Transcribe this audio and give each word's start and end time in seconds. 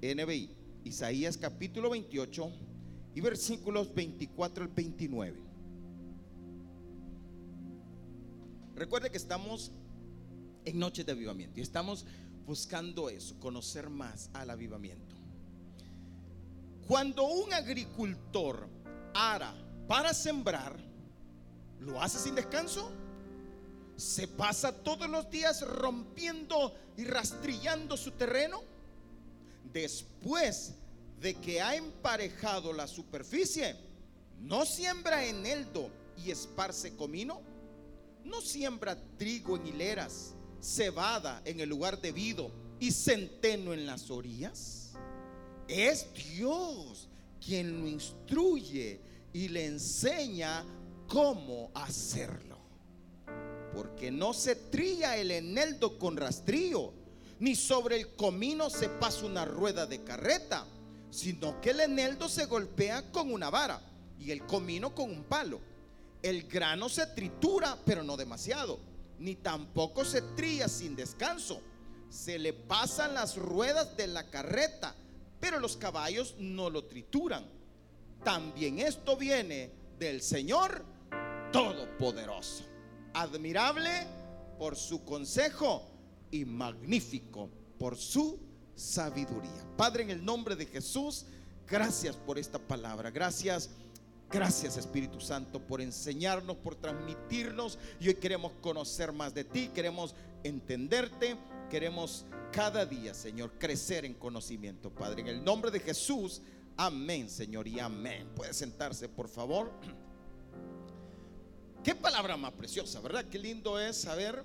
NBI, 0.00 0.50
Isaías 0.84 1.36
capítulo 1.36 1.90
28 1.90 2.52
y 3.14 3.20
versículos 3.20 3.92
24 3.94 4.64
al 4.64 4.70
29. 4.70 5.40
Recuerde 8.76 9.10
que 9.10 9.16
estamos 9.16 9.72
en 10.64 10.78
noches 10.78 11.04
de 11.04 11.12
avivamiento 11.12 11.58
y 11.58 11.62
estamos 11.62 12.06
buscando 12.46 13.10
eso, 13.10 13.38
conocer 13.40 13.90
más 13.90 14.30
al 14.34 14.50
avivamiento. 14.50 15.16
Cuando 16.86 17.24
un 17.24 17.52
agricultor 17.52 18.68
ara 19.14 19.52
para 19.88 20.14
sembrar, 20.14 20.78
¿lo 21.80 22.00
hace 22.00 22.20
sin 22.20 22.36
descanso? 22.36 22.92
¿Se 23.96 24.28
pasa 24.28 24.72
todos 24.72 25.10
los 25.10 25.28
días 25.28 25.60
rompiendo 25.66 26.72
y 26.96 27.04
rastrillando 27.04 27.96
su 27.96 28.12
terreno? 28.12 28.62
Después 29.72 30.74
de 31.20 31.34
que 31.34 31.60
ha 31.60 31.76
emparejado 31.76 32.72
la 32.72 32.86
superficie, 32.86 33.76
¿no 34.40 34.64
siembra 34.64 35.24
eneldo 35.24 35.90
y 36.16 36.30
esparce 36.30 36.94
comino? 36.96 37.40
¿No 38.24 38.40
siembra 38.40 38.96
trigo 39.16 39.56
en 39.56 39.66
hileras, 39.66 40.34
cebada 40.60 41.42
en 41.44 41.60
el 41.60 41.68
lugar 41.68 42.00
debido 42.00 42.50
y 42.78 42.92
centeno 42.92 43.72
en 43.72 43.86
las 43.86 44.10
orillas? 44.10 44.92
Es 45.66 46.06
Dios 46.14 47.08
quien 47.44 47.80
lo 47.80 47.88
instruye 47.88 49.00
y 49.32 49.48
le 49.48 49.66
enseña 49.66 50.64
cómo 51.06 51.70
hacerlo. 51.74 52.58
Porque 53.74 54.10
no 54.10 54.32
se 54.32 54.56
trilla 54.56 55.16
el 55.16 55.30
eneldo 55.30 55.98
con 55.98 56.16
rastrillo, 56.16 56.92
ni 57.40 57.54
sobre 57.54 57.96
el 57.96 58.14
comino 58.16 58.68
se 58.70 58.88
pasa 58.88 59.26
una 59.26 59.44
rueda 59.44 59.86
de 59.86 60.02
carreta, 60.02 60.66
sino 61.10 61.60
que 61.60 61.70
el 61.70 61.80
eneldo 61.80 62.28
se 62.28 62.46
golpea 62.46 63.10
con 63.12 63.32
una 63.32 63.50
vara 63.50 63.80
y 64.18 64.30
el 64.30 64.44
comino 64.46 64.94
con 64.94 65.10
un 65.10 65.24
palo. 65.24 65.60
El 66.22 66.48
grano 66.48 66.88
se 66.88 67.06
tritura, 67.06 67.78
pero 67.84 68.02
no 68.02 68.16
demasiado, 68.16 68.80
ni 69.18 69.36
tampoco 69.36 70.04
se 70.04 70.22
trilla 70.22 70.68
sin 70.68 70.96
descanso. 70.96 71.62
Se 72.10 72.38
le 72.38 72.52
pasan 72.52 73.14
las 73.14 73.36
ruedas 73.36 73.96
de 73.96 74.08
la 74.08 74.28
carreta, 74.30 74.94
pero 75.38 75.60
los 75.60 75.76
caballos 75.76 76.34
no 76.38 76.70
lo 76.70 76.84
trituran. 76.84 77.46
También 78.24 78.80
esto 78.80 79.16
viene 79.16 79.70
del 79.98 80.22
Señor 80.22 80.84
Todopoderoso. 81.52 82.64
Admirable 83.14 84.06
por 84.58 84.76
su 84.76 85.04
consejo 85.04 85.97
y 86.30 86.44
magnífico 86.44 87.50
por 87.78 87.96
su 87.96 88.38
sabiduría. 88.74 89.66
Padre, 89.76 90.04
en 90.04 90.10
el 90.10 90.24
nombre 90.24 90.56
de 90.56 90.66
Jesús, 90.66 91.26
gracias 91.66 92.16
por 92.16 92.38
esta 92.38 92.58
palabra. 92.58 93.10
Gracias. 93.10 93.70
Gracias 94.30 94.76
Espíritu 94.76 95.22
Santo 95.22 95.58
por 95.58 95.80
enseñarnos, 95.80 96.58
por 96.58 96.76
transmitirnos. 96.76 97.78
Y 97.98 98.08
hoy 98.08 98.14
queremos 98.14 98.52
conocer 98.60 99.10
más 99.10 99.32
de 99.32 99.44
ti, 99.44 99.70
queremos 99.74 100.14
entenderte, 100.44 101.34
queremos 101.70 102.26
cada 102.52 102.84
día, 102.84 103.14
Señor, 103.14 103.52
crecer 103.58 104.04
en 104.04 104.12
conocimiento, 104.12 104.90
Padre. 104.90 105.22
En 105.22 105.28
el 105.28 105.42
nombre 105.42 105.70
de 105.70 105.80
Jesús, 105.80 106.42
amén, 106.76 107.30
Señor, 107.30 107.66
y 107.66 107.80
amén. 107.80 108.28
Puede 108.36 108.52
sentarse, 108.52 109.08
por 109.08 109.28
favor. 109.28 109.72
Qué 111.82 111.94
palabra 111.94 112.36
más 112.36 112.52
preciosa, 112.52 113.00
¿verdad? 113.00 113.24
Qué 113.30 113.38
lindo 113.38 113.80
es 113.80 113.96
saber 113.96 114.44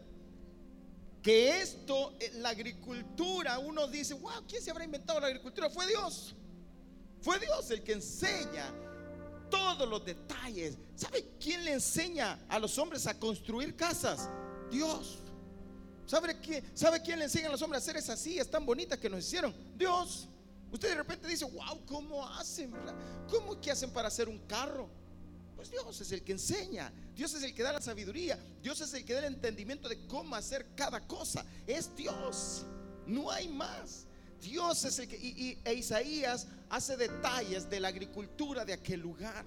que 1.23 1.61
esto, 1.61 2.15
eh, 2.19 2.33
la 2.35 2.49
agricultura, 2.49 3.57
uno 3.57 3.87
dice, 3.87 4.13
wow, 4.13 4.43
¿quién 4.47 4.61
se 4.61 4.69
habrá 4.69 4.83
inventado 4.83 5.21
la 5.21 5.27
agricultura? 5.27 5.69
Fue 5.69 5.87
Dios. 5.87 6.35
Fue 7.21 7.39
Dios 7.39 7.71
el 7.71 7.81
que 7.81 7.93
enseña 7.93 8.71
todos 9.49 9.87
los 9.87 10.03
detalles. 10.05 10.77
¿Sabe 10.95 11.25
quién 11.39 11.63
le 11.63 11.73
enseña 11.73 12.45
a 12.49 12.59
los 12.59 12.77
hombres 12.77 13.07
a 13.07 13.17
construir 13.17 13.75
casas? 13.75 14.29
Dios. 14.69 15.19
¿Sabe, 16.05 16.37
quién, 16.41 16.63
¿Sabe 16.75 17.01
quién 17.01 17.17
le 17.19 17.25
enseña 17.25 17.47
a 17.47 17.51
los 17.51 17.61
hombres 17.61 17.81
a 17.81 17.83
hacer 17.83 17.95
esas 17.95 18.19
sillas 18.19 18.49
tan 18.49 18.65
bonitas 18.65 18.99
que 18.99 19.09
nos 19.09 19.19
hicieron? 19.25 19.55
Dios. 19.77 20.27
Usted 20.71 20.89
de 20.89 20.95
repente 20.95 21.27
dice, 21.27 21.45
wow, 21.45 21.85
¿cómo 21.85 22.27
hacen? 22.27 22.73
¿Cómo 23.29 23.61
que 23.61 23.71
hacen 23.71 23.91
para 23.91 24.09
hacer 24.09 24.27
un 24.27 24.39
carro? 24.39 24.89
Pues 25.63 25.71
Dios 25.71 26.01
es 26.01 26.11
el 26.11 26.23
que 26.23 26.33
enseña, 26.33 26.91
Dios 27.15 27.33
es 27.35 27.41
el 27.41 27.55
que 27.55 27.63
da 27.63 27.71
la 27.71 27.79
sabiduría, 27.79 28.37
Dios 28.61 28.81
es 28.81 28.93
el 28.95 29.05
que 29.05 29.13
da 29.13 29.19
el 29.19 29.33
entendimiento 29.33 29.87
de 29.87 30.05
cómo 30.07 30.35
hacer 30.35 30.67
cada 30.75 30.99
cosa. 31.07 31.45
Es 31.65 31.95
Dios, 31.95 32.65
no 33.07 33.31
hay 33.31 33.47
más. 33.47 34.05
Dios 34.41 34.83
es 34.83 34.99
el 34.99 35.07
que, 35.07 35.15
y, 35.15 35.57
e 35.63 35.73
Isaías 35.73 36.47
hace 36.69 36.97
detalles 36.97 37.69
de 37.69 37.79
la 37.79 37.87
agricultura 37.87 38.65
de 38.65 38.73
aquel 38.73 38.99
lugar. 38.99 39.45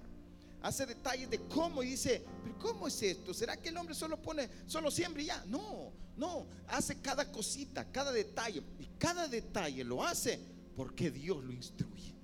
Hace 0.62 0.86
detalles 0.86 1.28
de 1.28 1.38
cómo 1.48 1.82
y 1.82 1.90
dice, 1.90 2.24
pero 2.42 2.58
¿cómo 2.60 2.88
es 2.88 3.02
esto? 3.02 3.34
¿Será 3.34 3.58
que 3.58 3.68
el 3.68 3.76
hombre 3.76 3.94
solo 3.94 4.16
pone, 4.16 4.48
solo 4.66 4.90
siembra 4.90 5.22
y 5.22 5.26
ya? 5.26 5.44
No, 5.44 5.92
no, 6.16 6.46
hace 6.68 6.98
cada 7.02 7.30
cosita, 7.30 7.92
cada 7.92 8.10
detalle. 8.10 8.62
Y 8.78 8.86
cada 8.98 9.28
detalle 9.28 9.84
lo 9.84 10.02
hace 10.02 10.40
porque 10.74 11.10
Dios 11.10 11.44
lo 11.44 11.52
instruye, 11.52 12.14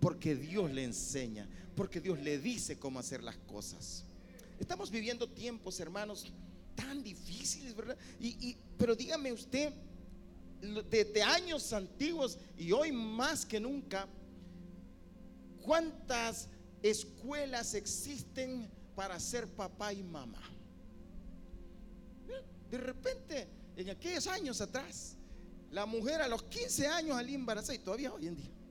porque 0.00 0.36
Dios 0.36 0.70
le 0.70 0.84
enseña, 0.84 1.46
porque 1.74 2.00
Dios 2.00 2.20
le 2.20 2.38
dice 2.38 2.78
cómo 2.78 2.98
hacer 2.98 3.22
las 3.22 3.36
cosas. 3.36 4.04
Estamos 4.58 4.90
viviendo 4.90 5.28
tiempos, 5.28 5.80
hermanos, 5.80 6.26
tan 6.74 7.02
difíciles, 7.02 7.74
¿verdad? 7.74 7.96
Y, 8.20 8.56
pero 8.78 8.94
dígame 8.94 9.32
usted, 9.32 9.72
desde 10.88 11.22
años 11.22 11.72
antiguos 11.72 12.38
y 12.56 12.72
hoy 12.72 12.92
más 12.92 13.44
que 13.44 13.58
nunca, 13.58 14.06
¿cuántas 15.62 16.48
escuelas 16.82 17.74
existen 17.74 18.70
para 18.94 19.18
ser 19.18 19.48
papá 19.48 19.92
y 19.92 20.02
mamá? 20.02 20.42
De 22.70 22.78
repente, 22.78 23.48
en 23.76 23.90
aquellos 23.90 24.26
años 24.26 24.60
atrás, 24.60 25.16
la 25.70 25.86
mujer 25.86 26.22
a 26.22 26.28
los 26.28 26.42
15 26.44 26.86
años 26.86 27.16
al 27.16 27.28
embarazada 27.28 27.74
y 27.74 27.78
todavía 27.78 28.12
hoy 28.12 28.28
en 28.28 28.36
día 28.36 28.61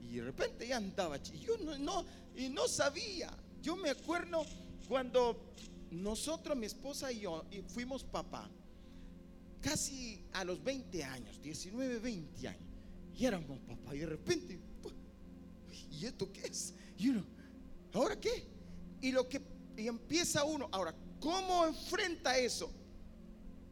y 0.00 0.16
de 0.16 0.24
repente 0.24 0.66
ya 0.66 0.76
andaba. 0.76 1.18
Y 1.32 1.38
yo 1.40 1.56
no, 1.78 2.04
y 2.34 2.48
no 2.48 2.68
sabía. 2.68 3.30
Yo 3.62 3.76
me 3.76 3.90
acuerdo 3.90 4.44
cuando 4.88 5.54
nosotros, 5.90 6.56
mi 6.56 6.66
esposa 6.66 7.12
y 7.12 7.20
yo, 7.20 7.44
fuimos 7.68 8.04
papá, 8.04 8.50
casi 9.60 10.24
a 10.32 10.44
los 10.44 10.62
20 10.62 11.02
años, 11.04 11.40
19, 11.42 11.98
20 11.98 12.48
años, 12.48 12.62
y 13.14 13.24
éramos 13.24 13.58
papá, 13.60 13.94
y 13.94 14.00
de 14.00 14.06
repente, 14.06 14.60
¿y 15.90 16.06
esto 16.06 16.32
qué 16.32 16.42
es? 16.42 16.74
Y 16.98 17.08
uno, 17.08 17.24
¿ahora 17.92 18.20
qué? 18.20 18.46
Y 19.00 19.12
lo 19.12 19.28
que 19.28 19.40
y 19.76 19.88
empieza 19.88 20.44
uno, 20.44 20.68
ahora, 20.72 20.94
¿cómo 21.20 21.66
enfrenta 21.66 22.38
eso? 22.38 22.72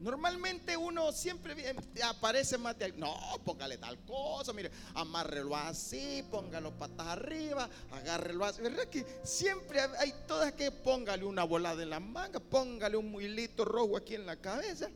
Normalmente 0.05 0.77
uno 0.77 1.13
siempre 1.13 1.75
aparece 2.05 2.59
más 2.59 2.79
de 2.79 2.93
no, 2.93 3.17
póngale 3.43 3.79
tal 3.79 3.99
cosa, 4.05 4.53
mire, 4.53 4.71
amárrelo 4.93 5.57
así, 5.57 6.23
póngalo 6.31 6.77
patas 6.77 7.07
arriba, 7.07 7.71
agárrelo 7.91 8.45
así. 8.45 8.61
¿Verdad 8.61 8.85
que 8.89 9.07
siempre 9.25 9.81
hay 9.81 10.13
todas 10.29 10.53
que 10.53 10.71
póngale 10.71 11.25
una 11.25 11.45
volada 11.45 11.83
en 11.83 11.89
la 11.89 12.01
manga, 12.01 12.39
póngale 12.39 12.99
un 12.99 13.11
muilito 13.11 13.65
rojo 13.65 13.97
aquí 13.97 14.15
en 14.15 14.27
la 14.27 14.37
cabeza? 14.37 14.91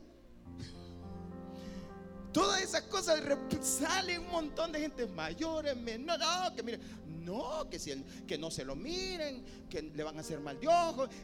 Todas 2.31 2.61
esas 2.61 2.83
cosas 2.83 3.19
salen 3.63 4.21
un 4.21 4.29
montón 4.29 4.71
de 4.71 4.79
gente 4.79 5.07
mayores, 5.07 5.75
menores, 5.75 6.23
no, 6.23 6.55
que 6.55 6.61
mire, 6.61 6.79
no, 7.07 7.67
que, 7.67 7.79
si, 7.79 7.99
que 8.27 8.37
no 8.37 8.51
se 8.51 8.63
lo 8.63 8.75
miren, 8.75 9.43
que 9.71 9.81
le 9.81 10.03
van 10.03 10.17
a 10.17 10.21
hacer 10.21 10.39
mal 10.39 10.59
de 10.59 10.67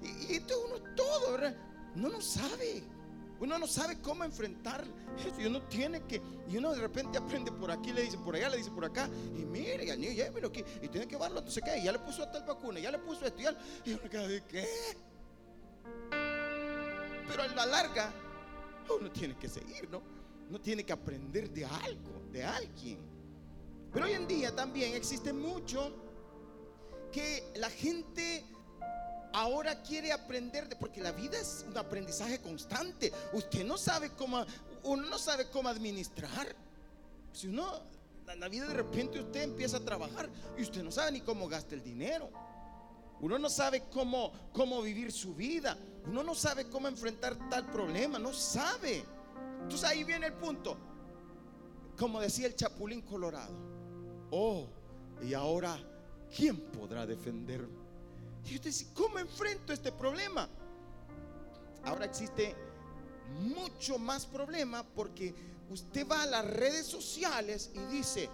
y, 0.02 0.38
y 0.38 0.38
uno 0.40 0.96
todo, 0.96 1.34
¿verdad? 1.34 1.56
No 1.94 2.10
lo 2.10 2.20
sabe. 2.20 2.95
Uno 3.40 3.60
no 3.60 3.68
sabe 3.68 4.00
cómo 4.00 4.24
enfrentar 4.24 4.86
eso. 5.18 5.42
Y 5.42 5.46
uno 5.46 5.62
tiene 5.64 6.02
que, 6.04 6.22
y 6.48 6.58
uno 6.58 6.74
de 6.74 6.82
repente 6.82 7.18
aprende 7.18 7.52
por 7.52 7.70
aquí, 7.72 7.92
le 7.92 8.04
dice 8.04 8.18
por 8.18 8.36
allá, 8.36 8.50
le 8.50 8.58
dice 8.58 8.72
por 8.72 8.86
acá. 8.86 9.10
Y 9.36 9.46
mire, 9.46 9.84
y 9.84 10.16
llévelo 10.16 10.48
aquí. 10.48 10.64
Y 10.82 10.88
tiene 10.88 11.08
que 11.08 11.16
llevarlo, 11.16 11.40
entonces 11.40 11.64
qué, 11.64 11.84
ya 11.84 11.92
le 11.92 12.00
puso 12.00 12.28
tal 12.30 12.44
vacuna, 12.46 12.80
ya 12.80 12.92
le 12.92 13.00
puso 13.00 13.26
esto, 13.26 13.40
ya, 13.40 13.56
y 13.84 13.94
uno 13.94 14.10
queda 14.10 14.28
de 14.28 14.44
qué. 14.44 14.68
Pero 17.28 17.44
a 17.44 17.48
la 17.48 17.66
larga, 17.66 18.14
uno 19.00 19.12
tiene 19.12 19.36
que 19.38 19.50
seguir, 19.50 19.90
¿no? 19.90 20.02
Uno 20.50 20.62
tiene 20.62 20.86
que 20.86 20.94
aprender 20.94 21.50
de 21.50 21.66
algo, 21.66 22.22
de 22.32 22.44
alguien. 22.44 23.00
Pero 23.92 24.06
hoy 24.06 24.14
en 24.14 24.28
día 24.28 24.56
también 24.56 24.94
existe 24.94 25.34
mucho 25.34 25.92
que 27.12 27.52
la 27.56 27.70
gente 27.70 28.44
ahora 29.34 29.82
quiere 29.82 30.12
aprender, 30.12 30.68
de, 30.70 30.76
porque 30.76 31.02
la 31.02 31.12
vida 31.12 31.40
es 31.40 31.66
un 31.68 31.78
aprendizaje 31.78 32.40
constante. 32.40 33.12
Usted 33.34 33.66
no 33.66 33.78
sabe 33.78 34.12
cómo, 34.12 34.46
uno 34.84 35.08
no 35.08 35.18
sabe 35.18 35.50
cómo 35.50 35.70
administrar. 35.70 36.56
Si 37.34 37.48
uno, 37.48 37.82
la 38.38 38.48
vida 38.48 38.68
de 38.68 38.74
repente 38.74 39.20
usted 39.20 39.44
empieza 39.44 39.78
a 39.78 39.82
trabajar 39.82 40.30
y 40.58 40.62
usted 40.62 40.84
no 40.84 40.92
sabe 40.92 41.12
ni 41.12 41.22
cómo 41.22 41.48
gasta 41.48 41.76
el 41.76 41.84
dinero. 41.84 42.30
Uno 43.22 43.40
no 43.40 43.50
sabe 43.50 43.84
cómo, 43.92 44.32
cómo 44.52 44.82
vivir 44.82 45.12
su 45.12 45.34
vida. 45.36 45.78
Uno 46.06 46.24
no 46.24 46.36
sabe 46.36 46.70
cómo 46.70 46.88
enfrentar 46.88 47.38
tal 47.50 47.66
problema. 47.72 48.20
No 48.20 48.34
sabe. 48.34 49.04
Entonces 49.62 49.90
ahí 49.90 50.04
viene 50.04 50.28
el 50.28 50.34
punto. 50.34 50.78
Como 51.98 52.20
decía 52.20 52.48
el 52.48 52.56
Chapulín 52.56 53.02
Colorado. 53.02 53.56
Oh, 54.32 54.68
y 55.24 55.34
ahora, 55.34 55.78
¿quién 56.36 56.58
podrá 56.58 57.06
defenderme? 57.06 57.85
Y 58.46 58.56
usted 58.56 58.70
dice, 58.70 58.88
¿cómo 58.94 59.20
enfrento 59.20 59.74
este 59.74 59.92
problema? 59.92 60.48
Ahora 61.84 62.06
existe 62.06 62.56
mucho 63.42 63.98
más 63.98 64.26
problema 64.26 64.84
porque 64.84 65.34
usted 65.70 66.08
va 66.08 66.24
a 66.24 66.26
las 66.28 66.46
redes 66.46 66.86
sociales 66.86 67.72
y 67.74 67.80
dice, 67.92 68.30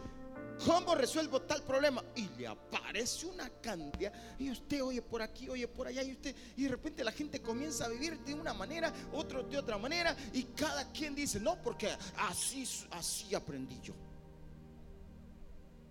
¿cómo 0.66 0.96
resuelvo 0.96 1.42
tal 1.42 1.63
problema? 1.63 2.04
Y 2.16 2.28
le 2.38 2.48
aparece 2.48 3.25
una 3.25 3.50
cantidad 3.62 4.13
y 4.38 4.52
usted 4.52 4.84
oye 4.84 5.02
por 5.02 5.22
aquí, 5.22 5.50
oye 5.50 5.68
por 5.68 5.88
allá 5.88 6.04
y 6.04 6.12
usted 6.12 6.36
y 6.56 6.64
de 6.64 6.69
repente 6.69 7.04
la 7.04 7.12
gente 7.12 7.42
comienza 7.42 7.86
a 7.86 7.90
vivir 7.90 8.19
de 8.19 8.34
una 8.34 8.54
manera, 8.54 8.94
otro 9.14 9.44
de 9.44 9.57
otra 9.57 9.78
manera 9.78 10.16
y 10.34 10.44
cada 10.44 10.92
quien 10.92 11.16
dice, 11.16 11.40
"No, 11.40 11.62
porque 11.62 11.90
así 12.18 12.68
así 12.92 13.34
aprendí 13.34 13.80
yo." 13.81 13.94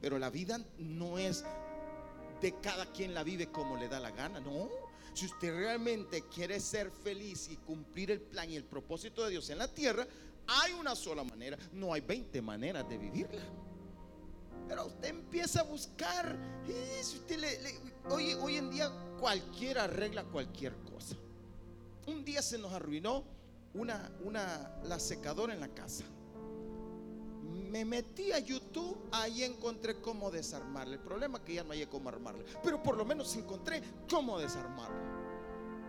Pero 0.00 0.18
la 0.18 0.30
vida 0.30 0.58
no 0.78 1.18
es 1.18 1.44
de 2.40 2.58
cada 2.60 2.86
quien 2.86 3.14
la 3.14 3.22
vive 3.22 3.50
como 3.50 3.76
le 3.76 3.88
da 3.88 4.00
la 4.00 4.10
gana, 4.10 4.40
no. 4.40 4.68
Si 5.12 5.26
usted 5.26 5.54
realmente 5.54 6.24
quiere 6.32 6.60
ser 6.60 6.90
feliz 6.90 7.48
y 7.50 7.56
cumplir 7.56 8.10
el 8.10 8.20
plan 8.20 8.50
y 8.50 8.56
el 8.56 8.64
propósito 8.64 9.24
de 9.24 9.30
Dios 9.30 9.50
en 9.50 9.58
la 9.58 9.68
tierra, 9.68 10.06
hay 10.46 10.72
una 10.72 10.94
sola 10.94 11.24
manera, 11.24 11.58
no 11.72 11.92
hay 11.92 12.00
20 12.00 12.40
maneras 12.42 12.88
de 12.88 12.98
vivirla. 12.98 13.42
Pero 14.68 14.86
usted 14.86 15.08
empieza 15.08 15.60
a 15.60 15.64
buscar, 15.64 16.38
y 16.66 17.04
si 17.04 17.16
usted 17.18 17.42
hoy, 18.08 18.34
hoy 18.34 18.56
en 18.56 18.70
día 18.70 18.90
cualquiera 19.18 19.84
arregla 19.84 20.24
cualquier 20.24 20.74
cosa. 20.84 21.16
Un 22.06 22.24
día 22.24 22.40
se 22.40 22.56
nos 22.56 22.72
arruinó 22.72 23.24
una, 23.74 24.10
una, 24.22 24.80
la 24.84 24.98
secadora 24.98 25.52
en 25.52 25.60
la 25.60 25.68
casa 25.68 26.04
me 27.70 27.84
metí 27.84 28.32
a 28.32 28.38
YouTube, 28.38 28.98
ahí 29.12 29.44
encontré 29.44 30.00
cómo 30.00 30.30
desarmarle. 30.30 30.94
El 30.94 31.02
problema 31.02 31.38
es 31.38 31.44
que 31.44 31.54
ya 31.54 31.64
no 31.64 31.72
hay 31.72 31.86
cómo 31.86 32.08
armarle, 32.08 32.44
pero 32.62 32.82
por 32.82 32.96
lo 32.96 33.04
menos 33.04 33.34
encontré 33.36 33.82
cómo 34.08 34.38
desarmarle. 34.38 35.00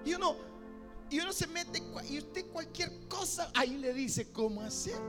Y 0.05 0.13
uno, 0.13 0.35
y 1.09 1.19
uno 1.19 1.33
se 1.33 1.47
mete 1.47 1.81
y 2.09 2.19
usted 2.19 2.47
cualquier 2.47 3.07
cosa 3.07 3.51
ahí 3.55 3.77
le 3.77 3.93
dice 3.93 4.31
cómo 4.31 4.61
hacer. 4.61 4.99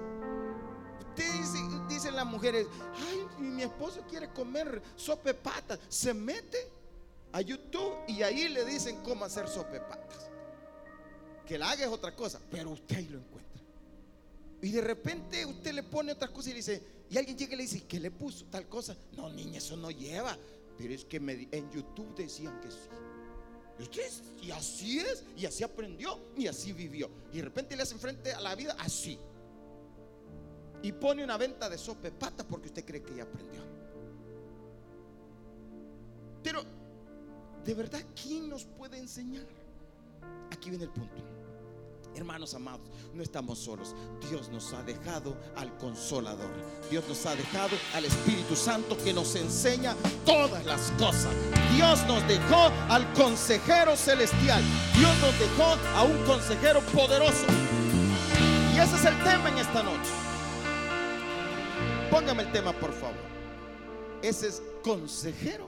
Usted 1.00 1.32
dice, 1.32 1.58
dicen 1.88 2.16
las 2.16 2.26
mujeres, 2.26 2.66
ay, 2.94 3.26
mi 3.38 3.62
esposo 3.62 4.00
quiere 4.08 4.32
comer 4.32 4.82
sope 4.96 5.34
patas. 5.34 5.78
Se 5.88 6.14
mete 6.14 6.70
a 7.32 7.40
YouTube 7.42 7.94
y 8.08 8.22
ahí 8.22 8.48
le 8.48 8.64
dicen 8.64 9.02
cómo 9.02 9.24
hacer 9.24 9.46
sope 9.48 9.80
patas. 9.80 10.30
Que 11.46 11.58
la 11.58 11.70
haga 11.70 11.84
es 11.84 11.90
otra 11.90 12.14
cosa, 12.16 12.40
pero 12.50 12.70
usted 12.70 12.96
ahí 12.96 13.08
lo 13.08 13.18
encuentra. 13.18 13.51
Y 14.62 14.70
de 14.70 14.80
repente 14.80 15.44
usted 15.44 15.74
le 15.74 15.82
pone 15.82 16.12
otras 16.12 16.30
cosas 16.30 16.46
y 16.46 16.50
le 16.50 16.56
dice, 16.56 16.82
y 17.10 17.18
alguien 17.18 17.36
llega 17.36 17.54
y 17.54 17.56
le 17.56 17.62
dice, 17.64 17.82
¿qué 17.84 17.98
le 17.98 18.12
puso 18.12 18.46
tal 18.46 18.68
cosa? 18.68 18.96
No, 19.12 19.28
niña, 19.28 19.58
eso 19.58 19.76
no 19.76 19.90
lleva. 19.90 20.38
Pero 20.78 20.94
es 20.94 21.04
que 21.04 21.16
en 21.16 21.70
YouTube 21.70 22.14
decían 22.14 22.58
que 22.60 22.70
sí. 22.70 22.78
Y, 24.40 24.46
y 24.46 24.50
así 24.52 25.00
es, 25.00 25.24
y 25.36 25.46
así 25.46 25.64
aprendió, 25.64 26.18
y 26.36 26.46
así 26.46 26.72
vivió. 26.72 27.10
Y 27.32 27.38
de 27.38 27.42
repente 27.42 27.74
le 27.76 27.82
hace 27.82 27.96
frente 27.96 28.32
a 28.32 28.40
la 28.40 28.54
vida 28.54 28.76
así. 28.78 29.18
Y 30.80 30.92
pone 30.92 31.24
una 31.24 31.36
venta 31.36 31.68
de 31.68 31.76
sope 31.76 32.12
pata 32.12 32.46
porque 32.46 32.68
usted 32.68 32.84
cree 32.84 33.02
que 33.02 33.16
ya 33.16 33.24
aprendió. 33.24 33.62
Pero, 36.44 36.62
¿de 37.64 37.74
verdad 37.74 38.02
quién 38.20 38.48
nos 38.48 38.64
puede 38.64 38.98
enseñar? 38.98 39.46
Aquí 40.50 40.70
viene 40.70 40.84
el 40.84 40.90
punto. 40.90 41.41
Hermanos 42.14 42.52
amados, 42.54 42.86
no 43.14 43.22
estamos 43.22 43.58
solos. 43.58 43.94
Dios 44.28 44.50
nos 44.50 44.72
ha 44.74 44.82
dejado 44.82 45.34
al 45.56 45.74
consolador. 45.78 46.50
Dios 46.90 47.04
nos 47.08 47.24
ha 47.24 47.34
dejado 47.34 47.76
al 47.94 48.04
Espíritu 48.04 48.54
Santo 48.54 48.96
que 48.98 49.14
nos 49.14 49.34
enseña 49.34 49.96
todas 50.26 50.64
las 50.66 50.90
cosas. 50.92 51.34
Dios 51.74 52.06
nos 52.06 52.26
dejó 52.28 52.70
al 52.90 53.10
consejero 53.14 53.96
celestial. 53.96 54.62
Dios 54.94 55.18
nos 55.20 55.38
dejó 55.38 55.74
a 55.96 56.02
un 56.02 56.24
consejero 56.24 56.80
poderoso. 56.92 57.46
Y 58.74 58.78
ese 58.78 58.96
es 58.96 59.04
el 59.06 59.18
tema 59.24 59.48
en 59.48 59.58
esta 59.58 59.82
noche. 59.82 60.10
Póngame 62.10 62.42
el 62.42 62.52
tema, 62.52 62.74
por 62.74 62.92
favor. 62.92 63.16
Ese 64.22 64.48
es 64.48 64.62
consejero. 64.84 65.66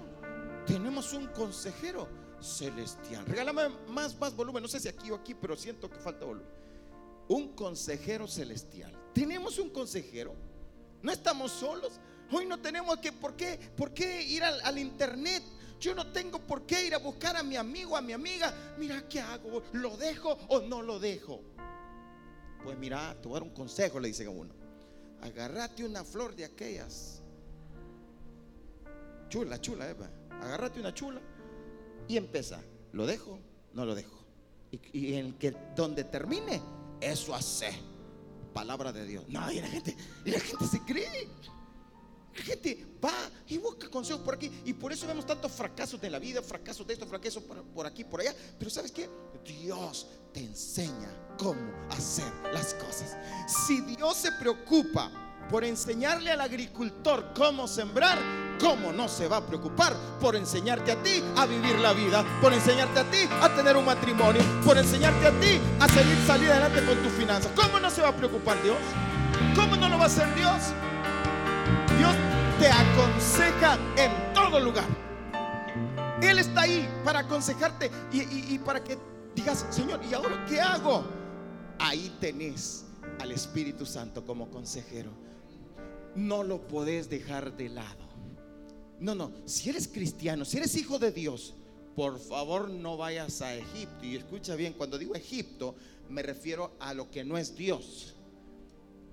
Tenemos 0.66 1.14
un 1.14 1.26
consejero 1.28 2.06
celestial. 2.40 3.24
Regálame 3.26 3.68
más, 3.88 4.18
más 4.18 4.34
volumen. 4.34 4.62
No 4.62 4.68
sé 4.68 4.80
si 4.80 4.88
aquí 4.88 5.10
o 5.10 5.16
aquí, 5.16 5.34
pero 5.34 5.56
siento 5.56 5.90
que 5.90 5.98
falta 5.98 6.24
volumen. 6.24 6.48
Un 7.28 7.54
consejero 7.54 8.28
celestial. 8.28 8.92
Tenemos 9.12 9.58
un 9.58 9.70
consejero. 9.70 10.34
No 11.02 11.12
estamos 11.12 11.52
solos. 11.52 12.00
Hoy 12.30 12.46
no 12.46 12.58
tenemos 12.60 12.98
que, 12.98 13.12
¿por 13.12 13.34
qué, 13.34 13.58
por 13.76 13.92
qué 13.92 14.22
ir 14.22 14.42
al, 14.42 14.78
internet? 14.78 15.42
Yo 15.78 15.94
no 15.94 16.10
tengo 16.12 16.38
por 16.38 16.66
qué 16.66 16.86
ir 16.86 16.94
a 16.94 16.98
buscar 16.98 17.36
a 17.36 17.42
mi 17.42 17.56
amigo, 17.56 17.96
a 17.96 18.00
mi 18.00 18.12
amiga. 18.12 18.52
Mira, 18.78 19.06
¿qué 19.08 19.20
hago? 19.20 19.62
¿Lo 19.72 19.96
dejo 19.96 20.32
o 20.48 20.60
no 20.60 20.82
lo 20.82 20.98
dejo? 20.98 21.42
Pues 22.62 22.78
mira, 22.78 23.14
te 23.20 23.28
voy 23.28 23.36
a 23.36 23.40
dar 23.40 23.48
un 23.48 23.54
consejo, 23.54 24.00
le 24.00 24.08
dicen 24.08 24.28
a 24.28 24.30
uno. 24.30 24.54
Agárrate 25.20 25.84
una 25.84 26.04
flor 26.04 26.34
de 26.34 26.46
aquellas. 26.46 27.22
Chula, 29.28 29.60
chula, 29.60 29.90
Eva. 29.90 30.08
Agárrate 30.40 30.80
una 30.80 30.94
chula 30.94 31.20
y 32.08 32.16
empieza, 32.16 32.62
¿lo 32.92 33.06
dejo? 33.06 33.38
No 33.72 33.84
lo 33.84 33.94
dejo. 33.94 34.24
Y, 34.92 35.14
en 35.14 35.34
que 35.34 35.54
donde 35.76 36.04
termine, 36.04 36.60
eso 37.00 37.34
hace. 37.34 37.72
Palabra 38.52 38.92
de 38.92 39.04
Dios. 39.04 39.24
No, 39.28 39.50
y 39.50 39.60
la 39.60 39.66
gente, 39.66 39.96
y 40.24 40.30
la 40.30 40.40
gente 40.40 40.66
se 40.66 40.80
cree. 40.80 41.28
La 42.36 42.42
gente 42.42 42.86
va 43.04 43.30
y 43.48 43.58
busca 43.58 43.88
consejos 43.88 44.22
por 44.22 44.34
aquí. 44.34 44.50
Y 44.64 44.72
por 44.72 44.92
eso 44.92 45.06
vemos 45.06 45.26
tantos 45.26 45.52
fracasos 45.52 46.00
de 46.00 46.10
la 46.10 46.18
vida, 46.18 46.42
fracasos 46.42 46.86
de 46.86 46.94
esto, 46.94 47.06
fracasos 47.06 47.42
por, 47.42 47.62
por 47.64 47.86
aquí, 47.86 48.04
por 48.04 48.20
allá. 48.20 48.34
Pero 48.58 48.70
¿sabes 48.70 48.90
qué? 48.90 49.08
Dios 49.44 50.06
te 50.32 50.40
enseña 50.40 51.36
cómo 51.38 51.72
hacer 51.90 52.32
las 52.52 52.74
cosas. 52.74 53.16
Si 53.66 53.80
Dios 53.82 54.16
se 54.16 54.32
preocupa 54.32 55.46
por 55.50 55.64
enseñarle 55.64 56.30
al 56.30 56.40
agricultor 56.40 57.32
cómo 57.34 57.68
sembrar, 57.68 58.18
¿cómo 58.60 58.92
no 58.92 59.08
se 59.08 59.28
va 59.28 59.38
a 59.38 59.46
preocupar 59.46 59.94
por 60.20 60.36
enseñarte 60.36 60.92
a 60.92 61.02
ti 61.02 61.22
a 61.36 61.46
vivir 61.46 61.78
la 61.78 61.92
vida? 61.92 62.24
Por 62.40 62.52
enseñarte 62.52 63.00
a 63.00 63.10
ti 63.10 63.28
a 63.40 63.48
tener 63.54 63.76
un 63.76 63.84
matrimonio, 63.84 64.42
por 64.64 64.78
enseñarte 64.78 65.26
a 65.26 65.40
ti 65.40 65.60
a 65.80 65.88
seguir 65.88 66.16
salir 66.26 66.50
adelante 66.50 66.84
con 66.84 66.96
tus 67.02 67.12
finanzas. 67.12 67.52
¿Cómo 67.54 67.80
no 67.80 67.90
se 67.90 68.02
va 68.02 68.08
a 68.08 68.16
preocupar 68.16 68.62
Dios? 68.62 68.76
¿Cómo 69.54 69.76
no 69.76 69.88
lo 69.88 69.98
va 69.98 70.04
a 70.04 70.06
hacer 70.06 70.32
Dios? 70.34 70.72
Dios 71.98 72.14
te 72.58 72.68
aconseja 72.68 73.78
en 73.96 74.34
todo 74.34 74.60
lugar. 74.60 74.86
Él 76.22 76.38
está 76.38 76.62
ahí 76.62 76.88
para 77.04 77.20
aconsejarte 77.20 77.90
y, 78.12 78.22
y 78.54 78.58
para 78.58 78.82
que 78.82 78.96
digas, 79.34 79.66
Señor, 79.70 80.00
¿y 80.08 80.14
ahora 80.14 80.44
qué 80.48 80.60
hago? 80.60 81.04
Ahí 81.78 82.16
tenés 82.20 82.84
al 83.20 83.32
Espíritu 83.32 83.84
Santo 83.84 84.24
como 84.24 84.48
consejero 84.48 85.24
no 86.14 86.42
lo 86.42 86.66
podés 86.66 87.08
dejar 87.08 87.56
de 87.56 87.68
lado. 87.68 88.03
No, 89.00 89.14
no, 89.14 89.32
si 89.44 89.70
eres 89.70 89.88
cristiano, 89.88 90.44
si 90.44 90.56
eres 90.56 90.74
hijo 90.76 90.98
de 90.98 91.12
Dios, 91.12 91.54
por 91.94 92.18
favor 92.18 92.68
no 92.70 92.96
vayas 92.96 93.40
a 93.42 93.54
Egipto. 93.54 94.04
Y 94.04 94.16
escucha 94.16 94.54
bien, 94.54 94.72
cuando 94.74 94.98
digo 94.98 95.14
Egipto, 95.14 95.74
me 96.08 96.22
refiero 96.22 96.72
a 96.80 96.94
lo 96.94 97.10
que 97.10 97.24
no 97.24 97.38
es 97.38 97.56
Dios. 97.56 98.14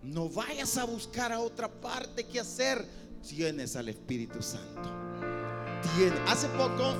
No 0.03 0.29
vayas 0.29 0.77
a 0.77 0.85
buscar 0.85 1.31
a 1.31 1.39
otra 1.39 1.69
parte 1.69 2.25
que 2.25 2.39
hacer. 2.39 2.85
Tienes 3.27 3.75
al 3.75 3.89
Espíritu 3.89 4.41
Santo. 4.41 4.89
Hace 6.27 6.47
poco 6.49 6.95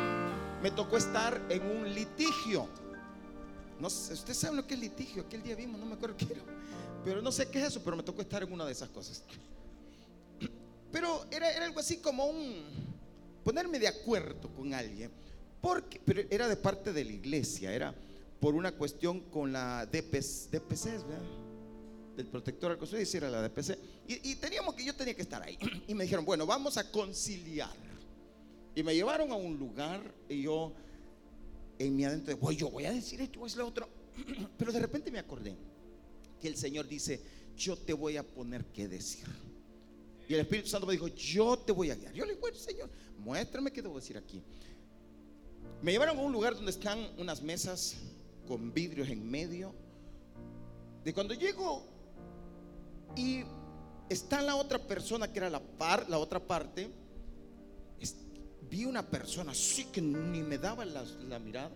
me 0.62 0.70
tocó 0.70 0.96
estar 0.96 1.44
en 1.48 1.62
un 1.62 1.92
litigio. 1.92 2.68
No 3.80 3.90
sé, 3.90 4.14
usted 4.14 4.34
sabe 4.34 4.56
lo 4.56 4.66
que 4.66 4.74
es 4.74 4.80
litigio. 4.80 5.22
Aquel 5.22 5.42
día 5.42 5.56
vimos, 5.56 5.80
no 5.80 5.86
me 5.86 5.94
acuerdo 5.94 6.16
qué 6.16 6.26
era. 6.26 6.42
Pero 7.04 7.20
no 7.20 7.32
sé 7.32 7.48
qué 7.48 7.60
es 7.60 7.68
eso, 7.68 7.82
pero 7.84 7.96
me 7.96 8.02
tocó 8.02 8.22
estar 8.22 8.42
en 8.42 8.52
una 8.52 8.64
de 8.64 8.72
esas 8.72 8.88
cosas. 8.90 9.22
Pero 10.96 11.26
era, 11.30 11.62
algo 11.62 11.80
así 11.80 11.98
como 11.98 12.24
un 12.24 12.64
ponerme 13.44 13.78
de 13.78 13.86
acuerdo 13.86 14.48
con 14.54 14.72
alguien. 14.72 15.10
Porque, 15.60 16.00
pero 16.02 16.22
era 16.30 16.48
de 16.48 16.56
parte 16.56 16.90
de 16.90 17.04
la 17.04 17.12
iglesia, 17.12 17.70
era 17.70 17.94
por 18.40 18.54
una 18.54 18.72
cuestión 18.72 19.20
con 19.28 19.52
la 19.52 19.84
DPC, 19.84 20.52
DPC 20.52 21.04
del 22.16 22.26
protector 22.28 22.70
al 22.70 22.78
consumidor, 22.78 23.06
y 23.12 23.16
era 23.18 23.28
la 23.28 23.42
DPC. 23.42 23.78
Y, 24.08 24.36
teníamos 24.36 24.74
que, 24.74 24.86
yo 24.86 24.94
tenía 24.94 25.14
que 25.14 25.20
estar 25.20 25.42
ahí. 25.42 25.58
Y 25.86 25.92
me 25.92 26.04
dijeron, 26.04 26.24
bueno, 26.24 26.46
vamos 26.46 26.78
a 26.78 26.90
conciliar. 26.90 27.76
Y 28.74 28.82
me 28.82 28.94
llevaron 28.94 29.30
a 29.32 29.34
un 29.34 29.58
lugar 29.58 30.00
y 30.30 30.44
yo 30.44 30.72
en 31.78 31.94
mi 31.94 32.06
adentro, 32.06 32.34
voy, 32.38 32.56
yo 32.56 32.70
voy 32.70 32.86
a 32.86 32.92
decir 32.92 33.20
esto, 33.20 33.38
voy 33.38 33.48
a 33.48 33.48
decir 33.48 33.60
lo 33.60 33.68
otro. 33.68 33.86
Pero 34.56 34.72
de 34.72 34.80
repente 34.80 35.10
me 35.10 35.18
acordé 35.18 35.58
que 36.40 36.48
el 36.48 36.56
Señor 36.56 36.88
dice, 36.88 37.20
yo 37.54 37.76
te 37.76 37.92
voy 37.92 38.16
a 38.16 38.22
poner 38.22 38.64
qué 38.72 38.88
decir. 38.88 39.26
Y 40.28 40.34
el 40.34 40.40
Espíritu 40.40 40.68
Santo 40.68 40.86
me 40.86 40.92
dijo, 40.92 41.08
yo 41.08 41.56
te 41.58 41.72
voy 41.72 41.90
a 41.90 41.94
guiar. 41.94 42.12
Yo 42.12 42.24
le 42.24 42.34
digo, 42.34 42.46
Señor, 42.54 42.90
muéstrame 43.18 43.72
qué 43.72 43.80
debo 43.80 43.96
decir 43.96 44.16
aquí. 44.16 44.42
Me 45.82 45.92
llevaron 45.92 46.18
a 46.18 46.22
un 46.22 46.32
lugar 46.32 46.54
donde 46.54 46.70
están 46.70 46.98
unas 47.18 47.42
mesas 47.42 47.96
con 48.46 48.72
vidrios 48.72 49.08
en 49.08 49.28
medio. 49.28 49.74
De 51.04 51.12
cuando 51.14 51.34
llego 51.34 51.84
y 53.14 53.44
está 54.08 54.42
la 54.42 54.56
otra 54.56 54.78
persona 54.78 55.32
que 55.32 55.38
era 55.38 55.50
la 55.50 55.60
par, 55.60 56.08
la 56.08 56.18
otra 56.18 56.40
parte. 56.40 56.90
vi 58.68 58.84
una 58.84 59.08
persona 59.08 59.52
así 59.52 59.84
que 59.84 60.00
ni 60.00 60.42
me 60.42 60.58
daba 60.58 60.84
la, 60.84 61.38
mirada. 61.38 61.70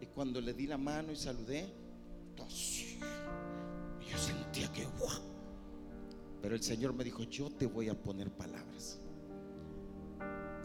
Y 0.00 0.06
cuando 0.06 0.40
le 0.40 0.54
di 0.54 0.66
la 0.66 0.78
mano 0.78 1.12
y 1.12 1.16
saludé, 1.16 1.66
yo 2.36 4.18
sentía 4.18 4.72
que, 4.72 4.86
Pero 6.44 6.56
el 6.56 6.62
Señor 6.62 6.92
me 6.92 7.02
dijo, 7.02 7.22
yo 7.22 7.48
te 7.48 7.64
voy 7.64 7.88
a 7.88 7.94
poner 7.94 8.30
palabras. 8.30 8.98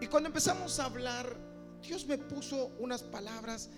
Y 0.01 0.07
cuando 0.07 0.27
empezamos 0.27 0.77
a 0.77 0.83
hablar, 0.83 1.37
Dios 1.81 2.05
me 2.05 2.17
puso 2.17 2.71
unas 2.79 3.01
palabras 3.01 3.69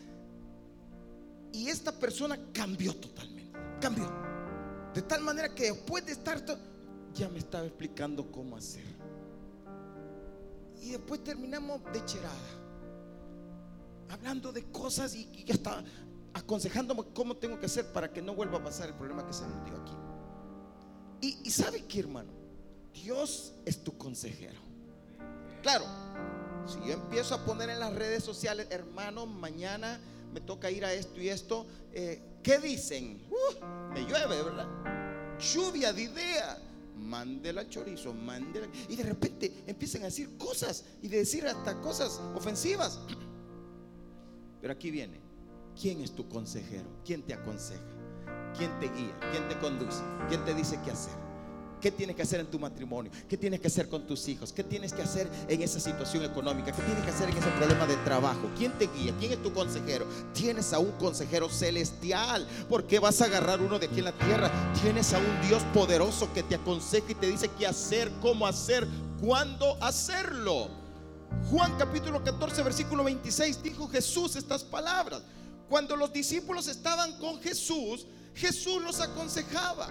y 1.53 1.67
esta 1.67 1.91
persona 1.91 2.39
cambió 2.53 2.95
totalmente. 2.95 3.55
Cambió. 3.79 4.11
De 4.95 5.03
tal 5.03 5.21
manera 5.21 5.53
que 5.53 5.65
después 5.73 6.03
de 6.03 6.13
estar, 6.13 6.43
ya 7.13 7.29
me 7.29 7.37
estaba 7.37 7.67
explicando 7.67 8.31
cómo 8.31 8.57
hacer. 8.57 8.83
Y 10.81 10.93
después 10.93 11.23
terminamos 11.23 11.83
de 11.93 12.03
cherada. 12.03 12.49
Hablando 14.09 14.51
de 14.51 14.63
cosas 14.71 15.13
y, 15.13 15.45
ya 15.45 15.53
está 15.53 15.83
aconsejándome 16.33 17.03
cómo 17.13 17.37
tengo 17.37 17.59
que 17.59 17.67
hacer 17.67 17.93
para 17.93 18.11
que 18.11 18.23
no 18.23 18.33
vuelva 18.33 18.57
a 18.57 18.63
pasar 18.63 18.89
el 18.89 18.95
problema 18.95 19.23
que 19.27 19.33
se 19.33 19.43
nos 19.47 19.63
dio 19.65 19.79
aquí. 19.79 20.00
Y, 21.21 21.37
y 21.43 21.51
sabe 21.51 21.85
que 21.85 21.99
hermano, 21.99 22.31
Dios 22.93 23.53
es 23.65 23.83
tu 23.83 23.97
consejero. 23.97 24.59
Claro, 25.61 25.85
si 26.65 26.79
yo 26.87 26.93
empiezo 26.93 27.35
a 27.35 27.45
poner 27.45 27.69
en 27.69 27.79
las 27.79 27.93
redes 27.93 28.23
sociales, 28.23 28.67
hermano, 28.69 29.25
mañana 29.25 29.99
me 30.33 30.41
toca 30.41 30.71
ir 30.71 30.85
a 30.85 30.93
esto 30.93 31.19
y 31.19 31.29
esto, 31.29 31.65
eh, 31.93 32.21
¿qué 32.41 32.57
dicen? 32.59 33.21
Uh, 33.29 33.93
me 33.93 34.01
llueve, 34.01 34.41
¿verdad? 34.41 35.37
Lluvia 35.39 35.93
de 35.93 36.03
idea. 36.03 36.57
Mándela 36.97 37.67
chorizo, 37.67 38.13
mándela. 38.13 38.67
Y 38.87 38.95
de 38.95 39.03
repente 39.03 39.63
empiezan 39.65 40.03
a 40.03 40.05
decir 40.05 40.37
cosas 40.37 40.85
y 41.01 41.07
de 41.07 41.17
decir 41.17 41.45
hasta 41.47 41.79
cosas 41.81 42.21
ofensivas. 42.35 42.99
Pero 44.61 44.73
aquí 44.73 44.91
viene. 44.91 45.19
¿Quién 45.79 46.01
es 46.01 46.13
tu 46.13 46.27
consejero? 46.27 46.87
¿Quién 47.03 47.23
te 47.23 47.33
aconseja? 47.33 47.81
¿Quién 48.57 48.71
te 48.79 48.87
guía? 48.89 49.15
¿Quién 49.31 49.47
te 49.47 49.57
conduce? 49.59 50.01
¿Quién 50.29 50.43
te 50.45 50.53
dice 50.53 50.79
qué 50.83 50.91
hacer? 50.91 51.13
¿Qué 51.81 51.91
tienes 51.91 52.15
que 52.15 52.21
hacer 52.21 52.39
en 52.39 52.45
tu 52.45 52.59
matrimonio? 52.59 53.11
¿Qué 53.27 53.35
tienes 53.35 53.59
que 53.59 53.65
hacer 53.65 53.89
con 53.89 54.05
tus 54.05 54.27
hijos? 54.27 54.53
¿Qué 54.53 54.63
tienes 54.63 54.93
que 54.93 55.01
hacer 55.01 55.27
en 55.47 55.63
esa 55.63 55.79
situación 55.79 56.23
económica? 56.23 56.71
¿Qué 56.71 56.81
tienes 56.83 57.03
que 57.03 57.09
hacer 57.09 57.29
en 57.29 57.37
ese 57.37 57.49
problema 57.49 57.87
de 57.87 57.95
trabajo? 57.97 58.51
¿Quién 58.55 58.71
te 58.73 58.87
guía? 58.87 59.15
¿Quién 59.19 59.31
es 59.31 59.41
tu 59.41 59.51
consejero? 59.51 60.05
Tienes 60.31 60.73
a 60.73 60.79
un 60.79 60.91
consejero 60.91 61.49
celestial. 61.49 62.47
¿Por 62.69 62.85
qué 62.85 62.99
vas 62.99 63.19
a 63.21 63.25
agarrar 63.25 63.59
uno 63.61 63.79
de 63.79 63.87
aquí 63.87 63.97
en 63.97 64.05
la 64.05 64.11
tierra? 64.11 64.51
Tienes 64.79 65.11
a 65.13 65.17
un 65.17 65.47
Dios 65.47 65.63
poderoso 65.73 66.31
que 66.33 66.43
te 66.43 66.53
aconseja 66.53 67.11
y 67.11 67.15
te 67.15 67.27
dice 67.27 67.49
qué 67.57 67.65
hacer, 67.65 68.11
cómo 68.21 68.45
hacer, 68.45 68.87
cuándo 69.19 69.75
hacerlo. 69.81 70.69
Juan 71.49 71.75
capítulo 71.79 72.23
14, 72.23 72.61
versículo 72.61 73.03
26 73.03 73.63
dijo 73.63 73.87
Jesús 73.87 74.35
estas 74.35 74.63
palabras. 74.63 75.23
Cuando 75.67 75.95
los 75.95 76.13
discípulos 76.13 76.67
estaban 76.67 77.17
con 77.17 77.41
Jesús, 77.41 78.05
Jesús 78.35 78.81
los 78.81 78.99
aconsejaba. 78.99 79.87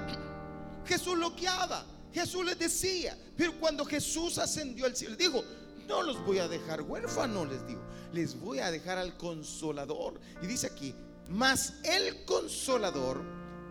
Jesús 0.84 1.16
lo 1.16 1.32
guiaba, 1.32 1.84
Jesús 2.12 2.44
les 2.44 2.58
decía, 2.58 3.16
pero 3.36 3.58
cuando 3.60 3.84
Jesús 3.84 4.38
ascendió 4.38 4.86
al 4.86 4.96
cielo, 4.96 5.14
dijo, 5.16 5.44
no 5.86 6.02
los 6.02 6.24
voy 6.24 6.38
a 6.38 6.48
dejar 6.48 6.82
huérfanos, 6.82 7.48
les 7.48 7.66
digo, 7.66 7.82
les 8.12 8.38
voy 8.38 8.58
a 8.58 8.70
dejar 8.70 8.98
al 8.98 9.16
consolador. 9.16 10.20
Y 10.42 10.46
dice 10.46 10.66
aquí, 10.66 10.94
mas 11.28 11.74
el 11.84 12.24
consolador, 12.24 13.22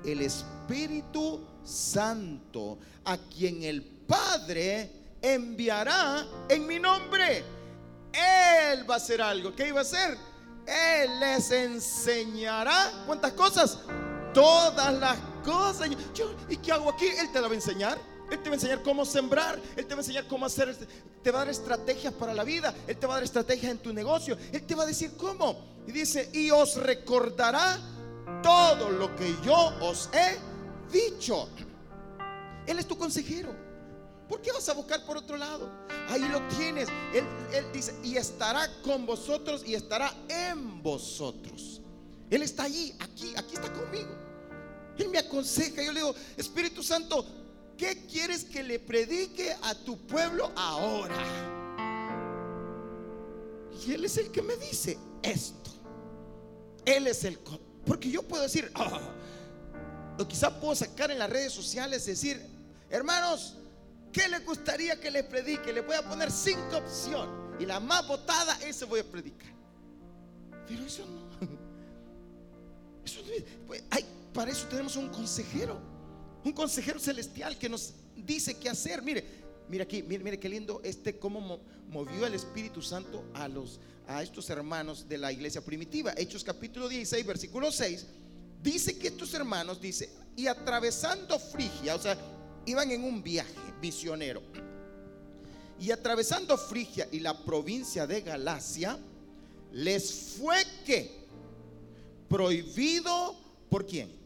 el 0.06 0.22
Espíritu 0.22 1.46
Santo, 1.64 2.80
a 3.06 3.18
quien 3.18 3.64
el 3.64 3.84
Padre 3.84 5.18
enviará 5.22 6.26
en 6.48 6.66
mi 6.66 6.80
nombre. 6.80 7.44
Él 8.14 8.90
va 8.90 8.96
a 8.96 8.98
hacer 8.98 9.22
algo. 9.22 9.56
¿Qué 9.56 9.68
iba 9.68 9.80
a 9.80 9.84
hacer? 9.84 10.18
Él 10.66 11.20
les 11.20 11.52
enseñará. 11.52 13.04
¿Cuántas 13.06 13.34
cosas? 13.34 13.80
Todas 14.40 14.94
las 14.94 15.18
cosas. 15.44 15.90
¿Y 16.48 16.56
qué 16.56 16.72
hago 16.72 16.90
aquí? 16.90 17.08
Él 17.08 17.30
te 17.30 17.42
la 17.42 17.48
va 17.48 17.54
a 17.54 17.58
enseñar. 17.58 17.98
Él 18.32 18.42
te 18.42 18.50
va 18.50 18.54
a 18.54 18.56
enseñar 18.56 18.82
cómo 18.84 19.04
sembrar. 19.04 19.60
Él 19.76 19.86
te 19.86 19.94
va 19.94 20.00
a 20.00 20.04
enseñar 20.04 20.28
cómo 20.28 20.46
hacer. 20.46 20.74
Te 21.22 21.30
va 21.30 21.40
a 21.40 21.42
dar 21.42 21.50
estrategias 21.50 22.14
para 22.14 22.34
la 22.34 22.46
vida. 22.46 22.74
Él 22.88 22.96
te 22.96 23.06
va 23.06 23.16
a 23.16 23.18
dar 23.18 23.26
estrategias 23.26 23.70
en 23.70 23.80
tu 23.80 23.92
negocio. 23.92 24.38
Él 24.54 24.66
te 24.66 24.76
va 24.76 24.84
a 24.84 24.86
decir 24.86 25.18
cómo. 25.18 25.60
Y 25.86 25.92
dice, 25.92 26.30
y 26.32 26.52
os 26.52 26.78
recordará 26.78 27.80
todo 28.42 28.90
lo 28.90 29.14
que 29.18 29.36
yo 29.44 29.74
os 29.82 30.10
he 30.14 30.38
dicho. 30.90 31.50
Él 32.66 32.80
es 32.80 32.88
tu 32.88 32.98
consejero. 32.98 33.54
¿Por 34.30 34.42
qué 34.42 34.54
vas 34.54 34.70
a 34.70 34.74
buscar 34.74 35.06
por 35.06 35.18
otro 35.18 35.36
lado? 35.36 35.70
Ahí 36.08 36.22
lo 36.30 36.40
tienes. 36.48 36.88
Él, 37.14 37.26
él 37.52 37.66
dice, 37.74 37.94
y 38.06 38.16
estará 38.16 38.70
con 38.84 39.06
vosotros 39.06 39.64
y 39.66 39.76
estará 39.76 40.14
en 40.30 40.82
vosotros. 40.82 41.82
Él 42.30 42.42
está 42.42 42.64
allí, 42.64 42.96
aquí, 43.02 43.34
aquí 43.36 43.56
está 43.56 43.74
conmigo. 43.74 44.29
Él 45.00 45.10
me 45.10 45.18
aconseja. 45.18 45.82
Yo 45.82 45.92
le 45.92 46.00
digo, 46.00 46.16
Espíritu 46.38 46.84
Santo, 46.84 47.26
¿qué 47.78 48.06
quieres 48.06 48.44
que 48.44 48.62
le 48.64 48.80
predique 48.80 49.56
a 49.64 49.74
tu 49.74 49.98
pueblo 50.06 50.52
ahora? 50.56 51.16
Y 53.86 53.94
Él 53.94 54.06
es 54.06 54.18
el 54.18 54.30
que 54.30 54.42
me 54.42 54.56
dice 54.58 54.98
esto. 55.24 55.72
Él 56.86 57.08
es 57.08 57.24
el... 57.24 57.40
Porque 57.86 58.12
yo 58.12 58.24
puedo 58.24 58.44
decir, 58.44 58.70
ah, 58.76 59.00
o 60.18 60.28
quizá 60.28 60.60
puedo 60.60 60.76
sacar 60.76 61.12
en 61.12 61.20
las 61.20 61.30
redes 61.30 61.54
sociales, 61.54 62.06
decir, 62.06 62.46
hermanos, 62.90 63.56
¿qué 64.12 64.28
le 64.28 64.40
gustaría 64.40 65.00
que 65.00 65.10
le 65.10 65.24
predique? 65.24 65.72
Le 65.72 65.82
voy 65.82 65.96
a 65.96 66.08
poner 66.08 66.30
cinco 66.30 66.78
opciones. 66.78 67.34
Y 67.60 67.66
la 67.66 67.80
más 67.80 68.06
votada, 68.08 68.58
ese 68.66 68.86
voy 68.86 69.00
a 69.00 69.04
predicar. 69.04 69.54
Pero 70.68 70.86
eso 70.86 71.06
no. 71.06 71.30
Eso 73.06 73.22
no 73.22 73.66
pues, 73.66 73.82
hay 73.90 74.06
para 74.40 74.52
eso 74.52 74.68
tenemos 74.68 74.96
un 74.96 75.10
consejero, 75.10 75.78
un 76.46 76.54
consejero 76.54 76.98
celestial 76.98 77.58
que 77.58 77.68
nos 77.68 77.94
dice 78.16 78.58
qué 78.58 78.70
hacer. 78.70 79.02
Mire, 79.02 79.26
mire 79.68 79.84
aquí, 79.84 80.02
mire, 80.02 80.24
mire 80.24 80.40
qué 80.40 80.48
lindo 80.48 80.80
este 80.82 81.20
cómo 81.20 81.60
movió 81.90 82.26
el 82.26 82.34
Espíritu 82.34 82.82
Santo 82.82 83.26
a 83.34 83.50
los 83.50 83.82
a 84.08 84.24
estos 84.24 84.50
hermanos 84.50 85.10
de 85.10 85.18
la 85.18 85.34
iglesia 85.34 85.60
primitiva. 85.60 86.14
Hechos 86.16 86.46
capítulo 86.46 86.88
16, 86.88 87.26
versículo 87.26 87.70
6, 87.70 88.06
dice 88.64 88.98
que 88.98 89.10
estos 89.10 89.34
hermanos 89.34 89.82
dice, 89.82 90.10
y 90.38 90.48
atravesando 90.48 91.38
Frigia, 91.38 91.96
o 91.96 92.00
sea, 92.00 92.18
iban 92.66 92.90
en 92.92 93.04
un 93.04 93.22
viaje 93.22 93.74
misionero. 93.82 94.42
Y 95.82 95.92
atravesando 95.92 96.58
Frigia 96.58 97.10
y 97.12 97.20
la 97.20 97.44
provincia 97.44 98.08
de 98.08 98.22
Galacia, 98.22 98.98
les 99.74 100.38
fue 100.38 100.64
que 100.86 101.26
prohibido 102.30 103.36
por 103.70 103.86
quién? 103.86 104.18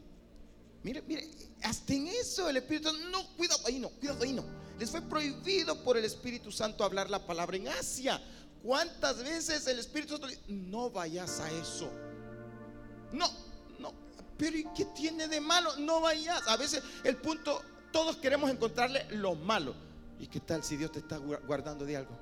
Mire, 0.84 1.02
mire, 1.08 1.30
hasta 1.64 1.94
en 1.94 2.08
eso 2.08 2.50
el 2.50 2.58
Espíritu 2.58 2.90
Santo, 2.90 3.08
no, 3.10 3.26
cuidado 3.38 3.62
ahí 3.66 3.80
no, 3.80 3.90
cuidado 3.90 4.24
ahí 4.24 4.34
no. 4.34 4.44
Les 4.78 4.90
fue 4.92 5.02
prohibido 5.02 5.82
por 5.84 5.98
el 5.98 6.04
Espíritu 6.04 6.52
Santo 6.52 6.84
hablar 6.84 7.10
la 7.10 7.26
palabra 7.26 7.56
en 7.56 7.70
Asia. 7.70 8.22
¿Cuántas 8.62 9.24
veces 9.24 9.66
el 9.68 9.80
Espíritu 9.80 10.18
Santo 10.18 10.28
no 10.50 10.90
vayas 10.90 11.40
a 11.40 11.50
eso? 11.52 11.90
No, 13.14 13.30
no, 13.80 13.94
pero 14.38 14.58
¿y 14.58 14.66
qué 14.76 14.86
tiene 14.86 15.28
de 15.30 15.40
malo? 15.40 15.74
No 15.78 16.02
vayas. 16.02 16.46
A 16.48 16.58
veces 16.58 16.84
el 17.06 17.16
punto, 17.18 17.62
todos 17.94 18.18
queremos 18.18 18.52
encontrarle 18.52 19.06
lo 19.12 19.36
malo. 19.36 19.74
¿Y 20.20 20.28
qué 20.28 20.42
tal 20.42 20.64
si 20.64 20.76
Dios 20.76 20.92
te 20.92 21.00
está 21.00 21.18
guardando 21.18 21.86
de 21.86 21.96
algo? 21.96 22.18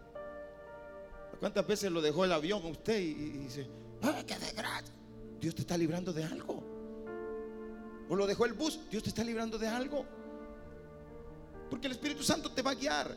¿Cuántas 1.39 1.65
veces 1.65 1.91
lo 1.91 2.01
dejó 2.01 2.25
el 2.25 2.31
avión 2.31 2.61
a 2.63 2.67
usted 2.67 2.99
y, 2.99 3.13
dice, 3.13 3.67
¡ay, 4.03 4.23
qué 4.23 4.37
desgracia! 4.37 4.93
Dios 5.39 5.55
te 5.55 5.61
está 5.61 5.75
librando 5.75 6.13
de 6.13 6.23
algo 6.23 6.70
o 8.11 8.15
lo 8.17 8.27
dejó 8.27 8.43
el 8.43 8.51
bus, 8.51 8.77
Dios 8.91 9.03
te 9.03 9.07
está 9.07 9.23
librando 9.23 9.57
de 9.57 9.69
algo. 9.69 10.05
Porque 11.69 11.87
el 11.87 11.93
Espíritu 11.93 12.23
Santo 12.23 12.51
te 12.51 12.61
va 12.61 12.71
a 12.71 12.75
guiar. 12.75 13.15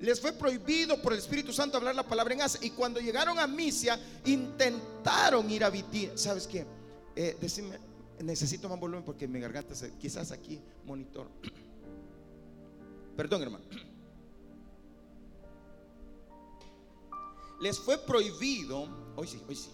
Les 0.00 0.20
fue 0.20 0.32
prohibido 0.32 1.00
por 1.00 1.12
el 1.12 1.20
Espíritu 1.20 1.52
Santo 1.52 1.76
hablar 1.76 1.94
la 1.94 2.02
palabra 2.02 2.34
en 2.34 2.42
Asia. 2.42 2.58
Y 2.60 2.70
cuando 2.70 2.98
llegaron 2.98 3.38
a 3.38 3.46
Misia, 3.46 4.00
intentaron 4.24 5.48
ir 5.48 5.62
a 5.62 5.70
Bitinia. 5.70 6.18
¿Sabes 6.18 6.48
qué? 6.48 6.66
Eh, 7.14 7.36
decime, 7.40 7.78
necesito 8.18 8.68
más 8.68 8.80
volumen 8.80 9.04
porque 9.04 9.28
mi 9.28 9.38
garganta 9.38 9.76
se, 9.76 9.92
quizás 9.92 10.32
aquí, 10.32 10.60
monitor. 10.84 11.28
Perdón, 13.16 13.42
hermano. 13.42 13.64
Les 17.60 17.78
fue 17.78 17.96
prohibido, 17.96 18.88
hoy 19.14 19.28
sí, 19.28 19.40
hoy 19.46 19.54
sí 19.54 19.70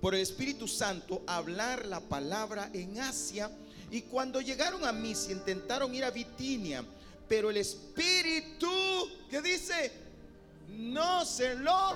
por 0.00 0.14
el 0.14 0.20
Espíritu 0.20 0.68
Santo 0.68 1.22
hablar 1.26 1.86
la 1.86 2.00
palabra 2.00 2.70
en 2.72 3.00
Asia. 3.00 3.50
Y 3.90 4.02
cuando 4.02 4.40
llegaron 4.40 4.84
a 4.84 4.92
Misia, 4.92 5.32
intentaron 5.32 5.94
ir 5.94 6.04
a 6.04 6.10
Bitinia, 6.10 6.84
pero 7.28 7.50
el 7.50 7.56
Espíritu, 7.56 8.70
¿qué 9.30 9.40
dice? 9.42 9.92
No 10.68 11.24
se 11.24 11.54
lo 11.54 11.94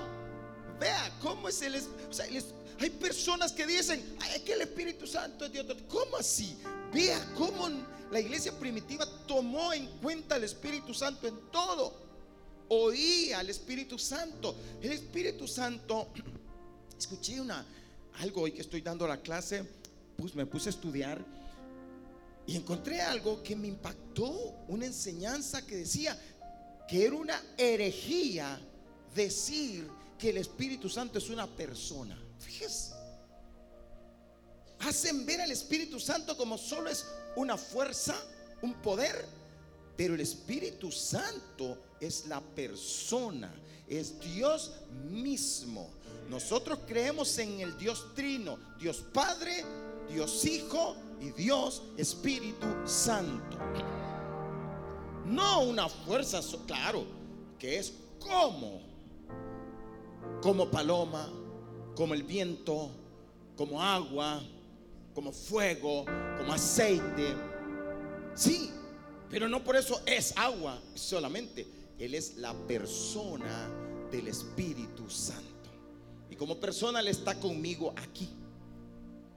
vea. 0.79 1.11
¿Cómo 1.21 1.49
es 1.49 1.61
el 1.61 1.75
Espíritu? 1.75 2.55
hay 2.79 2.89
personas 2.89 3.51
que 3.51 3.67
dicen, 3.67 4.17
Ay, 4.21 4.41
que 4.41 4.53
el 4.53 4.61
Espíritu 4.61 5.05
Santo 5.05 5.45
es 5.45 5.51
Dios. 5.51 5.65
¿Cómo 5.87 6.17
así? 6.17 6.57
Vea 6.91 7.23
cómo 7.35 7.69
la 8.11 8.19
iglesia 8.19 8.51
primitiva 8.57 9.05
tomó 9.27 9.71
en 9.73 9.87
cuenta 10.01 10.35
al 10.35 10.43
Espíritu 10.43 10.93
Santo 10.93 11.27
en 11.27 11.37
todo. 11.51 11.93
Oía 12.69 13.39
al 13.39 13.49
Espíritu 13.49 13.99
Santo. 13.99 14.55
El 14.81 14.93
Espíritu 14.93 15.47
Santo, 15.47 16.07
escuché 16.97 17.39
una, 17.39 17.65
algo 18.19 18.41
hoy 18.41 18.51
que 18.51 18.61
estoy 18.61 18.81
dando 18.81 19.07
la 19.07 19.21
clase, 19.21 19.63
pues 20.17 20.35
me 20.35 20.45
puse 20.45 20.69
a 20.69 20.71
estudiar 20.71 21.23
y 22.45 22.55
encontré 22.55 23.01
algo 23.01 23.41
que 23.43 23.55
me 23.55 23.67
impactó, 23.67 24.31
una 24.67 24.85
enseñanza 24.85 25.65
que 25.65 25.77
decía 25.77 26.19
que 26.87 27.05
era 27.05 27.15
una 27.15 27.41
herejía 27.57 28.59
decir 29.15 29.87
que 30.17 30.29
el 30.29 30.37
Espíritu 30.37 30.89
Santo 30.89 31.17
es 31.17 31.29
una 31.29 31.47
persona. 31.47 32.21
Fíjese. 32.39 32.93
Hacen 34.79 35.25
ver 35.25 35.41
al 35.41 35.51
Espíritu 35.51 35.99
Santo 35.99 36.35
como 36.35 36.57
solo 36.57 36.89
es 36.89 37.05
una 37.35 37.55
fuerza, 37.57 38.15
un 38.61 38.73
poder, 38.81 39.25
pero 39.95 40.15
el 40.15 40.21
Espíritu 40.21 40.91
Santo 40.91 41.77
es 41.99 42.25
la 42.25 42.41
persona, 42.41 43.53
es 43.87 44.19
Dios 44.19 44.71
mismo. 45.09 45.89
Nosotros 46.29 46.79
creemos 46.87 47.37
en 47.37 47.59
el 47.59 47.77
Dios 47.77 48.13
Trino, 48.15 48.57
Dios 48.79 49.03
Padre, 49.13 49.63
Dios 50.09 50.45
Hijo 50.45 50.95
y 51.19 51.31
Dios 51.31 51.83
Espíritu 51.97 52.67
Santo. 52.85 53.57
No 55.25 55.63
una 55.63 55.87
fuerza, 55.87 56.41
claro, 56.65 57.05
que 57.57 57.77
es 57.77 57.93
como, 58.19 58.81
como 60.41 60.69
paloma, 60.69 61.29
como 61.95 62.13
el 62.13 62.23
viento, 62.23 62.89
como 63.55 63.81
agua, 63.81 64.41
como 65.13 65.31
fuego, 65.31 66.05
como 66.37 66.53
aceite. 66.53 67.35
Sí, 68.33 68.71
pero 69.29 69.47
no 69.47 69.63
por 69.63 69.75
eso 69.75 70.01
es 70.05 70.35
agua 70.37 70.81
solamente. 70.93 71.67
Él 71.99 72.15
es 72.15 72.37
la 72.37 72.53
persona 72.53 73.69
del 74.11 74.27
Espíritu 74.27 75.09
Santo. 75.09 75.50
Y 76.31 76.35
como 76.35 76.59
persona 76.59 77.01
Él 77.01 77.09
está 77.09 77.39
conmigo 77.39 77.93
aquí. 77.97 78.27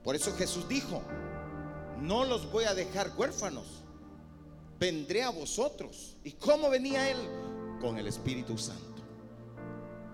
Por 0.02 0.14
eso 0.14 0.32
Jesús 0.34 0.66
dijo, 0.68 1.02
no 2.00 2.24
los 2.24 2.50
voy 2.50 2.64
a 2.64 2.74
dejar 2.74 3.12
huérfanos, 3.16 3.66
vendré 4.78 5.22
a 5.22 5.30
vosotros. 5.30 6.16
¿Y 6.24 6.32
cómo 6.32 6.70
venía 6.70 7.10
Él? 7.10 7.18
Con 7.80 7.98
el 7.98 8.06
Espíritu 8.06 8.56
Santo. 8.56 9.02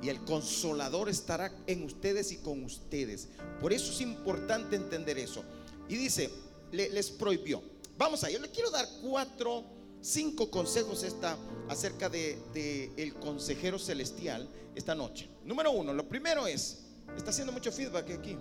Y 0.03 0.09
el 0.09 0.25
consolador 0.25 1.09
estará 1.09 1.53
en 1.67 1.85
ustedes 1.85 2.33
y 2.33 2.39
con 2.39 2.65
ustedes. 2.65 3.29
Por 3.61 3.73
eso 3.73 3.93
es 3.93 4.01
importante 4.01 4.75
entender 4.75 5.19
eso. 5.19 5.45
Y 5.89 5.97
dice, 5.97 6.31
les 6.73 7.11
prohibió. 7.11 7.63
Vamos 7.99 8.25
a, 8.25 8.31
yo 8.31 8.39
le 8.39 8.49
quiero 8.49 8.71
dar 8.71 8.89
cuatro, 9.03 9.65
cinco 10.01 10.51
consejos 10.51 11.03
esta, 11.03 11.37
acerca 11.69 12.09
de, 12.09 12.39
de 12.53 12.93
el 12.97 13.15
consejero 13.15 13.79
celestial 13.79 14.49
esta 14.75 14.95
noche. 14.95 15.29
Número 15.45 15.71
uno, 15.71 15.93
lo 15.93 16.09
primero 16.09 16.47
es, 16.47 16.85
está 17.17 17.31
haciendo 17.31 17.53
mucho 17.53 17.71
feedback 17.73 18.11
aquí. 18.11 18.37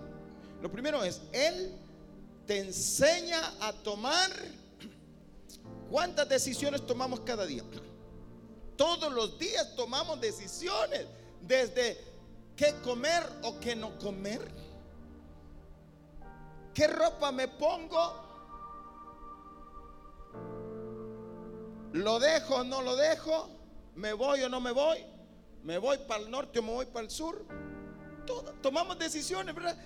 Lo 0.62 0.70
primero 0.70 1.02
es, 1.02 1.20
Él 1.32 1.72
te 2.46 2.58
enseña 2.58 3.40
a 3.60 3.72
tomar 3.72 4.30
cuántas 5.90 6.28
decisiones 6.28 6.86
tomamos 6.86 7.20
cada 7.20 7.46
día. 7.46 7.64
Todos 8.76 9.12
los 9.12 9.38
días 9.38 9.74
tomamos 9.76 10.20
decisiones, 10.20 11.06
desde 11.42 11.98
qué 12.56 12.74
comer 12.82 13.22
o 13.42 13.58
qué 13.60 13.76
no 13.76 13.98
comer, 13.98 14.40
qué 16.74 16.86
ropa 16.86 17.32
me 17.32 17.48
pongo, 17.48 18.29
lo 21.92 22.18
dejo 22.18 22.56
o 22.56 22.64
no 22.64 22.82
lo 22.82 22.96
dejo, 22.96 23.48
me 23.96 24.12
voy 24.12 24.42
o 24.42 24.48
no 24.48 24.60
me 24.60 24.72
voy, 24.72 24.98
me 25.64 25.78
voy 25.78 25.98
para 26.06 26.22
el 26.22 26.30
norte 26.30 26.58
o 26.58 26.62
me 26.62 26.72
voy 26.72 26.86
para 26.86 27.04
el 27.04 27.10
sur. 27.10 27.44
tomamos 28.62 28.98
decisiones, 28.98 29.54
¿verdad? 29.54 29.76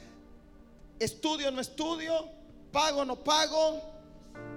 Estudio 0.99 1.49
o 1.49 1.51
no 1.51 1.61
estudio, 1.61 2.29
pago 2.71 3.01
o 3.01 3.05
no 3.05 3.17
pago, 3.17 3.83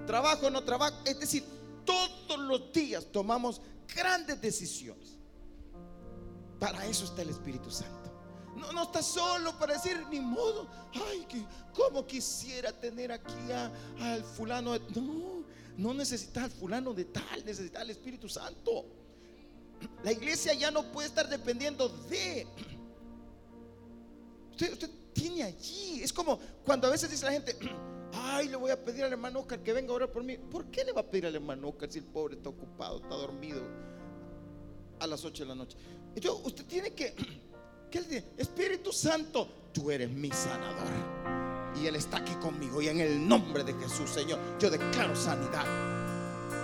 trabajo 0.06 0.46
o 0.46 0.50
no 0.50 0.62
trabajo. 0.62 0.96
Es 1.04 1.18
decir, 1.18 1.44
todos 1.84 2.38
los 2.38 2.72
días 2.72 3.06
tomamos 3.10 3.60
grandes 3.94 4.40
decisiones. 4.40 5.16
Para 6.58 6.84
eso 6.86 7.04
está 7.04 7.22
el 7.22 7.30
Espíritu 7.30 7.70
Santo. 7.70 8.10
No, 8.56 8.72
no 8.72 8.82
está 8.82 9.02
solo 9.02 9.56
para 9.58 9.74
decir, 9.74 10.04
ni 10.10 10.20
modo, 10.20 10.68
ay, 10.94 11.24
que, 11.28 11.44
¿cómo 11.72 12.04
quisiera 12.06 12.72
tener 12.72 13.12
aquí 13.12 13.52
al 14.00 14.24
fulano? 14.24 14.76
No, 14.96 15.37
no 15.78 15.94
necesitas 15.94 16.44
al 16.44 16.50
fulano 16.50 16.92
de 16.92 17.06
tal, 17.06 17.44
necesitas 17.44 17.80
al 17.80 17.90
Espíritu 17.90 18.28
Santo. 18.28 18.84
La 20.02 20.12
iglesia 20.12 20.52
ya 20.52 20.70
no 20.70 20.90
puede 20.92 21.08
estar 21.08 21.28
dependiendo 21.28 21.88
de... 21.88 22.46
Usted, 24.50 24.90
tiene 25.12 25.44
allí. 25.44 26.02
Es 26.02 26.12
como 26.12 26.38
cuando 26.64 26.88
a 26.88 26.90
veces 26.90 27.10
dice 27.10 27.24
la 27.24 27.32
gente, 27.32 27.56
ay, 28.12 28.48
le 28.48 28.56
voy 28.56 28.72
a 28.72 28.84
pedir 28.84 29.04
al 29.04 29.12
hermano 29.12 29.40
Oscar 29.40 29.62
que 29.62 29.72
venga 29.72 29.92
a 29.92 29.96
orar 29.96 30.10
por 30.10 30.24
mí. 30.24 30.36
¿Por 30.36 30.66
qué 30.66 30.84
le 30.84 30.92
va 30.92 31.02
a 31.02 31.06
pedir 31.06 31.26
al 31.26 31.36
hermano 31.36 31.68
Oscar 31.68 31.90
si 31.90 32.00
el 32.00 32.04
pobre 32.04 32.34
está 32.34 32.48
ocupado, 32.48 32.98
está 32.98 33.14
dormido 33.14 33.62
a 34.98 35.06
las 35.06 35.24
8 35.24 35.44
de 35.44 35.48
la 35.48 35.54
noche? 35.54 35.76
Usted 36.44 36.64
tiene 36.66 36.92
que, 36.92 37.14
¿qué 37.88 38.00
le 38.00 38.08
dice? 38.08 38.24
Espíritu 38.36 38.92
Santo, 38.92 39.70
tú 39.72 39.92
eres 39.92 40.10
mi 40.10 40.30
sanador. 40.30 41.47
Y 41.76 41.86
Él 41.86 41.96
está 41.96 42.18
aquí 42.18 42.34
conmigo. 42.34 42.82
Y 42.82 42.88
en 42.88 43.00
el 43.00 43.26
nombre 43.26 43.64
de 43.64 43.74
Jesús, 43.74 44.10
Señor, 44.10 44.38
yo 44.58 44.70
declaro 44.70 45.14
sanidad. 45.14 45.64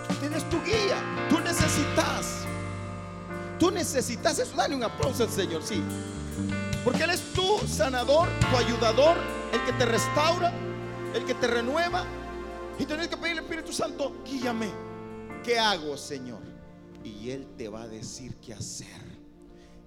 Tú 0.08 0.14
tienes 0.14 0.48
tu 0.50 0.62
guía. 0.62 0.96
Tú 1.28 1.40
necesitas. 1.40 2.44
Tú 3.58 3.70
necesitas 3.70 4.38
eso. 4.38 4.56
Dale 4.56 4.74
un 4.74 4.82
aplauso 4.82 5.24
al 5.24 5.30
Señor, 5.30 5.62
sí. 5.62 5.82
Porque 6.84 7.04
Él 7.04 7.10
es 7.10 7.32
tu 7.32 7.58
sanador, 7.66 8.28
tu 8.50 8.56
ayudador, 8.56 9.16
el 9.52 9.64
que 9.64 9.72
te 9.72 9.86
restaura, 9.86 10.52
el 11.14 11.24
que 11.24 11.34
te 11.34 11.46
renueva. 11.46 12.04
Y 12.78 12.84
tienes 12.84 13.08
que 13.08 13.16
pedirle 13.16 13.38
al 13.38 13.44
Espíritu 13.44 13.72
Santo, 13.72 14.16
guíame. 14.24 14.70
¿Qué 15.44 15.58
hago, 15.58 15.96
Señor? 15.96 16.42
Y 17.04 17.30
Él 17.30 17.46
te 17.56 17.68
va 17.68 17.82
a 17.82 17.88
decir 17.88 18.36
qué 18.36 18.54
hacer. 18.54 19.14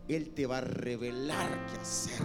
Él 0.08 0.30
te 0.34 0.46
va 0.46 0.60
a 0.60 0.62
revelar 0.62 1.68
qué 1.68 1.80
hacer. 1.80 2.22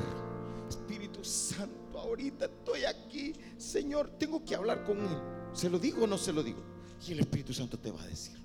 Espíritu 0.69 1.25
Santo, 1.25 1.82
ahorita 2.03 2.47
estoy 2.47 2.85
aquí. 2.85 3.33
Señor, 3.57 4.11
tengo 4.19 4.45
que 4.45 4.55
hablar 4.55 4.85
con 4.85 4.99
Él. 5.01 5.19
¿Se 5.53 5.71
lo 5.71 5.79
digo 5.79 6.05
o 6.05 6.07
no 6.07 6.19
se 6.19 6.33
lo 6.33 6.43
digo? 6.43 6.63
Y 7.07 7.13
el 7.13 7.21
Espíritu 7.21 7.53
Santo 7.53 7.79
te 7.79 7.91
va 7.91 8.03
a 8.03 8.07
decir. 8.07 8.37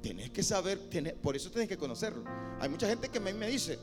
Tienes 0.00 0.30
que 0.30 0.42
saber, 0.42 0.78
por 1.20 1.36
eso 1.36 1.50
tienes 1.50 1.68
que 1.68 1.76
conocerlo. 1.76 2.24
Hay 2.60 2.68
mucha 2.68 2.88
gente 2.88 3.08
que 3.08 3.20
me, 3.20 3.32
me 3.34 3.48
dice, 3.48 3.78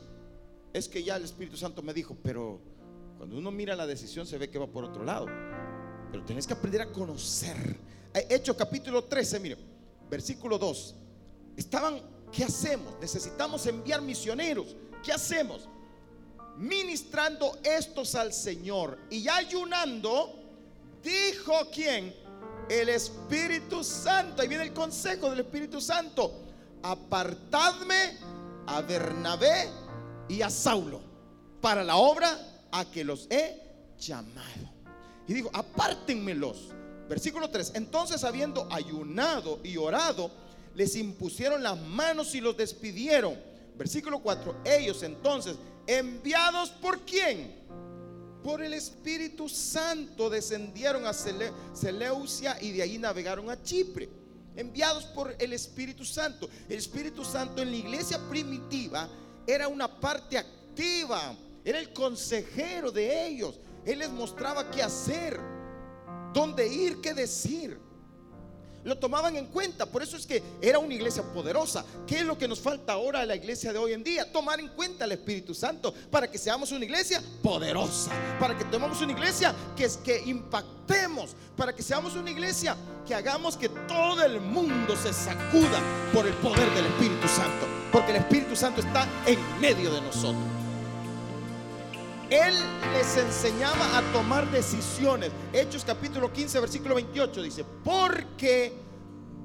es 0.72 0.88
que 0.88 1.02
ya 1.02 1.16
el 1.16 1.24
Espíritu 1.24 1.56
Santo 1.56 1.82
me 1.82 1.92
dijo, 1.92 2.16
pero 2.22 2.60
cuando 3.16 3.36
uno 3.36 3.50
mira 3.50 3.76
la 3.76 3.86
decisión 3.86 4.26
se 4.26 4.38
ve 4.38 4.50
que 4.50 4.58
va 4.58 4.66
por 4.66 4.84
otro 4.84 5.04
lado. 5.04 5.26
Pero 6.10 6.24
tienes 6.24 6.46
que 6.46 6.54
aprender 6.54 6.82
a 6.82 6.92
conocer. 6.92 7.78
Hecho 8.14 8.56
capítulo 8.56 9.04
13, 9.04 9.40
mire, 9.40 9.56
versículo 10.10 10.58
2. 10.58 10.94
Estaban, 11.56 12.00
¿qué 12.32 12.44
hacemos? 12.44 12.94
Necesitamos 13.00 13.66
enviar 13.66 14.00
misioneros. 14.02 14.76
¿Qué 15.02 15.12
hacemos? 15.12 15.68
Ministrando 16.58 17.58
estos 17.62 18.14
al 18.14 18.32
Señor 18.32 18.98
y 19.10 19.28
ayunando, 19.28 20.34
dijo 21.02 21.54
quién? 21.72 22.14
El 22.68 22.88
Espíritu 22.88 23.84
Santo. 23.84 24.42
Ahí 24.42 24.48
viene 24.48 24.64
el 24.64 24.72
consejo 24.72 25.30
del 25.30 25.40
Espíritu 25.40 25.80
Santo. 25.80 26.42
Apartadme 26.82 28.18
a 28.66 28.82
Bernabé 28.82 29.68
y 30.28 30.42
a 30.42 30.50
Saulo 30.50 31.00
para 31.60 31.84
la 31.84 31.96
obra 31.96 32.38
a 32.70 32.84
que 32.90 33.04
los 33.04 33.26
he 33.30 33.60
llamado. 33.98 34.72
Y 35.26 35.34
dijo, 35.34 35.50
apártenmelos. 35.52 36.70
Versículo 37.08 37.50
3. 37.50 37.72
Entonces 37.74 38.24
habiendo 38.24 38.68
ayunado 38.70 39.60
y 39.62 39.76
orado, 39.76 40.30
les 40.74 40.96
impusieron 40.96 41.62
las 41.62 41.80
manos 41.80 42.34
y 42.34 42.40
los 42.40 42.56
despidieron. 42.56 43.38
Versículo 43.76 44.20
4. 44.20 44.62
Ellos 44.64 45.02
entonces, 45.02 45.56
enviados 45.88 46.70
por 46.70 47.00
quién? 47.00 47.56
Por 48.44 48.62
el 48.62 48.74
Espíritu 48.74 49.48
Santo 49.48 50.30
descendieron 50.30 51.06
a 51.06 51.12
Seleucia 51.12 52.56
y 52.60 52.70
de 52.72 52.82
ahí 52.82 52.98
navegaron 52.98 53.50
a 53.50 53.60
Chipre. 53.62 54.08
Enviados 54.54 55.04
por 55.06 55.34
el 55.38 55.52
Espíritu 55.52 56.04
Santo. 56.04 56.48
El 56.68 56.78
Espíritu 56.78 57.24
Santo 57.24 57.62
en 57.62 57.70
la 57.70 57.76
iglesia 57.76 58.18
primitiva 58.28 59.08
era 59.46 59.66
una 59.66 59.88
parte 60.00 60.36
activa, 60.36 61.34
era 61.64 61.78
el 61.78 61.92
consejero 61.92 62.92
de 62.92 63.26
ellos. 63.26 63.58
Él 63.84 64.00
les 64.00 64.10
mostraba 64.10 64.70
qué 64.70 64.82
hacer, 64.82 65.40
dónde 66.34 66.68
ir, 66.68 67.00
qué 67.00 67.14
decir. 67.14 67.87
Lo 68.84 68.96
tomaban 68.96 69.36
en 69.36 69.46
cuenta. 69.46 69.86
Por 69.86 70.02
eso 70.02 70.16
es 70.16 70.26
que 70.26 70.42
era 70.60 70.78
una 70.78 70.94
iglesia 70.94 71.22
poderosa. 71.22 71.84
¿Qué 72.06 72.20
es 72.20 72.24
lo 72.24 72.38
que 72.38 72.48
nos 72.48 72.60
falta 72.60 72.94
ahora 72.94 73.20
a 73.20 73.26
la 73.26 73.36
iglesia 73.36 73.72
de 73.72 73.78
hoy 73.78 73.92
en 73.92 74.04
día? 74.04 74.30
Tomar 74.30 74.60
en 74.60 74.68
cuenta 74.68 75.04
el 75.04 75.12
Espíritu 75.12 75.54
Santo 75.54 75.92
para 76.10 76.30
que 76.30 76.38
seamos 76.38 76.72
una 76.72 76.84
iglesia 76.84 77.22
poderosa, 77.42 78.10
para 78.38 78.56
que 78.56 78.64
tomemos 78.64 79.00
una 79.00 79.12
iglesia 79.12 79.54
que 79.76 79.84
es 79.84 79.96
que 79.96 80.22
impactemos, 80.24 81.34
para 81.56 81.74
que 81.74 81.82
seamos 81.82 82.14
una 82.14 82.30
iglesia 82.30 82.76
que 83.06 83.14
hagamos 83.14 83.56
que 83.56 83.68
todo 83.68 84.22
el 84.22 84.40
mundo 84.40 84.96
se 84.96 85.12
sacuda 85.12 85.80
por 86.12 86.26
el 86.26 86.34
poder 86.34 86.68
del 86.74 86.86
Espíritu 86.86 87.28
Santo, 87.28 87.66
porque 87.90 88.10
el 88.10 88.18
Espíritu 88.18 88.54
Santo 88.54 88.80
está 88.80 89.06
en 89.26 89.38
medio 89.60 89.92
de 89.92 90.00
nosotros. 90.00 90.57
Él 92.30 92.54
les 92.92 93.16
enseñaba 93.16 93.96
a 93.96 94.02
tomar 94.12 94.50
decisiones. 94.50 95.30
Hechos 95.52 95.82
capítulo 95.84 96.30
15, 96.30 96.60
versículo 96.60 96.94
28 96.96 97.42
dice, 97.42 97.64
porque, 97.82 98.74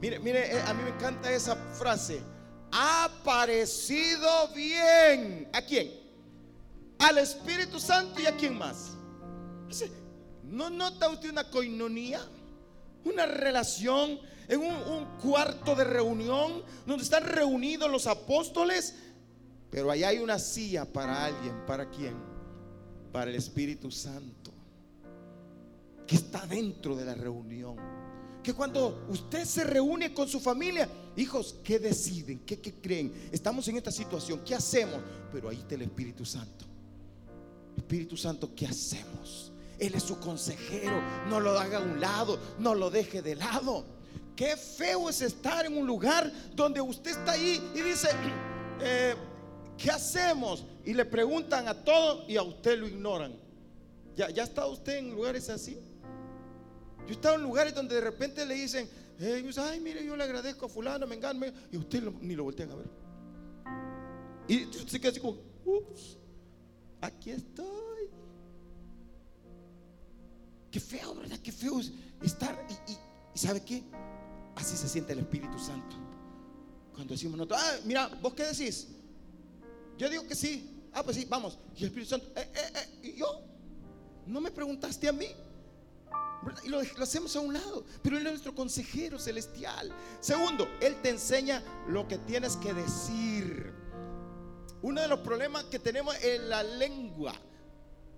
mire, 0.02 0.20
mire, 0.20 0.54
eh, 0.54 0.62
a 0.68 0.74
mí 0.74 0.84
me 0.84 0.90
encanta 0.90 1.32
esa 1.32 1.56
frase, 1.56 2.22
ha 2.74 3.10
parecido 3.24 4.50
bien. 4.54 5.50
¿A 5.54 5.62
quién? 5.62 5.94
Al 7.00 7.20
Espíritu 7.20 7.80
Santo 7.80 8.20
y 8.20 8.26
a 8.26 8.36
quién 8.36 8.58
más. 8.58 8.92
¿No 10.44 10.70
nota 10.70 11.10
usted 11.10 11.30
una 11.30 11.50
coinonía? 11.50 12.20
Una 13.06 13.26
relación 13.26 14.20
en 14.50 14.60
un, 14.60 14.76
un 14.76 15.06
cuarto 15.22 15.74
de 15.74 15.86
reunión 15.86 16.64
donde 16.86 17.04
están 17.04 17.24
reunidos 17.24 17.90
los 17.90 18.08
apóstoles, 18.08 18.94
pero 19.72 19.90
allá 19.90 20.10
hay 20.10 20.20
una 20.20 20.38
silla 20.38 20.84
para 20.84 21.26
alguien. 21.26 21.66
¿Para 21.66 21.90
quién? 21.90 22.33
Para 23.14 23.30
el 23.30 23.38
Espíritu 23.38 23.92
Santo, 23.92 24.52
que 26.08 26.16
está 26.16 26.48
dentro 26.48 26.96
de 26.96 27.06
la 27.06 27.14
reunión. 27.14 27.78
Que 28.42 28.54
cuando 28.54 29.06
usted 29.08 29.46
se 29.46 29.64
reúne 29.64 30.14
con 30.14 30.28
su 30.28 30.40
familia, 30.40 30.90
hijos, 31.16 31.56
¿qué 31.64 31.80
deciden? 31.80 32.40
¿Qué, 32.40 32.60
creen? 32.60 33.30
Estamos 33.32 33.66
en 33.68 33.78
esta 33.78 33.92
situación, 33.92 34.42
¿qué 34.44 34.56
hacemos? 34.56 35.00
Pero 35.32 35.48
ahí 35.48 35.58
está 35.58 35.76
el 35.76 35.84
Espíritu 35.84 36.26
Santo. 36.26 36.66
Espíritu 37.78 38.18
Santo, 38.18 38.54
¿qué 38.56 38.66
hacemos? 38.66 39.54
Él 39.80 39.94
es 39.94 40.04
su 40.04 40.20
consejero, 40.20 41.00
no 41.30 41.40
lo 41.40 41.58
haga 41.58 41.78
a 41.78 41.82
un 41.82 42.02
lado, 42.02 42.40
no 42.60 42.74
lo 42.74 42.90
deje 42.90 43.22
de 43.22 43.36
lado. 43.36 43.86
Qué 44.36 44.58
feo 44.58 45.08
es 45.10 45.22
estar 45.22 45.68
en 45.68 45.78
un 45.78 45.86
lugar 45.86 46.32
donde 46.56 46.82
usted 46.82 47.12
está 47.12 47.34
ahí 47.34 47.62
y 47.76 47.82
dice, 47.82 48.10
eh, 48.82 49.16
¿qué 49.84 49.92
hacemos? 49.92 50.64
Y 50.86 50.94
le 50.94 51.04
preguntan 51.04 51.68
a 51.68 51.84
todo 51.84 52.24
y 52.30 52.38
a 52.38 52.42
usted 52.42 52.80
lo 52.80 52.88
ignoran. 52.88 53.36
¿Ya, 54.16 54.30
ya 54.30 54.44
estado 54.44 54.72
usted 54.72 54.98
en 54.98 55.12
lugares 55.12 55.50
así? 55.50 55.78
Yo 57.00 57.10
he 57.10 57.12
estado 57.12 57.36
en 57.36 57.42
lugares 57.42 57.76
donde 57.76 57.96
de 57.96 58.02
repente 58.02 58.46
le 58.46 58.56
dicen, 58.56 58.90
ay, 59.20 59.80
mire, 59.82 60.06
yo 60.06 60.16
le 60.16 60.24
agradezco 60.24 60.68
a 60.68 60.70
fulano, 60.70 61.06
me 61.06 61.16
engano, 61.16 61.46
y 61.70 61.76
usted 61.76 62.02
ni 62.22 62.34
lo 62.34 62.46
voltean 62.46 62.72
a 62.72 62.76
ver. 62.76 62.90
Y 64.48 64.66
usted 64.68 65.02
queda 65.02 65.12
así 65.12 65.20
como, 65.20 65.38
ups, 65.66 66.18
aquí 67.02 67.32
estoy. 67.32 68.10
Qué 70.72 70.80
feo, 70.80 71.14
¿verdad? 71.16 71.40
Qué 71.44 71.52
feo 71.52 71.82
es 71.82 71.92
estar. 72.22 72.58
Y, 72.70 72.92
y, 72.94 73.38
¿sabe 73.38 73.62
qué? 73.62 73.84
Así 74.56 74.78
se 74.78 74.88
siente 74.88 75.12
el 75.12 75.20
Espíritu 75.20 75.60
Santo. 75.60 75.98
Cuando 76.94 77.14
decimos 77.14 77.38
nosotros, 77.38 77.60
ah, 77.62 77.80
mira, 77.84 78.08
¿vos 78.22 78.34
qué 78.34 78.46
decís? 78.46 78.88
Yo 79.98 80.10
digo 80.10 80.28
que 80.28 80.36
sí. 80.36 80.70
Ah, 80.94 81.04
pues 81.04 81.18
sí, 81.18 81.26
vamos. 81.26 81.58
Y 81.76 81.80
el 81.80 81.86
Espíritu 81.86 82.10
Santo, 82.12 82.28
eh, 82.36 82.48
eh, 82.54 82.72
eh, 82.76 83.08
¿y 83.08 83.16
yo? 83.16 83.42
¿No 84.28 84.40
me 84.40 84.52
preguntaste 84.52 85.08
a 85.08 85.12
mí? 85.12 85.28
Y 86.64 86.70
lo, 86.70 86.82
lo, 86.82 87.04
hacemos 87.04 87.36
a 87.36 87.40
un 87.40 87.54
lado. 87.54 87.86
Pero 88.02 88.18
Él 88.18 88.26
es 88.28 88.34
nuestro 88.34 88.54
consejero 88.54 89.18
celestial. 89.18 89.92
Segundo, 90.20 90.68
Él 90.82 91.02
te 91.02 91.10
enseña 91.10 91.64
lo 91.88 92.08
que 92.08 92.18
tienes 92.20 92.58
que 92.58 92.74
decir. 92.74 93.74
Uno 94.82 95.02
de 95.02 95.08
los 95.08 95.20
problemas 95.22 95.64
que 95.66 95.80
tenemos 95.80 96.16
en 96.22 96.50
la 96.50 96.62
lengua, 96.62 97.34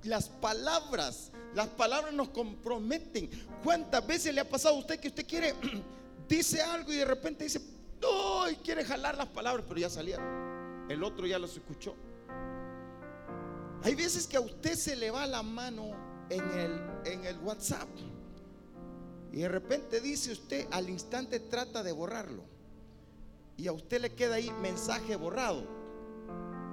las 0.03 0.27
palabras, 0.27 1.31
las 1.53 1.67
palabras 1.67 2.13
nos 2.13 2.29
comprometen. 2.29 3.29
¿Cuántas 3.63 4.05
veces 4.05 4.33
le 4.33 4.41
ha 4.41 4.49
pasado 4.49 4.75
a 4.75 4.79
usted 4.79 4.99
que 4.99 5.09
usted 5.09 5.25
quiere, 5.27 5.53
dice 6.27 6.61
algo 6.61 6.91
y 6.91 6.97
de 6.97 7.05
repente 7.05 7.43
dice, 7.43 7.61
no, 8.01 8.49
y 8.49 8.55
quiere 8.57 8.83
jalar 8.83 9.15
las 9.15 9.27
palabras, 9.27 9.65
pero 9.67 9.79
ya 9.79 9.89
salieron? 9.89 10.44
El 10.89 11.04
otro 11.04 11.26
ya 11.26 11.39
los 11.39 11.56
escuchó. 11.56 11.95
Hay 13.84 13.95
veces 13.95 14.28
que 14.28 14.38
a 14.38 14.41
usted 14.41 14.76
se 14.76 14.95
le 14.95 15.12
va 15.12 15.28
la 15.28 15.43
mano 15.43 15.91
en 16.30 16.43
el, 16.60 16.82
en 17.06 17.26
el 17.26 17.38
WhatsApp 17.39 17.89
y 19.32 19.39
de 19.39 19.50
repente 19.50 20.00
dice 20.00 20.32
usted, 20.32 20.65
al 20.71 20.89
instante 20.89 21.41
trata 21.41 21.84
de 21.84 21.91
borrarlo 21.91 22.43
y 23.58 23.67
a 23.67 23.74
usted 23.74 24.02
le 24.02 24.13
queda 24.13 24.36
ahí 24.36 24.50
mensaje 24.62 25.15
borrado. 25.17 25.67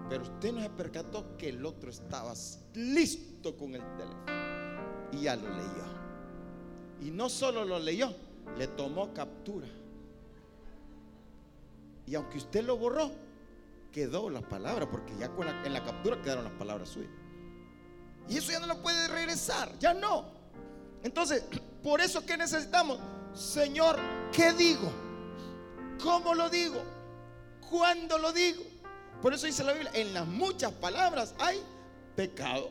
Pero 0.09 0.23
usted 0.23 0.53
no 0.53 0.63
se 0.63 0.71
percató 0.71 1.37
que 1.37 1.49
el 1.49 1.67
otro 1.67 1.91
estaba 1.91 2.35
listo 2.75 3.57
con 3.57 3.75
el 3.75 3.83
teléfono 3.97 5.11
y 5.11 5.23
ya 5.23 5.35
lo 5.35 5.49
leyó. 5.49 5.85
Y 7.01 7.11
no 7.11 7.29
solo 7.29 7.65
lo 7.65 7.81
leyó, 7.81 8.15
le 8.57 8.69
tomó 8.69 9.13
captura. 9.13 9.67
Y 12.07 12.15
aunque 12.15 12.39
usted 12.39 12.65
lo 12.65 12.77
borró, 12.77 13.11
quedó 13.93 14.31
la 14.31 14.41
palabra, 14.41 14.91
porque 14.91 15.15
ya 15.17 15.31
en 15.65 15.73
la 15.73 15.85
captura 15.85 16.21
quedaron 16.21 16.45
las 16.45 16.55
palabras 16.55 16.89
suyas. 16.89 17.11
Y 18.29 18.39
eso 18.39 18.51
ya 18.53 18.61
no 18.61 18.67
lo 18.67 18.83
puede 18.83 19.09
regresar, 19.09 19.79
ya 19.79 19.95
no. 19.95 20.25
Entonces, 21.03 21.45
por 21.83 22.01
eso 22.01 22.25
que 22.25 22.37
necesitamos, 22.37 22.99
Señor, 23.35 23.99
¿qué 24.33 24.53
digo? 24.53 24.91
¿Cómo 26.03 26.35
lo 26.35 26.49
digo? 26.49 26.83
¿Cuándo 27.71 28.19
lo 28.19 28.33
digo? 28.33 28.63
Por 29.21 29.35
eso 29.35 29.47
dice 29.47 29.63
la 29.63 29.73
Biblia, 29.73 29.93
en 29.95 30.13
las 30.15 30.27
muchas 30.27 30.73
palabras 30.73 31.35
hay 31.39 31.63
pecado, 32.17 32.71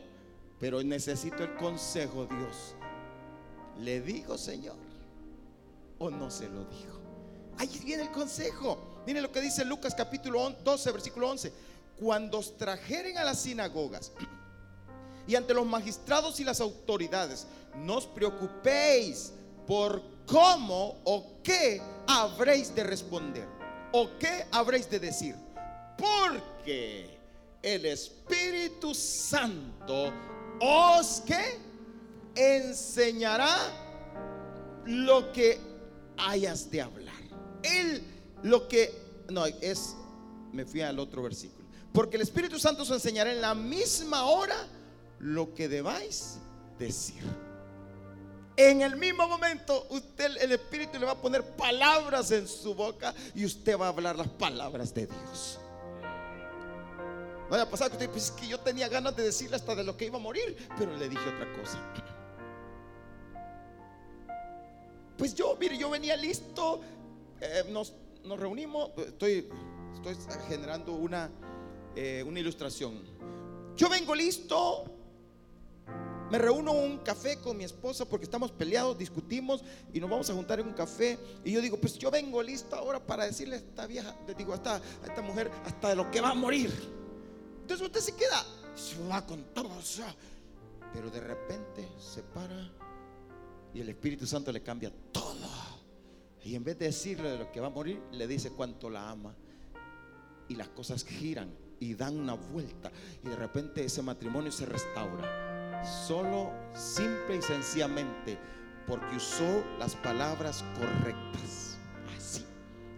pero 0.60 0.84
necesito 0.84 1.43
el 1.43 1.55
consejo, 1.55 2.25
Dios. 2.25 2.75
¿Le 3.79 4.01
digo, 4.01 4.38
Señor? 4.38 4.75
¿O 5.97 6.10
no 6.10 6.29
se 6.29 6.49
lo 6.49 6.65
digo? 6.65 6.99
Ahí 7.57 7.79
viene 7.84 8.03
el 8.03 8.12
consejo. 8.12 8.90
Miren 9.05 9.23
lo 9.23 9.31
que 9.31 9.41
dice 9.41 9.65
Lucas 9.65 9.95
capítulo 9.95 10.49
12, 10.63 10.91
versículo 10.91 11.29
11. 11.29 11.51
Cuando 11.99 12.39
os 12.39 12.57
trajeren 12.57 13.17
a 13.17 13.23
las 13.23 13.41
sinagogas 13.41 14.11
y 15.27 15.35
ante 15.35 15.53
los 15.53 15.65
magistrados 15.65 16.39
y 16.39 16.43
las 16.43 16.61
autoridades, 16.61 17.47
no 17.75 17.97
os 17.97 18.07
preocupéis 18.07 19.33
por 19.67 20.01
cómo 20.25 20.97
o 21.03 21.41
qué 21.43 21.81
habréis 22.07 22.73
de 22.75 22.83
responder 22.83 23.47
o 23.91 24.09
qué 24.19 24.45
habréis 24.51 24.89
de 24.89 24.99
decir. 24.99 25.35
Porque 25.97 27.17
el 27.61 27.85
Espíritu 27.85 28.93
Santo 28.93 30.11
os 30.59 31.21
que 31.21 31.59
enseñará 32.35 33.55
lo 34.85 35.31
que 35.31 35.59
hayas 36.17 36.69
de 36.69 36.81
hablar. 36.81 37.15
Él 37.63 38.11
lo 38.43 38.67
que, 38.67 38.93
no, 39.30 39.45
es, 39.45 39.95
me 40.51 40.65
fui 40.65 40.82
al 40.82 40.99
otro 40.99 41.23
versículo. 41.23 41.67
Porque 41.93 42.15
el 42.15 42.21
Espíritu 42.21 42.60
Santo 42.60 42.84
os 42.84 42.91
enseñará 42.91 43.32
en 43.32 43.41
la 43.41 43.54
misma 43.54 44.25
hora 44.25 44.56
lo 45.19 45.54
que 45.54 45.67
debáis 45.67 46.38
decir. 46.80 47.23
En 48.58 48.82
el 48.82 48.95
mismo 48.95 49.27
momento, 49.27 49.88
usted, 49.89 50.38
el 50.41 50.51
Espíritu 50.51 50.99
le 50.99 51.06
va 51.06 51.13
a 51.13 51.21
poner 51.21 51.43
palabras 51.56 52.32
en 52.32 52.47
su 52.47 52.75
boca 52.75 53.13
y 53.34 53.45
usted 53.45 53.77
va 53.77 53.88
a 53.88 53.89
hablar 53.89 54.15
las 54.15 54.27
palabras 54.27 54.93
de 54.93 55.08
Dios. 55.08 55.60
No 57.49 57.56
haya 57.56 57.69
pasado 57.69 57.89
que 57.89 57.97
usted, 57.97 58.10
pues 58.10 58.25
es 58.25 58.32
que 58.32 58.47
yo 58.47 58.60
tenía 58.60 58.88
ganas 58.88 59.15
de 59.15 59.23
decirle 59.23 59.58
hasta 59.58 59.75
de 59.75 59.84
lo 59.84 59.97
que 59.97 60.06
iba 60.06 60.17
a 60.17 60.21
morir, 60.21 60.56
pero 60.77 60.95
le 60.95 61.10
dije 61.10 61.21
otra 61.21 61.51
cosa. 61.60 61.80
Pues 65.17 65.36
yo, 65.36 65.56
mire, 65.60 65.77
yo 65.77 65.89
venía 65.89 66.15
listo, 66.15 66.82
eh, 67.41 67.65
nos 67.69 67.93
nos 68.23 68.39
reunimos, 68.39 68.91
estoy, 68.97 69.49
estoy 69.93 70.15
generando 70.47 70.93
una, 70.93 71.29
eh, 71.95 72.23
una 72.25 72.39
ilustración. 72.39 73.01
Yo 73.75 73.89
vengo 73.89 74.13
listo, 74.13 74.86
me 76.29 76.38
reúno 76.38 76.71
un 76.71 76.99
café 76.99 77.38
con 77.38 77.57
mi 77.57 77.63
esposa 77.63 78.05
porque 78.05 78.25
estamos 78.25 78.51
peleados, 78.51 78.97
discutimos 78.97 79.63
y 79.93 79.99
nos 79.99 80.10
vamos 80.10 80.29
a 80.29 80.34
juntar 80.34 80.60
en 80.60 80.67
un 80.67 80.73
café. 80.73 81.17
Y 81.43 81.51
yo 81.51 81.62
digo, 81.62 81.77
pues 81.77 81.97
yo 81.97 82.12
vengo 82.12 82.41
listo 82.41 82.75
ahora 82.75 83.05
para 83.05 83.25
decirle 83.25 83.55
a 83.55 83.60
esta 83.60 83.88
vieja, 83.88 84.15
le 84.27 84.34
digo, 84.34 84.53
a 84.53 84.55
esta, 84.55 84.75
a 84.75 85.05
esta 85.05 85.21
mujer, 85.21 85.51
hasta 85.65 85.89
de 85.89 85.95
lo 85.95 86.10
que 86.12 86.21
va 86.21 86.29
a 86.31 86.36
morir. 86.36 86.71
Entonces 87.62 87.86
usted 87.86 87.99
se 88.01 88.15
queda, 88.15 88.45
se 88.75 89.01
va 89.07 89.25
con 89.25 89.43
todo, 89.53 89.69
pero 90.93 91.10
de 91.10 91.21
repente 91.21 91.88
se 91.99 92.21
para 92.23 92.71
y 93.73 93.79
el 93.79 93.89
Espíritu 93.89 94.25
Santo 94.27 94.51
le 94.51 94.62
cambia 94.62 94.91
todo. 95.12 95.30
Y 96.43 96.56
en 96.56 96.63
vez 96.63 96.77
de 96.80 96.86
decirle 96.86 97.30
de 97.30 97.38
lo 97.38 97.51
que 97.51 97.60
va 97.60 97.67
a 97.67 97.71
morir, 97.71 98.01
le 98.12 98.27
dice 98.27 98.51
cuánto 98.51 98.89
la 98.89 99.10
ama. 99.10 99.36
Y 100.47 100.56
las 100.56 100.69
cosas 100.69 101.06
giran 101.06 101.54
y 101.80 101.93
dan 101.95 102.19
una 102.19 102.34
vuelta. 102.34 102.91
Y 103.23 103.30
de 103.30 103.36
repente 103.36 103.84
ese 103.86 104.01
matrimonio 104.01 104.51
se 104.51 104.65
restaura. 104.65 105.84
Solo, 106.08 106.51
simple 106.73 107.38
y 107.38 107.41
sencillamente, 107.41 108.38
porque 108.88 109.15
usó 109.15 109.63
las 109.80 109.95
palabras 109.95 110.63
correctas. 110.77 111.77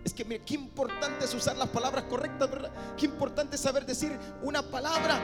Es 0.03 0.13
que 0.13 0.25
mire, 0.25 0.43
qué 0.45 0.56
importante 0.56 1.23
es 1.23 1.34
usar 1.34 1.56
las 1.56 1.69
palabras 1.69 2.03
correctas, 2.06 2.49
¿verdad? 2.49 2.71
Qué 2.97 3.06
importante 3.06 3.56
es 3.56 3.62
saber 3.62 3.86
decir 3.86 4.17
una 4.41 4.62
palabra. 4.62 5.19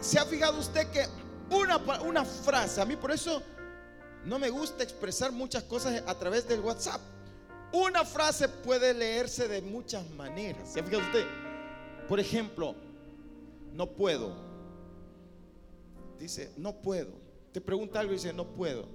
¿Se 0.00 0.18
ha 0.18 0.24
fijado 0.24 0.60
usted 0.60 0.88
que 0.90 1.04
una, 1.50 1.78
una 2.02 2.24
frase, 2.24 2.80
a 2.80 2.84
mí 2.84 2.96
por 2.96 3.10
eso 3.10 3.42
no 4.26 4.38
me 4.38 4.50
gusta 4.50 4.82
expresar 4.82 5.32
muchas 5.32 5.62
cosas 5.64 6.02
a 6.06 6.18
través 6.18 6.46
del 6.48 6.60
WhatsApp? 6.60 7.00
Una 7.72 8.04
frase 8.04 8.48
puede 8.48 8.92
leerse 8.92 9.48
de 9.48 9.62
muchas 9.62 10.08
maneras. 10.10 10.72
¿Se 10.72 10.80
ha 10.80 10.82
fijado 10.82 11.04
usted? 11.04 11.24
Por 12.08 12.18
ejemplo, 12.18 12.74
no 13.72 13.86
puedo. 13.86 14.34
Dice, 16.18 16.52
no 16.56 16.72
puedo. 16.74 17.10
Te 17.52 17.60
pregunta 17.60 18.00
algo 18.00 18.12
y 18.12 18.16
dice, 18.16 18.32
no 18.32 18.46
puedo. 18.46 18.88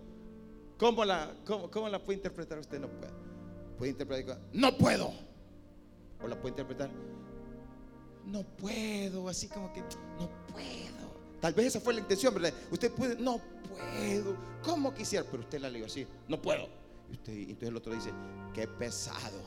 ¿Cómo 0.77 1.05
la, 1.05 1.33
cómo, 1.45 1.87
la 1.89 2.03
puede 2.03 2.17
interpretar 2.17 2.59
usted? 2.59 2.79
No 2.79 2.89
puedo. 2.89 3.13
Puede 3.77 3.91
interpretar, 3.91 4.39
no 4.51 4.77
puedo. 4.77 5.13
O 6.23 6.27
la 6.27 6.35
puede 6.35 6.49
interpretar, 6.49 6.89
no 8.25 8.43
puedo. 8.43 9.29
Así 9.29 9.47
como 9.47 9.71
que, 9.71 9.81
no 9.81 10.29
puedo. 10.47 11.11
Tal 11.39 11.53
vez 11.53 11.67
esa 11.67 11.79
fue 11.79 11.93
la 11.93 12.01
intención, 12.01 12.33
¿verdad? 12.33 12.53
Usted 12.71 12.91
puede, 12.91 13.15
no 13.15 13.41
puedo. 13.89 14.35
¿Cómo 14.63 14.93
quisiera? 14.93 15.25
Pero 15.29 15.43
usted 15.43 15.59
la 15.59 15.69
leyó 15.69 15.85
así, 15.85 16.05
no 16.27 16.41
puedo. 16.41 16.67
Y 17.09 17.13
usted, 17.13 17.33
entonces 17.33 17.69
el 17.69 17.75
otro 17.75 17.93
dice, 17.93 18.11
qué 18.53 18.67
pesado. 18.67 19.41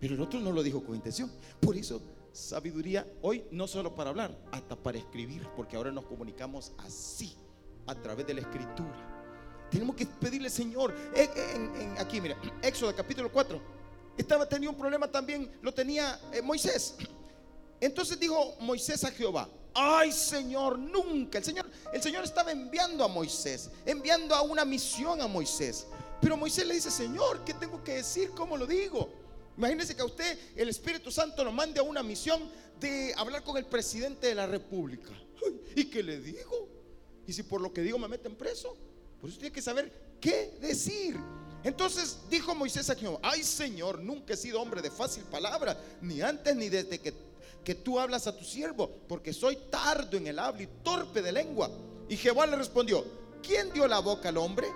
Pero 0.00 0.14
el 0.14 0.20
otro 0.20 0.40
no 0.40 0.52
lo 0.52 0.62
dijo 0.62 0.82
con 0.84 0.94
intención. 0.94 1.30
Por 1.60 1.76
eso, 1.76 2.00
sabiduría 2.32 3.06
hoy 3.22 3.44
no 3.50 3.66
solo 3.66 3.94
para 3.94 4.10
hablar, 4.10 4.36
hasta 4.52 4.76
para 4.76 4.98
escribir, 4.98 5.46
porque 5.56 5.76
ahora 5.76 5.90
nos 5.90 6.04
comunicamos 6.04 6.72
así, 6.78 7.36
a 7.86 7.94
través 7.94 8.26
de 8.26 8.34
la 8.34 8.40
escritura. 8.42 9.14
Tenemos 9.70 9.96
que 9.96 10.06
pedirle, 10.06 10.48
Señor, 10.50 10.94
aquí, 11.98 12.20
mira, 12.20 12.36
Éxodo 12.62 12.94
capítulo 12.94 13.30
4. 13.30 13.60
Estaba, 14.16 14.48
tenía 14.48 14.70
un 14.70 14.76
problema 14.76 15.08
también, 15.08 15.50
lo 15.62 15.72
tenía 15.72 16.18
eh, 16.32 16.42
Moisés. 16.42 16.96
Entonces 17.80 18.18
dijo 18.18 18.56
Moisés 18.60 19.04
a 19.04 19.10
Jehová, 19.10 19.48
ay 19.78 20.10
Señor, 20.10 20.78
nunca. 20.78 21.38
El 21.38 21.44
Señor, 21.44 21.70
el 21.92 22.02
Señor 22.02 22.24
estaba 22.24 22.50
enviando 22.50 23.04
a 23.04 23.08
Moisés, 23.08 23.70
enviando 23.86 24.34
a 24.34 24.42
una 24.42 24.64
misión 24.64 25.20
a 25.20 25.28
Moisés. 25.28 25.86
Pero 26.20 26.36
Moisés 26.36 26.66
le 26.66 26.74
dice, 26.74 26.90
Señor, 26.90 27.44
¿qué 27.44 27.54
tengo 27.54 27.82
que 27.84 27.94
decir? 27.94 28.30
¿Cómo 28.30 28.56
lo 28.56 28.66
digo? 28.66 29.08
Imagínese 29.56 29.94
que 29.94 30.02
a 30.02 30.06
usted 30.06 30.38
el 30.56 30.68
Espíritu 30.68 31.10
Santo 31.12 31.44
lo 31.44 31.52
mande 31.52 31.78
a 31.78 31.84
una 31.84 32.02
misión 32.02 32.42
de 32.80 33.14
hablar 33.16 33.44
con 33.44 33.56
el 33.56 33.66
presidente 33.66 34.28
de 34.28 34.34
la 34.34 34.46
República. 34.46 35.10
¿Y 35.76 35.84
qué 35.84 36.02
le 36.02 36.20
digo? 36.20 36.68
¿Y 37.26 37.32
si 37.32 37.44
por 37.44 37.60
lo 37.60 37.72
que 37.72 37.82
digo 37.82 37.98
me 37.98 38.08
meten 38.08 38.34
preso? 38.34 38.76
Por 39.20 39.30
eso 39.30 39.38
tiene 39.38 39.52
que 39.52 39.62
saber 39.62 40.16
qué 40.20 40.58
decir. 40.60 41.16
Entonces 41.64 42.18
dijo 42.30 42.54
Moisés 42.54 42.88
a 42.90 42.94
Jehová, 42.94 43.18
ay 43.22 43.42
Señor, 43.42 44.00
nunca 44.00 44.34
he 44.34 44.36
sido 44.36 44.60
hombre 44.60 44.80
de 44.80 44.90
fácil 44.90 45.24
palabra, 45.24 45.78
ni 46.00 46.20
antes 46.22 46.54
ni 46.54 46.68
desde 46.68 47.00
que, 47.00 47.12
que 47.68 47.74
tú 47.74 48.00
hablas 48.00 48.26
a 48.26 48.34
tu 48.34 48.46
siervo, 48.46 48.88
porque 49.06 49.30
soy 49.30 49.58
tardo 49.70 50.16
en 50.16 50.26
el 50.26 50.38
habla 50.38 50.62
y 50.62 50.68
torpe 50.82 51.20
de 51.20 51.30
lengua. 51.30 51.70
Y 52.08 52.16
Jehová 52.16 52.46
le 52.46 52.56
respondió, 52.56 53.04
¿quién 53.42 53.70
dio 53.74 53.86
la 53.86 53.98
boca 53.98 54.30
al 54.30 54.38
hombre? 54.38 54.68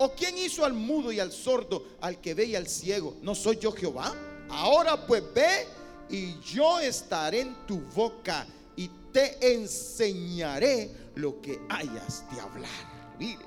¿O 0.00 0.10
quién 0.16 0.36
hizo 0.36 0.64
al 0.64 0.72
mudo 0.72 1.12
y 1.12 1.20
al 1.20 1.30
sordo, 1.30 1.84
al 2.00 2.20
que 2.20 2.34
ve 2.34 2.46
y 2.46 2.56
al 2.56 2.66
ciego? 2.66 3.14
¿No 3.22 3.36
soy 3.36 3.58
yo 3.58 3.70
Jehová? 3.70 4.12
Ahora 4.48 5.06
pues 5.06 5.22
ve 5.32 5.68
y 6.10 6.40
yo 6.40 6.80
estaré 6.80 7.42
en 7.42 7.54
tu 7.68 7.78
boca 7.94 8.48
y 8.74 8.90
te 9.12 9.54
enseñaré 9.54 10.90
lo 11.14 11.40
que 11.40 11.60
hayas 11.68 12.24
de 12.34 12.40
hablar. 12.40 13.14
Mire, 13.16 13.46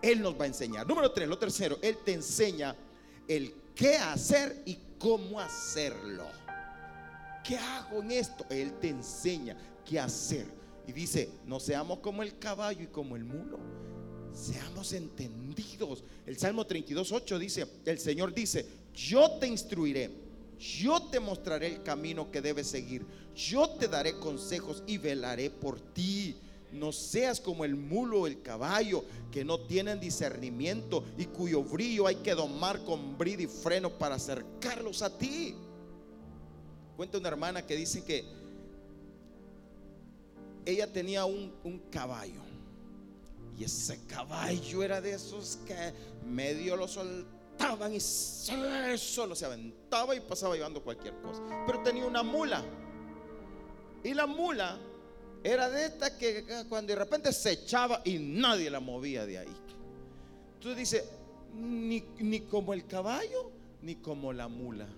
Él 0.00 0.22
nos 0.22 0.38
va 0.38 0.44
a 0.44 0.46
enseñar. 0.46 0.86
Número 0.86 1.10
tres, 1.10 1.26
lo 1.26 1.36
tercero, 1.36 1.78
Él 1.82 1.98
te 2.04 2.12
enseña 2.12 2.76
el 3.26 3.52
qué 3.74 3.96
hacer 3.96 4.62
y 4.66 4.78
cómo 5.00 5.40
hacerlo. 5.40 6.43
¿Qué 7.44 7.56
hago 7.56 8.02
en 8.02 8.10
esto? 8.10 8.44
Él 8.48 8.72
te 8.80 8.88
enseña 8.88 9.56
qué 9.84 10.00
hacer. 10.00 10.46
Y 10.86 10.92
dice, 10.92 11.28
no 11.46 11.60
seamos 11.60 12.00
como 12.00 12.22
el 12.22 12.38
caballo 12.38 12.82
y 12.82 12.88
como 12.88 13.16
el 13.16 13.24
mulo 13.24 13.58
Seamos 14.34 14.92
entendidos. 14.92 16.02
El 16.26 16.36
Salmo 16.36 16.66
32, 16.66 17.12
8 17.12 17.38
dice, 17.38 17.66
el 17.84 17.98
Señor 18.00 18.34
dice, 18.34 18.66
yo 18.92 19.30
te 19.38 19.46
instruiré, 19.46 20.10
yo 20.58 21.02
te 21.02 21.20
mostraré 21.20 21.68
el 21.68 21.82
camino 21.84 22.30
que 22.32 22.40
debes 22.40 22.66
seguir, 22.66 23.06
yo 23.36 23.70
te 23.70 23.86
daré 23.86 24.18
consejos 24.18 24.82
y 24.86 24.98
velaré 24.98 25.50
por 25.50 25.80
ti. 25.80 26.36
No 26.72 26.90
seas 26.90 27.40
como 27.40 27.64
el 27.64 27.76
mulo 27.76 28.22
o 28.22 28.26
el 28.26 28.42
caballo 28.42 29.04
que 29.30 29.44
no 29.44 29.60
tienen 29.60 30.00
discernimiento 30.00 31.04
y 31.16 31.26
cuyo 31.26 31.62
brillo 31.62 32.08
hay 32.08 32.16
que 32.16 32.34
domar 32.34 32.84
con 32.84 33.16
brida 33.16 33.44
y 33.44 33.46
freno 33.46 33.90
para 33.90 34.16
acercarlos 34.16 35.02
a 35.02 35.16
ti. 35.16 35.54
Cuenta 36.96 37.18
una 37.18 37.28
hermana 37.28 37.66
que 37.66 37.76
dice 37.76 38.04
que 38.04 38.24
ella 40.64 40.92
tenía 40.92 41.24
un, 41.24 41.52
caballo 41.90 42.42
y 43.58 43.64
ese 43.64 44.04
caballo 44.06 44.82
era 44.82 45.00
de 45.00 45.12
esos 45.12 45.58
que 45.66 45.92
medio 46.26 46.76
lo 46.76 46.88
soltaban 46.88 47.94
y 47.94 48.00
solo 48.00 49.34
se 49.34 49.44
aventaba 49.44 50.14
y 50.14 50.20
pasaba 50.20 50.54
llevando 50.54 50.82
cualquier 50.82 51.14
cosa. 51.20 51.42
Pero 51.66 51.82
tenía 51.82 52.04
una 52.04 52.22
mula. 52.22 52.64
Y 54.02 54.12
la 54.14 54.26
mula 54.26 54.78
era 55.42 55.70
de 55.70 55.86
esta 55.86 56.16
que 56.18 56.44
cuando 56.68 56.92
de 56.92 56.98
repente 56.98 57.32
se 57.32 57.52
echaba 57.52 58.02
y 58.04 58.18
nadie 58.18 58.70
la 58.70 58.80
movía 58.80 59.26
de 59.26 59.38
ahí. 59.38 59.56
Entonces 60.54 60.78
dice, 60.78 61.04
ni, 61.54 62.00
ni 62.18 62.40
como 62.40 62.72
el 62.72 62.86
caballo, 62.86 63.50
ni 63.82 63.96
como 63.96 64.32
la 64.32 64.48
mula. 64.48 64.88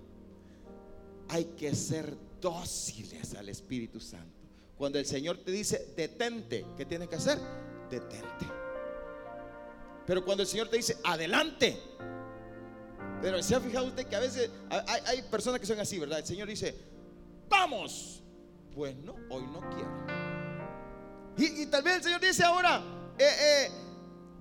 Hay 1.28 1.44
que 1.56 1.74
ser 1.74 2.16
dóciles 2.40 3.34
al 3.34 3.48
Espíritu 3.48 4.00
Santo. 4.00 4.36
Cuando 4.76 4.98
el 4.98 5.06
Señor 5.06 5.38
te 5.38 5.50
dice, 5.50 5.94
detente, 5.96 6.64
¿qué 6.76 6.84
tienes 6.84 7.08
que 7.08 7.16
hacer? 7.16 7.38
detente. 7.90 8.46
Pero 10.06 10.24
cuando 10.24 10.42
el 10.42 10.48
Señor 10.48 10.68
te 10.68 10.76
dice, 10.76 10.96
adelante. 11.04 11.80
Pero 13.20 13.42
se 13.42 13.54
ha 13.54 13.60
fijado 13.60 13.86
usted 13.86 14.06
que 14.06 14.16
a 14.16 14.20
veces 14.20 14.50
hay, 14.70 15.22
personas 15.22 15.60
que 15.60 15.66
son 15.66 15.80
así, 15.80 15.98
¿verdad? 15.98 16.18
El 16.18 16.26
Señor 16.26 16.48
dice, 16.48 16.74
vamos. 17.48 18.22
Pues 18.74 18.94
no, 18.96 19.14
hoy 19.30 19.44
no 19.46 19.60
quiero. 19.70 20.06
Y, 21.38 21.66
tal 21.66 21.82
vez 21.82 21.96
el 21.96 22.02
Señor 22.02 22.20
dice 22.20 22.44
ahora, 22.44 22.82
eh, 23.18 23.24
eh, 23.24 23.70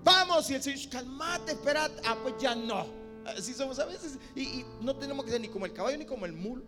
vamos. 0.04 0.50
Y 0.50 0.56
el 0.56 0.62
Señor 0.62 0.78
dice, 0.78 0.90
calmate, 0.90 1.54
esperad. 1.54 1.92
Ah, 2.06 2.18
pues 2.22 2.36
ya 2.40 2.54
no. 2.54 3.05
Así 3.26 3.54
somos 3.54 3.80
a 3.80 3.86
veces. 3.86 4.18
Y, 4.36 4.64
no 4.82 4.96
tenemos 4.96 5.26
que 5.26 5.32
ser 5.32 5.42
ni 5.42 5.48
como 5.48 5.66
el 5.66 5.74
caballo 5.74 5.98
ni 5.98 6.06
como 6.06 6.26
el 6.26 6.34
mulo. 6.34 6.64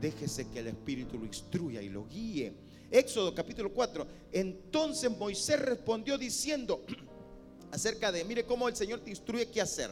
Déjese 0.00 0.48
que 0.48 0.60
el 0.60 0.68
Espíritu 0.68 1.18
lo 1.18 1.26
instruya 1.26 1.82
y 1.82 1.88
lo 1.88 2.06
guíe. 2.06 2.52
Éxodo 2.90 3.34
capítulo 3.34 3.72
4. 3.72 4.06
Entonces 4.32 5.10
Moisés 5.10 5.60
respondió 5.60 6.16
diciendo 6.16 6.84
acerca 7.70 8.10
de, 8.10 8.24
mire 8.24 8.44
cómo 8.44 8.68
el 8.68 8.76
Señor 8.76 9.00
te 9.00 9.10
instruye 9.10 9.50
qué 9.50 9.60
hacer. 9.60 9.90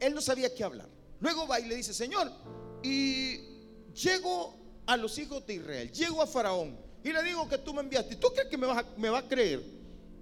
Él 0.00 0.14
no 0.14 0.20
sabía 0.20 0.52
qué 0.52 0.64
hablar. 0.64 0.88
Luego 1.20 1.46
va 1.46 1.60
y 1.60 1.66
le 1.66 1.76
dice, 1.76 1.94
Señor, 1.94 2.30
y 2.82 3.38
llego 3.94 4.56
a 4.86 4.96
los 4.96 5.16
hijos 5.18 5.46
de 5.46 5.54
Israel, 5.54 5.90
llego 5.90 6.20
a 6.20 6.26
Faraón 6.26 6.76
y 7.02 7.12
le 7.12 7.22
digo 7.22 7.48
que 7.48 7.58
tú 7.58 7.72
me 7.72 7.80
enviaste. 7.80 8.16
¿Tú 8.16 8.28
crees 8.28 8.48
que 8.48 8.58
me, 8.58 8.66
me 8.96 9.08
va 9.08 9.18
a 9.18 9.28
creer? 9.28 9.62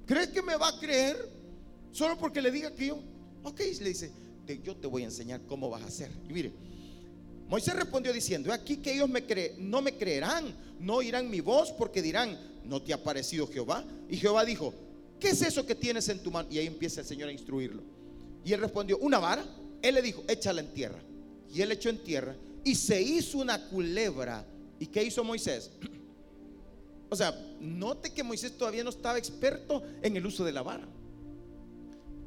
¿Crees 0.06 0.28
que 0.28 0.42
me 0.42 0.56
va 0.56 0.68
a 0.68 0.78
creer? 0.78 1.28
Solo 1.92 2.18
porque 2.18 2.42
le 2.42 2.50
diga 2.50 2.70
que 2.72 2.88
yo, 2.88 2.98
ok, 3.42 3.58
le 3.58 3.88
dice, 3.88 4.12
yo 4.62 4.76
te 4.76 4.86
voy 4.86 5.02
a 5.02 5.06
enseñar 5.06 5.40
cómo 5.46 5.70
vas 5.70 5.82
a 5.82 5.86
hacer. 5.86 6.10
Y 6.28 6.32
mire, 6.32 6.52
Moisés 7.48 7.74
respondió 7.74 8.12
diciendo, 8.12 8.52
aquí 8.52 8.78
que 8.78 8.92
ellos 8.92 9.08
me 9.08 9.22
no 9.58 9.82
me 9.82 9.94
creerán, 9.96 10.54
no 10.80 10.96
oirán 10.96 11.30
mi 11.30 11.40
voz 11.40 11.72
porque 11.72 12.02
dirán, 12.02 12.38
¿no 12.64 12.80
te 12.80 12.92
ha 12.92 13.02
parecido 13.02 13.46
Jehová? 13.46 13.84
Y 14.08 14.16
Jehová 14.16 14.44
dijo, 14.44 14.74
¿qué 15.20 15.30
es 15.30 15.42
eso 15.42 15.66
que 15.66 15.74
tienes 15.74 16.08
en 16.08 16.22
tu 16.22 16.30
mano? 16.30 16.48
Y 16.50 16.58
ahí 16.58 16.66
empieza 16.66 17.00
el 17.00 17.06
Señor 17.06 17.28
a 17.28 17.32
instruirlo. 17.32 17.82
Y 18.44 18.52
él 18.52 18.60
respondió, 18.60 18.98
una 18.98 19.18
vara. 19.18 19.44
Él 19.82 19.94
le 19.94 20.02
dijo, 20.02 20.24
échala 20.28 20.60
en 20.60 20.72
tierra. 20.72 20.98
Y 21.52 21.60
él 21.62 21.72
echó 21.72 21.88
en 21.90 22.02
tierra 22.02 22.34
y 22.64 22.74
se 22.74 23.00
hizo 23.00 23.38
una 23.38 23.68
culebra. 23.68 24.44
¿Y 24.80 24.86
qué 24.86 25.04
hizo 25.04 25.22
Moisés? 25.22 25.70
O 27.10 27.16
sea, 27.16 27.32
note 27.60 28.10
que 28.10 28.24
Moisés 28.24 28.58
todavía 28.58 28.82
no 28.82 28.90
estaba 28.90 29.18
experto 29.18 29.84
en 30.02 30.16
el 30.16 30.26
uso 30.26 30.44
de 30.44 30.50
la 30.50 30.62
vara. 30.62 30.88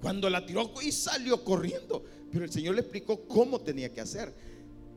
Cuando 0.02 0.30
la 0.30 0.46
tiró 0.46 0.72
y 0.82 0.92
salió 0.92 1.44
corriendo. 1.44 2.04
Pero 2.32 2.46
el 2.46 2.52
Señor 2.52 2.76
le 2.76 2.82
explicó 2.82 3.28
cómo 3.28 3.62
tenía 3.62 3.92
que 3.92 4.02
hacer. 4.02 4.34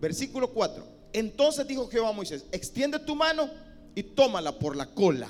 Versículo 0.00 0.50
4. 0.50 0.84
Entonces 1.12 1.66
dijo 1.66 1.88
Jehová 1.88 2.10
a 2.10 2.12
Moisés, 2.12 2.46
extiende 2.52 2.98
tu 3.00 3.14
mano 3.14 3.50
y 3.94 4.02
tómala 4.02 4.58
por 4.58 4.76
la 4.76 4.86
cola. 4.86 5.28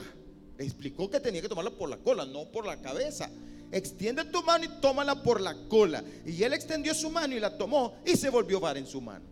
Le 0.58 0.64
explicó 0.64 1.08
que 1.08 1.20
tenía 1.20 1.40
que 1.40 1.48
tomarla 1.48 1.70
por 1.70 1.88
la 1.88 1.96
cola, 1.96 2.24
no 2.24 2.50
por 2.50 2.66
la 2.66 2.80
cabeza. 2.80 3.30
Extiende 3.72 4.24
tu 4.24 4.42
mano 4.42 4.64
y 4.64 4.80
tómala 4.80 5.22
por 5.22 5.40
la 5.40 5.54
cola. 5.68 6.04
Y 6.26 6.42
él 6.42 6.52
extendió 6.52 6.94
su 6.94 7.10
mano 7.10 7.34
y 7.36 7.40
la 7.40 7.56
tomó 7.56 7.94
y 8.04 8.16
se 8.16 8.28
volvió 8.28 8.60
var 8.60 8.76
en 8.76 8.86
su 8.86 9.00
mano. 9.00 9.24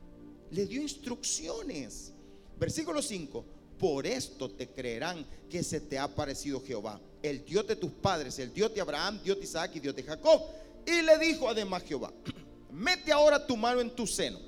Le 0.51 0.67
dio 0.67 0.81
instrucciones. 0.81 2.13
Versículo 2.59 3.03
5. 3.03 3.45
Por 3.79 4.07
esto 4.07 4.51
te 4.51 4.69
creerán 4.69 5.25
que 5.49 5.63
se 5.63 5.81
te 5.81 5.99
ha 5.99 6.09
parecido 6.09 6.63
Jehová, 6.63 7.01
el 7.23 7.45
Dios 7.45 7.67
de 7.67 7.77
tus 7.77 7.93
padres, 7.93 8.39
el 8.39 8.53
Dios 8.53 8.75
de 8.75 8.81
Abraham, 8.81 9.21
Dios 9.23 9.39
de 9.39 9.45
Isaac 9.45 9.73
y 9.75 9.81
Dios 9.81 9.95
de 9.95 10.03
Jacob. 10.03 10.43
Y 10.87 11.03
le 11.03 11.19
dijo 11.19 11.49
además 11.49 11.85
Jehová, 11.85 12.13
mete 12.73 13.13
ahora 13.13 13.47
tu 13.47 13.57
mano 13.57 13.81
en 13.81 13.91
tu 13.91 14.07
seno. 14.07 14.39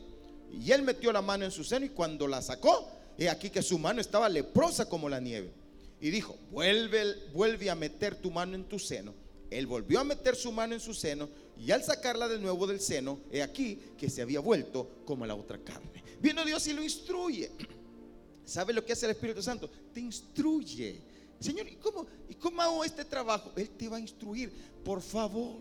Y 0.53 0.73
él 0.73 0.83
metió 0.83 1.13
la 1.13 1.23
mano 1.23 1.45
en 1.45 1.51
su 1.51 1.63
seno 1.63 1.87
y 1.87 1.91
cuando 1.91 2.27
la 2.27 2.43
sacó, 2.43 2.91
he 3.17 3.29
aquí 3.29 3.51
que 3.51 3.63
su 3.63 3.79
mano 3.79 4.01
estaba 4.01 4.29
leprosa 4.29 4.89
como 4.89 5.09
la 5.09 5.21
nieve. 5.21 5.53
Y 6.01 6.11
dijo, 6.11 6.37
vuelve, 6.51 7.15
vuelve 7.33 7.71
a 7.71 7.75
meter 7.75 8.17
tu 8.17 8.31
mano 8.31 8.57
en 8.57 8.65
tu 8.65 8.79
seno. 8.79 9.15
Él 9.51 9.67
volvió 9.67 10.01
a 10.01 10.05
meter 10.05 10.35
su 10.35 10.51
mano 10.51 10.75
en 10.75 10.81
su 10.81 10.95
seno 10.95 11.29
y 11.59 11.71
al 11.73 11.85
sacarla 11.85 12.27
de 12.29 12.39
nuevo 12.39 12.67
del 12.67 12.81
seno, 12.81 13.21
he 13.31 13.43
aquí 13.43 13.79
que 13.99 14.09
se 14.09 14.23
había 14.23 14.41
vuelto 14.41 15.03
como 15.05 15.27
la 15.27 15.35
otra 15.35 15.59
carne. 15.59 16.03
Vino 16.21 16.45
Dios 16.45 16.67
y 16.67 16.73
lo 16.73 16.83
instruye. 16.83 17.51
¿Sabe 18.51 18.73
lo 18.73 18.85
que 18.85 18.93
hace 18.93 19.07
el 19.07 19.13
Espíritu 19.13 19.41
Santo? 19.41 19.71
Te 19.95 20.01
instruye. 20.01 21.01
Señor, 21.39 21.69
¿y 21.69 21.77
cómo, 21.77 22.05
¿y 22.29 22.35
cómo 22.35 22.61
hago 22.61 22.83
este 22.85 23.05
trabajo? 23.05 23.53
Él 23.55 23.71
te 23.71 23.89
va 23.89 23.99
a 23.99 24.01
instruir. 24.01 24.53
Por 24.85 25.01
favor, 25.01 25.59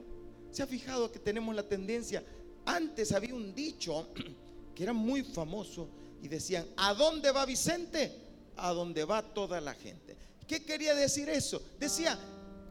¿se 0.52 0.63
ha 0.63 0.65
fijado 0.65 1.12
que 1.12 1.19
tenemos 1.19 1.56
la 1.56 1.62
tendencia? 1.62 2.23
Antes 2.65 3.12
había 3.12 3.36
un 3.36 3.54
dicho 3.54 4.10
que 4.73 4.82
era 4.82 4.91
muy 4.91 5.21
famoso 5.21 5.88
y 6.23 6.28
decían, 6.30 6.65
¿a 6.78 6.95
dónde 6.95 7.30
va 7.30 7.45
Vicente? 7.45 8.12
A 8.56 8.73
dónde 8.73 9.06
va 9.06 9.21
toda 9.21 9.62
la 9.62 9.75
gente. 9.75 10.17
¿Qué 10.47 10.65
quería 10.65 10.95
decir 10.95 11.30
eso? 11.30 11.62
Decía 11.80 12.17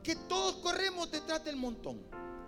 que 0.02 0.16
todos 0.16 0.56
corremos 0.56 1.12
detrás 1.12 1.44
del 1.44 1.54
montón. 1.54 2.00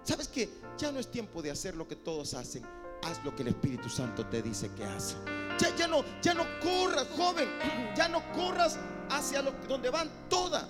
¿Sabes 0.02 0.26
qué? 0.26 0.48
Ya 0.76 0.90
no 0.90 0.98
es 0.98 1.08
tiempo 1.08 1.40
de 1.40 1.52
hacer 1.52 1.76
lo 1.76 1.86
que 1.86 1.94
todos 1.94 2.34
hacen. 2.34 2.64
Haz 3.04 3.24
lo 3.24 3.36
que 3.36 3.42
el 3.42 3.48
Espíritu 3.48 3.88
Santo 3.88 4.26
te 4.26 4.42
dice 4.42 4.68
que 4.76 4.82
hace. 4.82 5.14
Ya, 5.60 5.86
no, 5.86 6.04
ya 6.22 6.34
no 6.34 6.44
corras, 6.60 7.06
joven. 7.16 7.48
Ya 7.94 8.08
no 8.08 8.22
corras 8.32 8.78
hacia 9.10 9.42
donde 9.42 9.90
van 9.90 10.10
todas. 10.28 10.64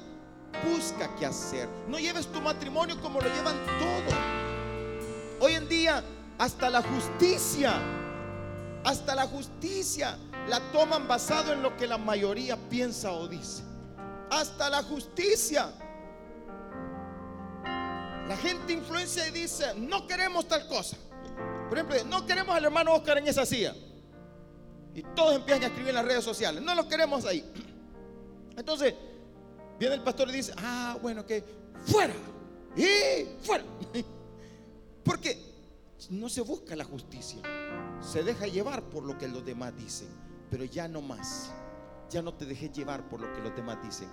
Busca 0.64 1.08
qué 1.16 1.26
hacer. 1.26 1.68
No 1.86 1.98
lleves 1.98 2.26
tu 2.26 2.40
matrimonio 2.40 3.00
como 3.00 3.20
lo 3.20 3.28
llevan 3.28 3.56
todos. 3.78 4.18
Hoy 5.40 5.54
en 5.54 5.68
día, 5.68 6.02
hasta 6.38 6.68
la 6.68 6.82
justicia, 6.82 7.74
hasta 8.84 9.14
la 9.14 9.26
justicia 9.26 10.18
la 10.48 10.60
toman 10.72 11.06
basado 11.06 11.52
en 11.52 11.62
lo 11.62 11.76
que 11.76 11.86
la 11.86 11.98
mayoría 11.98 12.56
piensa 12.56 13.12
o 13.12 13.28
dice. 13.28 13.62
Hasta 14.30 14.68
la 14.70 14.82
justicia. 14.82 15.72
La 18.28 18.36
gente 18.36 18.72
influencia 18.72 19.26
y 19.28 19.30
dice, 19.30 19.74
no 19.76 20.06
queremos 20.06 20.46
tal 20.48 20.66
cosa. 20.68 20.96
Por 21.68 21.78
ejemplo, 21.78 21.96
no 22.06 22.26
queremos 22.26 22.54
al 22.54 22.64
hermano 22.64 22.94
Oscar 22.94 23.18
en 23.18 23.28
esa 23.28 23.46
silla. 23.46 23.74
Y 24.94 25.02
todos 25.14 25.36
empiezan 25.36 25.64
a 25.64 25.66
escribir 25.66 25.90
en 25.90 25.94
las 25.96 26.04
redes 26.04 26.24
sociales, 26.24 26.62
no 26.62 26.74
lo 26.74 26.88
queremos 26.88 27.24
ahí. 27.24 27.44
Entonces, 28.56 28.94
viene 29.78 29.94
el 29.94 30.02
pastor 30.02 30.28
y 30.28 30.32
dice, 30.32 30.52
ah, 30.56 30.98
bueno, 31.00 31.24
que 31.24 31.44
fuera. 31.86 32.14
Y 32.76 33.26
fuera. 33.42 33.64
Porque 35.04 35.38
no 36.10 36.28
se 36.28 36.40
busca 36.42 36.76
la 36.76 36.84
justicia. 36.84 37.40
Se 38.00 38.22
deja 38.22 38.46
llevar 38.46 38.82
por 38.84 39.04
lo 39.04 39.18
que 39.18 39.28
los 39.28 39.44
demás 39.44 39.76
dicen. 39.76 40.08
Pero 40.50 40.64
ya 40.64 40.88
no 40.88 41.00
más. 41.00 41.52
Ya 42.10 42.22
no 42.22 42.34
te 42.34 42.44
dejes 42.44 42.72
llevar 42.72 43.08
por 43.08 43.20
lo 43.20 43.32
que 43.32 43.40
los 43.40 43.54
demás 43.54 43.78
dicen. 43.82 44.08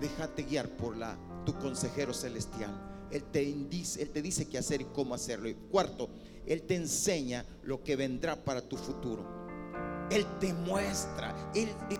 Déjate 0.00 0.42
guiar 0.42 0.68
por 0.70 0.96
la, 0.96 1.16
tu 1.44 1.56
consejero 1.58 2.12
celestial 2.12 2.74
él 3.10 3.24
te, 3.24 3.42
indice, 3.42 4.02
él 4.02 4.10
te 4.10 4.20
dice 4.20 4.48
qué 4.48 4.58
hacer 4.58 4.80
y 4.80 4.84
cómo 4.86 5.14
hacerlo. 5.14 5.48
Y 5.48 5.54
cuarto, 5.54 6.08
Él 6.46 6.62
te 6.62 6.74
enseña 6.74 7.44
lo 7.62 7.82
que 7.82 7.96
vendrá 7.96 8.36
para 8.36 8.60
tu 8.60 8.76
futuro. 8.76 9.45
Él 10.10 10.26
te 10.38 10.52
muestra. 10.52 11.34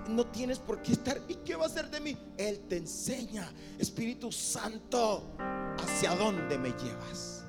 No 0.08 0.26
tienes 0.26 0.58
por 0.58 0.82
qué 0.82 0.92
estar. 0.92 1.20
¿Y 1.28 1.36
qué 1.36 1.56
va 1.56 1.64
a 1.64 1.66
hacer 1.66 1.90
de 1.90 2.00
mí? 2.00 2.16
Él 2.36 2.60
te 2.68 2.76
enseña. 2.76 3.52
Espíritu 3.78 4.30
Santo, 4.30 5.36
¿hacia 5.78 6.14
dónde 6.14 6.58
me 6.58 6.70
llevas? 6.70 7.44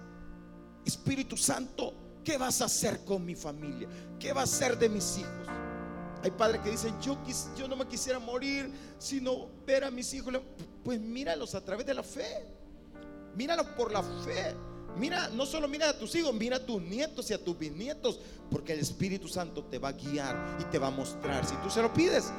Espíritu 0.86 1.38
Santo, 1.38 1.94
¿qué 2.24 2.38
vas 2.38 2.62
a 2.62 2.66
hacer 2.66 3.04
con 3.04 3.26
mi 3.26 3.36
familia? 3.36 3.88
¿Qué 4.20 4.34
va 4.34 4.42
a 4.42 4.44
hacer 4.46 4.78
de 4.78 4.90
mis 4.90 5.18
hijos? 5.18 5.48
Hay 6.24 6.32
padres 6.32 6.62
que 6.62 6.72
dicen, 6.72 7.00
yo, 7.02 7.18
yo 7.58 7.68
no 7.68 7.76
me 7.76 7.86
quisiera 7.88 8.20
morir, 8.20 8.72
sino 8.98 9.50
ver 9.66 9.84
a 9.84 9.92
mis 9.92 10.14
hijos. 10.14 10.34
Pues 10.84 11.00
míralos 11.00 11.54
a 11.56 11.64
través 11.64 11.86
de 11.86 11.94
la 11.94 12.04
fe. 12.04 12.46
Míralo 13.36 13.76
por 13.76 13.92
la 13.92 14.02
fe. 14.02 14.56
Mira, 14.98 15.30
no 15.30 15.46
solo 15.46 15.68
mira 15.68 15.90
a 15.90 15.98
tus 15.98 16.16
hijos, 16.16 16.34
mira 16.34 16.58
a 16.58 16.66
tus 16.66 16.82
nietos 16.82 17.30
y 17.30 17.34
a 17.34 17.44
tus 17.44 17.58
bisnietos, 17.58 18.20
porque 18.50 18.74
el 18.74 18.80
Espíritu 18.80 19.28
Santo 19.28 19.64
te 19.66 19.78
va 19.78 19.90
a 19.90 19.94
guiar 19.94 20.58
y 20.60 20.66
te 20.66 20.80
va 20.80 20.88
a 20.88 20.92
mostrar. 20.92 21.46
Si 21.46 21.56
tú 21.58 21.70
se 21.70 21.82
lo 21.82 21.94
pides, 21.94 22.32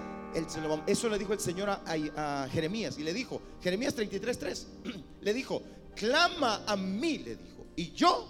eso 0.87 1.09
le 1.09 1.19
dijo 1.19 1.33
el 1.33 1.41
Señor 1.41 1.71
a, 1.71 2.49
Jeremías 2.51 2.99
y 2.99 3.03
le 3.03 3.13
dijo, 3.13 3.41
Jeremías 3.61 3.97
33:3, 3.97 4.65
le 5.21 5.35
dijo, 5.35 5.63
clama 5.95 6.63
a 6.67 6.77
mí, 6.77 7.19
le 7.19 7.37
dijo, 7.37 7.67
y 7.77 7.93
yo 7.93 8.29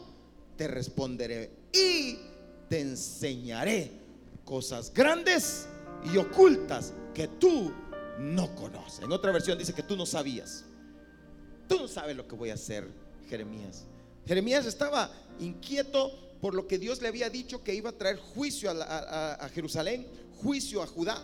te 0.56 0.68
responderé 0.68 1.50
y 1.72 2.18
te 2.68 2.80
enseñaré 2.80 3.90
cosas 4.44 4.92
grandes 4.92 5.66
y 6.12 6.16
ocultas 6.16 6.92
que 7.14 7.28
tú 7.28 7.72
no 8.18 8.54
conoces. 8.54 9.04
En 9.04 9.12
otra 9.12 9.32
versión 9.32 9.58
dice 9.58 9.72
que 9.72 9.82
tú 9.82 9.96
no 9.96 10.06
sabías. 10.06 10.64
Tú 11.68 11.78
no 11.78 11.88
sabes 11.88 12.16
lo 12.16 12.26
que 12.26 12.34
voy 12.34 12.50
a 12.50 12.54
hacer, 12.54 12.88
Jeremías. 13.28 13.87
Jeremías 14.28 14.66
estaba 14.66 15.10
inquieto 15.40 16.12
por 16.42 16.54
lo 16.54 16.68
que 16.68 16.78
Dios 16.78 17.00
le 17.00 17.08
había 17.08 17.30
dicho 17.30 17.64
que 17.64 17.74
iba 17.74 17.88
a 17.88 17.94
traer 17.94 18.18
juicio 18.18 18.70
a, 18.70 19.48
Jerusalén, 19.54 20.06
juicio 20.42 20.82
a 20.82 20.86
Judá. 20.86 21.16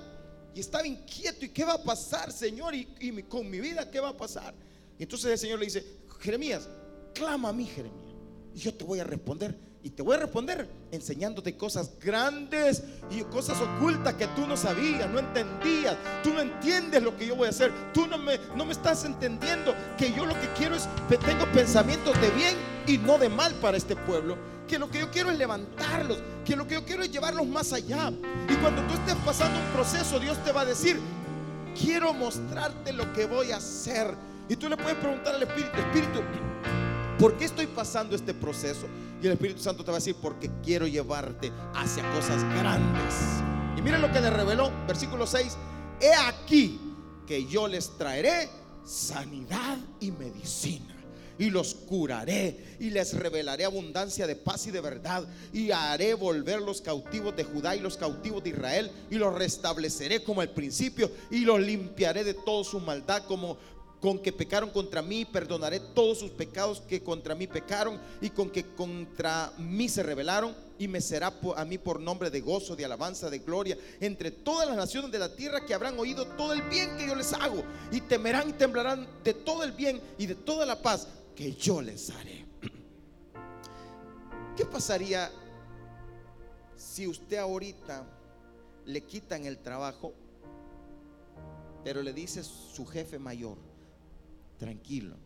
Y 0.54 0.60
estaba 0.60 0.86
inquieto. 0.86 1.44
¿Y 1.44 1.50
qué 1.50 1.64
va 1.64 1.74
a 1.74 1.82
pasar, 1.82 2.32
Señor? 2.32 2.74
¿Y, 2.74 2.88
y, 2.98 3.22
con 3.24 3.50
mi 3.50 3.60
vida 3.60 3.90
qué 3.90 4.00
va 4.00 4.08
a 4.08 4.16
pasar? 4.16 4.54
Y 4.98 5.02
entonces 5.02 5.30
el 5.30 5.38
Señor 5.38 5.58
le 5.58 5.66
dice, 5.66 5.84
Jeremías, 6.20 6.66
clama 7.12 7.50
a 7.50 7.52
mí, 7.52 7.66
Jeremías. 7.66 8.14
Y 8.54 8.60
yo 8.60 8.72
te 8.72 8.84
voy 8.84 9.00
a 9.00 9.04
responder 9.04 9.54
y 9.84 9.90
te 9.90 10.02
voy 10.02 10.16
a 10.16 10.20
responder 10.20 10.66
enseñándote 10.90 11.58
cosas 11.58 11.90
grandes 12.02 12.82
y 13.10 13.20
cosas 13.24 13.60
ocultas 13.60 14.14
que 14.14 14.26
tú 14.28 14.46
no 14.46 14.56
sabías, 14.56 15.10
no 15.10 15.18
entendías. 15.18 15.94
Tú 16.22 16.32
no 16.32 16.40
entiendes 16.40 17.02
lo 17.02 17.14
que 17.14 17.26
yo 17.26 17.36
voy 17.36 17.48
a 17.48 17.50
hacer. 17.50 17.70
Tú 17.92 18.06
no 18.06 18.16
me, 18.16 18.40
no 18.56 18.64
me 18.64 18.72
estás 18.72 19.04
entendiendo 19.04 19.74
que 19.98 20.10
yo 20.10 20.24
lo 20.24 20.40
que 20.40 20.48
quiero 20.56 20.74
es 20.74 20.88
que 21.06 21.18
tengo 21.18 21.44
pensamientos 21.52 22.18
de 22.18 22.30
bien 22.30 22.56
y 22.86 22.96
no 22.96 23.18
de 23.18 23.28
mal 23.28 23.52
para 23.56 23.76
este 23.76 23.94
pueblo. 23.94 24.38
Que 24.66 24.78
lo 24.78 24.88
que 24.88 25.00
yo 25.00 25.10
quiero 25.10 25.30
es 25.30 25.36
levantarlos. 25.36 26.18
Que 26.46 26.56
lo 26.56 26.66
que 26.66 26.76
yo 26.76 26.84
quiero 26.86 27.02
es 27.02 27.12
llevarlos 27.12 27.46
más 27.46 27.74
allá. 27.74 28.10
Y 28.48 28.54
cuando 28.62 28.80
tú 28.86 28.94
estés 28.94 29.16
pasando 29.16 29.60
un 29.60 29.66
proceso, 29.74 30.18
Dios 30.18 30.42
te 30.44 30.52
va 30.52 30.62
a 30.62 30.64
decir, 30.64 30.98
quiero 31.78 32.14
mostrarte 32.14 32.90
lo 32.94 33.12
que 33.12 33.26
voy 33.26 33.52
a 33.52 33.58
hacer. 33.58 34.14
Y 34.48 34.56
tú 34.56 34.66
le 34.70 34.78
puedes 34.78 34.96
preguntar 34.96 35.34
al 35.34 35.42
Espíritu, 35.42 35.76
Espíritu, 35.78 36.22
¿por 37.18 37.36
qué 37.36 37.44
estoy 37.44 37.66
pasando 37.66 38.16
este 38.16 38.34
proceso? 38.34 38.86
Y 39.22 39.26
el 39.26 39.32
Espíritu 39.32 39.60
Santo 39.60 39.84
te 39.84 39.90
va 39.90 39.96
a 39.96 40.00
decir, 40.00 40.16
porque 40.20 40.50
quiero 40.62 40.86
llevarte 40.86 41.52
hacia 41.74 42.08
cosas 42.12 42.42
grandes. 42.58 43.14
Y 43.76 43.82
miren 43.82 44.02
lo 44.02 44.12
que 44.12 44.20
le 44.20 44.30
reveló, 44.30 44.70
versículo 44.86 45.26
6, 45.26 45.56
he 46.00 46.12
aquí 46.14 46.80
que 47.26 47.46
yo 47.46 47.66
les 47.68 47.96
traeré 47.96 48.48
sanidad 48.84 49.78
y 50.00 50.10
medicina. 50.10 50.94
Y 51.36 51.50
los 51.50 51.74
curaré 51.74 52.76
y 52.78 52.90
les 52.90 53.12
revelaré 53.14 53.64
abundancia 53.64 54.24
de 54.26 54.36
paz 54.36 54.68
y 54.68 54.70
de 54.70 54.80
verdad. 54.80 55.26
Y 55.52 55.72
haré 55.72 56.14
volver 56.14 56.60
los 56.60 56.80
cautivos 56.80 57.34
de 57.34 57.42
Judá 57.42 57.74
y 57.74 57.80
los 57.80 57.96
cautivos 57.96 58.44
de 58.44 58.50
Israel. 58.50 58.92
Y 59.10 59.16
los 59.16 59.34
restableceré 59.34 60.22
como 60.22 60.42
al 60.42 60.50
principio. 60.50 61.10
Y 61.32 61.40
los 61.40 61.60
limpiaré 61.60 62.22
de 62.22 62.34
toda 62.34 62.62
su 62.62 62.78
maldad 62.78 63.24
como 63.26 63.58
con 64.04 64.18
que 64.18 64.34
pecaron 64.34 64.68
contra 64.68 65.00
mí, 65.00 65.24
perdonaré 65.24 65.80
todos 65.80 66.18
sus 66.18 66.30
pecados 66.30 66.82
que 66.82 67.02
contra 67.02 67.34
mí 67.34 67.46
pecaron 67.46 67.98
y 68.20 68.28
con 68.28 68.50
que 68.50 68.62
contra 68.74 69.50
mí 69.56 69.88
se 69.88 70.02
rebelaron 70.02 70.54
y 70.78 70.88
me 70.88 71.00
será 71.00 71.32
a 71.56 71.64
mí 71.64 71.78
por 71.78 72.00
nombre 72.00 72.28
de 72.28 72.42
gozo, 72.42 72.76
de 72.76 72.84
alabanza, 72.84 73.30
de 73.30 73.38
gloria 73.38 73.78
entre 74.02 74.30
todas 74.30 74.68
las 74.68 74.76
naciones 74.76 75.10
de 75.10 75.18
la 75.18 75.34
tierra 75.34 75.64
que 75.64 75.72
habrán 75.72 75.98
oído 75.98 76.26
todo 76.36 76.52
el 76.52 76.60
bien 76.68 76.94
que 76.98 77.06
yo 77.06 77.14
les 77.14 77.32
hago 77.32 77.64
y 77.90 78.02
temerán 78.02 78.50
y 78.50 78.52
temblarán 78.52 79.08
de 79.24 79.32
todo 79.32 79.64
el 79.64 79.72
bien 79.72 79.98
y 80.18 80.26
de 80.26 80.34
toda 80.34 80.66
la 80.66 80.82
paz 80.82 81.08
que 81.34 81.54
yo 81.54 81.80
les 81.80 82.10
haré. 82.10 82.44
¿Qué 84.54 84.66
pasaría 84.66 85.32
si 86.76 87.06
usted 87.06 87.38
ahorita 87.38 88.04
le 88.84 89.00
quitan 89.00 89.46
el 89.46 89.56
trabajo, 89.56 90.12
pero 91.82 92.02
le 92.02 92.12
dice 92.12 92.44
su 92.44 92.84
jefe 92.84 93.18
mayor, 93.18 93.56
tranquilo, 94.58 95.16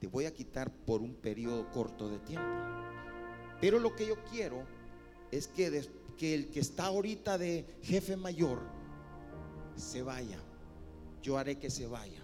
te 0.00 0.06
voy 0.06 0.24
a 0.24 0.34
quitar 0.34 0.70
por 0.70 1.00
un 1.00 1.14
periodo 1.14 1.70
corto 1.70 2.08
de 2.08 2.18
tiempo. 2.18 2.48
Pero 3.60 3.78
lo 3.78 3.94
que 3.94 4.06
yo 4.06 4.16
quiero 4.30 4.64
es 5.30 5.46
que, 5.46 5.88
que 6.16 6.34
el 6.34 6.48
que 6.50 6.60
está 6.60 6.86
ahorita 6.86 7.38
de 7.38 7.64
jefe 7.82 8.16
mayor 8.16 8.60
se 9.76 10.02
vaya. 10.02 10.38
Yo 11.22 11.38
haré 11.38 11.58
que 11.58 11.70
se 11.70 11.86
vaya. 11.86 12.22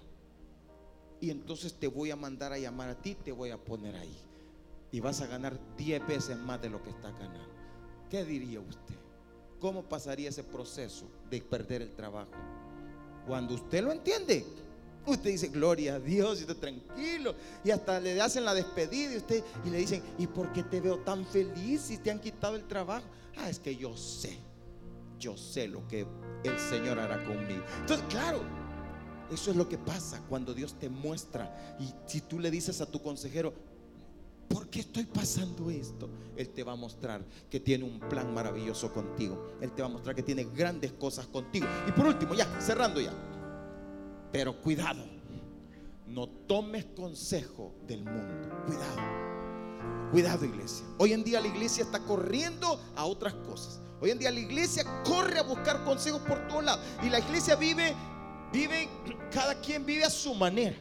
Y 1.20 1.30
entonces 1.30 1.74
te 1.74 1.86
voy 1.86 2.10
a 2.10 2.16
mandar 2.16 2.52
a 2.52 2.58
llamar 2.58 2.90
a 2.90 3.00
ti, 3.00 3.14
te 3.14 3.32
voy 3.32 3.50
a 3.50 3.58
poner 3.58 3.94
ahí. 3.96 4.16
Y 4.90 5.00
vas 5.00 5.20
a 5.20 5.26
ganar 5.26 5.58
10 5.76 6.06
veces 6.06 6.36
más 6.36 6.60
de 6.60 6.70
lo 6.70 6.82
que 6.82 6.90
está 6.90 7.10
ganando. 7.12 7.54
¿Qué 8.10 8.24
diría 8.24 8.60
usted? 8.60 8.94
¿Cómo 9.60 9.82
pasaría 9.82 10.28
ese 10.28 10.44
proceso 10.44 11.06
de 11.30 11.40
perder 11.42 11.82
el 11.82 11.94
trabajo? 11.94 12.30
Cuando 13.26 13.54
usted 13.54 13.82
lo 13.82 13.92
entiende, 13.92 14.44
Usted 15.08 15.30
dice, 15.30 15.48
gloria 15.48 15.94
a 15.94 15.98
Dios, 15.98 16.38
y 16.38 16.42
está 16.42 16.54
tranquilo. 16.54 17.34
Y 17.64 17.70
hasta 17.70 17.98
le 17.98 18.20
hacen 18.20 18.44
la 18.44 18.52
despedida 18.52 19.14
y 19.14 19.16
usted 19.16 19.42
y 19.64 19.70
le 19.70 19.78
dicen, 19.78 20.02
¿y 20.18 20.26
por 20.26 20.52
qué 20.52 20.62
te 20.62 20.80
veo 20.80 20.98
tan 20.98 21.24
feliz 21.24 21.80
si 21.80 21.96
te 21.96 22.10
han 22.10 22.20
quitado 22.20 22.56
el 22.56 22.64
trabajo? 22.66 23.06
Ah, 23.36 23.48
es 23.48 23.58
que 23.58 23.74
yo 23.74 23.96
sé, 23.96 24.36
yo 25.18 25.36
sé 25.36 25.66
lo 25.66 25.86
que 25.88 26.06
el 26.44 26.58
Señor 26.58 26.98
hará 26.98 27.24
conmigo. 27.24 27.62
Entonces, 27.80 28.04
claro, 28.10 28.42
eso 29.32 29.50
es 29.50 29.56
lo 29.56 29.68
que 29.68 29.78
pasa 29.78 30.22
cuando 30.28 30.52
Dios 30.52 30.78
te 30.78 30.88
muestra. 30.88 31.76
Y 31.80 31.92
si 32.06 32.20
tú 32.20 32.38
le 32.38 32.50
dices 32.50 32.80
a 32.80 32.86
tu 32.86 33.00
consejero, 33.00 33.54
¿por 34.48 34.68
qué 34.68 34.80
estoy 34.80 35.04
pasando 35.04 35.70
esto? 35.70 36.08
Él 36.36 36.50
te 36.50 36.62
va 36.64 36.72
a 36.72 36.76
mostrar 36.76 37.24
que 37.50 37.60
tiene 37.60 37.84
un 37.84 37.98
plan 38.00 38.32
maravilloso 38.34 38.92
contigo. 38.92 39.52
Él 39.60 39.72
te 39.72 39.82
va 39.82 39.88
a 39.88 39.92
mostrar 39.92 40.14
que 40.14 40.22
tiene 40.22 40.44
grandes 40.44 40.92
cosas 40.92 41.26
contigo. 41.26 41.66
Y 41.86 41.92
por 41.92 42.06
último, 42.06 42.34
ya, 42.34 42.60
cerrando 42.60 43.00
ya. 43.00 43.12
Pero 44.32 44.60
cuidado, 44.60 45.04
no 46.06 46.26
tomes 46.26 46.84
consejo 46.96 47.74
del 47.86 48.04
mundo. 48.04 48.48
Cuidado. 48.66 49.28
Cuidado 50.10 50.44
iglesia. 50.44 50.86
Hoy 50.98 51.12
en 51.12 51.24
día 51.24 51.40
la 51.40 51.48
iglesia 51.48 51.84
está 51.84 52.00
corriendo 52.00 52.80
a 52.96 53.04
otras 53.04 53.34
cosas. 53.34 53.80
Hoy 54.00 54.10
en 54.10 54.18
día 54.18 54.30
la 54.30 54.40
iglesia 54.40 54.84
corre 55.04 55.38
a 55.38 55.42
buscar 55.42 55.84
consejos 55.84 56.20
por 56.22 56.46
todos 56.48 56.64
lados. 56.64 56.84
Y 57.02 57.10
la 57.10 57.18
iglesia 57.18 57.56
vive, 57.56 57.94
vive, 58.52 58.88
cada 59.30 59.60
quien 59.60 59.84
vive 59.84 60.04
a 60.04 60.10
su 60.10 60.34
manera. 60.34 60.76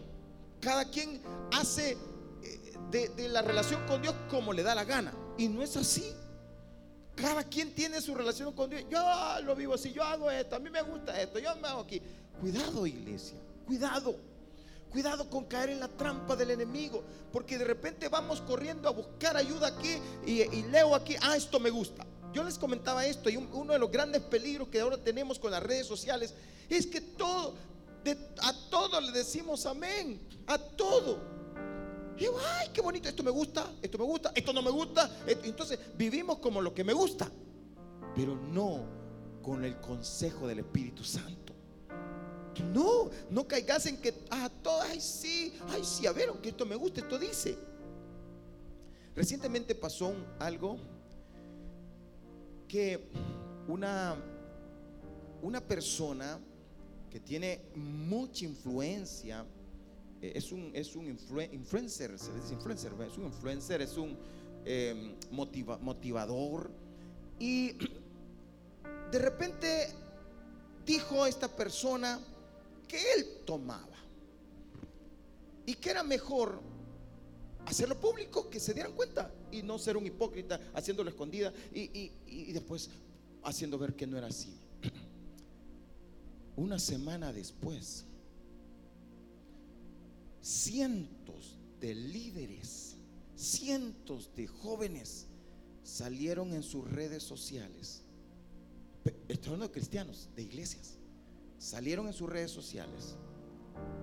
Cada 0.62 0.90
quien 0.90 1.22
hace 1.54 1.98
eh, 2.44 2.74
de, 2.90 3.10
de 3.10 3.30
la 3.30 3.42
relación 3.42 3.86
con 3.86 4.02
Dios 4.02 4.16
como 4.30 4.54
le 4.54 4.64
da 4.64 4.76
la 4.76 4.86
gana. 4.86 5.14
Y 5.38 5.48
no 5.48 5.62
es 5.62 5.76
así. 5.76 6.14
Cada 7.18 7.44
quien 7.44 7.74
tiene 7.74 8.00
su 8.00 8.14
relación 8.14 8.54
con 8.54 8.70
Dios. 8.70 8.84
Yo 8.92 9.02
lo 9.44 9.56
vivo 9.56 9.74
así, 9.74 9.92
yo 9.92 10.04
hago 10.04 10.30
esto, 10.30 10.56
a 10.56 10.60
mí 10.60 10.70
me 10.70 10.84
gusta 10.84 11.20
esto, 11.20 11.40
yo 11.40 11.56
me 11.56 11.68
hago 11.68 11.82
aquí. 11.82 12.00
Cuidado, 12.40 12.86
iglesia, 12.86 13.38
cuidado. 13.66 14.16
Cuidado 14.92 15.30
con 15.30 15.46
caer 15.46 15.72
en 15.72 15.82
la 15.82 15.90
trampa 15.90 16.36
del 16.36 16.52
enemigo, 16.52 17.04
porque 17.32 17.58
de 17.58 17.66
repente 17.66 18.08
vamos 18.08 18.42
corriendo 18.42 18.88
a 18.88 18.92
buscar 18.92 19.36
ayuda 19.36 19.68
aquí 19.68 19.98
y, 20.26 20.64
leo 20.64 20.96
aquí, 20.96 21.16
ah, 21.22 21.36
esto 21.36 21.60
me 21.60 21.70
gusta. 21.70 22.06
Yo 22.34 22.44
les 22.44 22.58
comentaba 22.58 23.06
esto 23.06 23.30
y 23.30 23.36
uno 23.36 23.74
de 23.74 23.80
los 23.80 23.92
grandes 23.92 24.22
peligros 24.22 24.70
que 24.70 24.80
ahora 24.80 24.98
tenemos 24.98 25.40
con 25.40 25.52
las 25.52 25.62
redes 25.62 25.88
sociales 25.88 26.34
es 26.70 26.88
que 26.88 27.02
todo, 27.02 27.56
a 28.42 28.54
todo 28.70 29.02
le 29.02 29.12
decimos 29.12 29.66
amén, 29.66 30.22
a 30.48 30.58
todo. 30.58 31.20
Y 32.18 32.24
yo, 32.24 32.36
ay, 32.56 32.70
qué 32.74 32.82
bonito, 32.82 33.10
esto 33.10 33.24
me 33.24 33.32
gusta, 33.32 33.72
esto 33.82 33.98
me 33.98 34.06
gusta, 34.06 34.32
esto 34.34 34.54
no 34.54 34.62
me 34.62 34.72
gusta. 34.72 35.10
Entonces 35.28 35.80
vivimos 35.96 36.40
como 36.40 36.62
lo 36.62 36.74
que 36.74 36.84
me 36.84 36.94
gusta, 36.94 37.30
pero 38.16 38.36
no 38.36 38.86
con 39.42 39.66
el 39.66 39.80
consejo 39.80 40.48
del 40.48 40.60
Espíritu 40.60 41.04
Santo. 41.04 41.47
No, 42.74 43.10
no 43.30 43.48
caigas 43.48 43.86
en 43.86 43.98
que 43.98 44.10
a 44.30 44.46
ah, 44.46 44.50
todas, 44.64 44.90
ay 44.90 45.02
sí, 45.02 45.54
ay 45.70 45.84
sí, 45.84 46.08
a 46.08 46.12
ver, 46.12 46.30
aunque 46.30 46.50
esto 46.50 46.66
me 46.66 46.76
gusta, 46.76 47.02
esto 47.02 47.18
dice. 47.18 47.58
Recientemente 49.16 49.74
pasó 49.76 50.14
algo 50.40 50.78
que 52.68 53.10
una, 53.68 54.16
una 55.42 55.62
persona 55.62 56.40
que 57.10 57.20
tiene 57.20 57.62
mucha 57.76 58.46
influencia, 58.46 59.46
eh, 60.22 60.34
es 60.36 60.52
un, 60.52 60.72
es 60.74 60.96
un 60.96 61.08
influencer, 61.08 62.18
se 62.20 62.34
dice 62.34 62.54
influencer, 62.54 62.92
es 63.02 63.18
un 63.18 63.26
influencer, 63.26 63.82
es 63.82 63.98
un 63.98 64.18
em, 64.66 65.16
motivador. 65.32 66.70
Y 67.40 67.74
de 69.12 69.20
repente 69.20 69.88
dijo 70.86 71.26
esta 71.26 71.48
persona, 71.48 72.20
que 72.88 73.14
él 73.14 73.44
tomaba. 73.46 73.98
Y 75.66 75.76
que 75.76 75.90
era 75.90 76.04
mejor 76.04 76.62
hacerlo 77.66 78.00
público, 78.00 78.50
que 78.50 78.60
se 78.60 78.74
dieran 78.74 78.94
cuenta 78.94 79.34
y 79.52 79.62
no 79.62 79.78
ser 79.78 79.98
un 79.98 80.06
hipócrita 80.06 80.60
haciéndolo 80.74 81.10
escondida 81.10 81.54
y, 81.74 82.12
y 82.26 82.52
después 82.54 82.90
haciendo 83.44 83.78
ver 83.78 83.94
que 83.96 84.08
no 84.08 84.18
era 84.18 84.28
así. 84.28 84.58
Una 86.56 86.80
semana 86.80 87.34
después, 87.34 88.06
cientos 90.42 91.58
de 91.82 91.94
líderes, 91.94 92.96
cientos 93.36 94.34
de 94.36 94.48
jóvenes 94.48 95.28
salieron 95.84 96.54
en 96.54 96.64
sus 96.64 96.90
redes 96.90 97.24
sociales. 97.24 98.04
Estoy 99.28 99.48
hablando 99.48 99.68
de 99.68 99.72
cristianos, 99.74 100.30
de 100.36 100.44
iglesias 100.44 100.98
salieron 101.58 102.08
en 102.08 102.14
sus 102.14 102.30
redes 102.30 102.52
sociales 102.52 103.16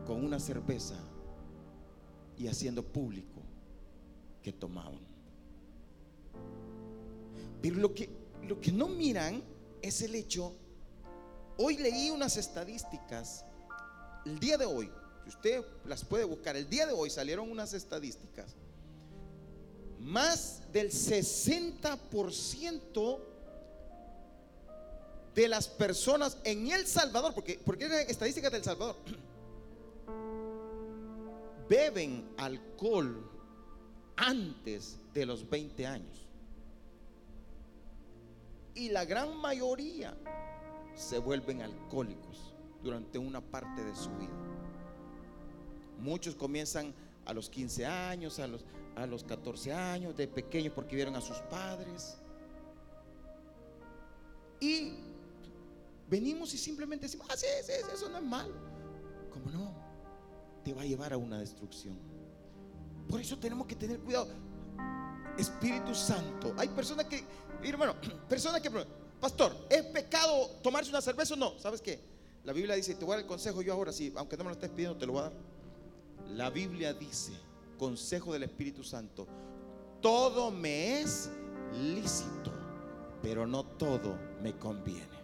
con 0.07 0.25
una 0.25 0.39
cerveza 0.39 0.97
y 2.37 2.49
haciendo 2.49 2.83
público 2.83 3.43
que 4.43 4.53
tomaban. 4.53 5.01
Pero 7.63 7.77
lo 7.77 7.95
que, 7.95 8.11
lo 8.47 8.61
que 8.61 8.73
no 8.73 8.89
miran 8.89 9.43
es 9.81 10.03
el 10.03 10.15
hecho, 10.15 10.53
hoy 11.57 11.79
leí 11.79 12.11
unas 12.11 12.37
estadísticas, 12.37 13.47
el 14.27 14.39
día 14.39 14.59
de 14.59 14.67
hoy, 14.67 14.91
usted 15.27 15.65
las 15.87 16.05
puede 16.05 16.25
buscar, 16.25 16.57
el 16.57 16.69
día 16.69 16.87
de 16.87 16.93
hoy 16.93 17.09
salieron 17.11 17.51
unas 17.51 17.73
estadísticas, 17.73 18.55
más 19.99 20.61
del 20.73 20.91
60% 20.91 23.34
de 25.35 25.49
las 25.49 25.69
personas 25.69 26.39
en 26.45 26.71
El 26.71 26.87
Salvador, 26.87 27.35
porque, 27.35 27.61
porque 27.65 27.87
estadísticas 28.09 28.53
del 28.53 28.63
Salvador, 28.63 28.97
beben 31.69 32.29
alcohol 32.37 33.31
antes 34.17 34.99
de 35.13 35.27
los 35.27 35.49
20 35.49 35.87
años. 35.87 36.27
Y 38.75 38.91
la 38.91 39.05
gran 39.05 39.37
mayoría 39.37 40.17
se 40.95 41.19
vuelven 41.19 41.63
alcohólicos 41.63 42.55
durante 42.83 43.19
una 43.19 43.41
parte 43.41 43.85
de 43.85 43.95
su 43.95 44.11
vida. 44.17 44.33
Muchos 45.99 46.35
comienzan 46.35 46.95
a 47.25 47.33
los 47.33 47.49
15 47.49 47.87
años, 47.87 48.39
a 48.39 48.47
los, 48.47 48.65
a 48.97 49.07
los 49.07 49.25
14 49.25 49.73
años, 49.73 50.17
de 50.17 50.29
pequeños 50.29 50.73
porque 50.75 50.97
vieron 50.97 51.17
a 51.17 51.21
sus 51.21 51.39
padres. 51.39 52.19
Y 54.61 54.95
venimos 56.09 56.53
y 56.55 56.59
simplemente 56.59 57.07
decimos, 57.07 57.27
ah, 57.31 57.37
sí, 57.37 57.47
sí, 57.65 57.73
eso 57.93 58.09
no 58.09 58.19
es 58.19 58.25
malo. 58.25 58.55
¿Cómo 59.31 59.51
no? 59.51 59.73
Te 60.65 60.73
va 60.73 60.83
a 60.83 60.85
llevar 60.85 61.13
a 61.13 61.17
una 61.17 61.39
destrucción. 61.39 61.99
Por 63.09 63.21
eso 63.21 63.39
tenemos 63.39 63.67
que 63.67 63.77
tener 63.77 63.99
cuidado. 64.01 64.29
Espíritu 65.37 65.95
Santo. 65.95 66.55
Hay 66.57 66.69
personas 66.69 67.07
que, 67.07 67.25
hermano, 67.63 67.97
personas 68.29 68.61
que, 68.61 68.71
pastor, 69.21 69.55
¿es 69.69 69.83
pecado 69.85 70.51
tomarse 70.63 70.91
una 70.91 71.01
cerveza 71.01 71.35
o 71.35 71.37
no? 71.37 71.59
¿Sabes 71.59 71.81
qué? 71.81 72.01
La 72.45 72.53
Biblia 72.53 72.75
dice, 72.75 72.95
te 72.95 73.05
voy 73.05 73.15
a 73.15 73.17
dar 73.17 73.25
el 73.25 73.29
consejo 73.29 73.63
yo 73.63 73.73
ahora, 73.73 73.93
sí, 73.93 74.13
aunque 74.17 74.37
no 74.37 74.45
me 74.45 74.51
lo 74.51 74.55
estés 74.55 74.71
pidiendo, 74.71 74.97
te 74.97 75.07
lo 75.07 75.13
voy 75.15 75.21
a 75.23 75.25
dar. 75.25 75.33
La 76.35 76.51
Biblia 76.51 76.93
dice, 76.93 77.33
consejo 77.79 78.33
del 78.33 78.43
Espíritu 78.43 78.85
Santo, 78.85 79.27
todo 80.01 80.51
me 80.51 81.01
es 81.01 81.31
lícito, 81.73 82.53
pero 83.23 83.47
no 83.47 83.65
todo 83.65 84.19
me 84.43 84.57
conviene 84.59 85.24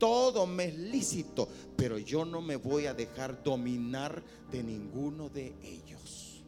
todo 0.00 0.46
me 0.46 0.64
es 0.64 0.76
lícito, 0.76 1.46
pero 1.76 1.98
yo 1.98 2.24
no 2.24 2.40
me 2.40 2.56
voy 2.56 2.86
a 2.86 2.94
dejar 2.94 3.44
dominar 3.44 4.20
de 4.50 4.62
ninguno 4.62 5.28
de 5.28 5.54
ellos. 5.62 6.42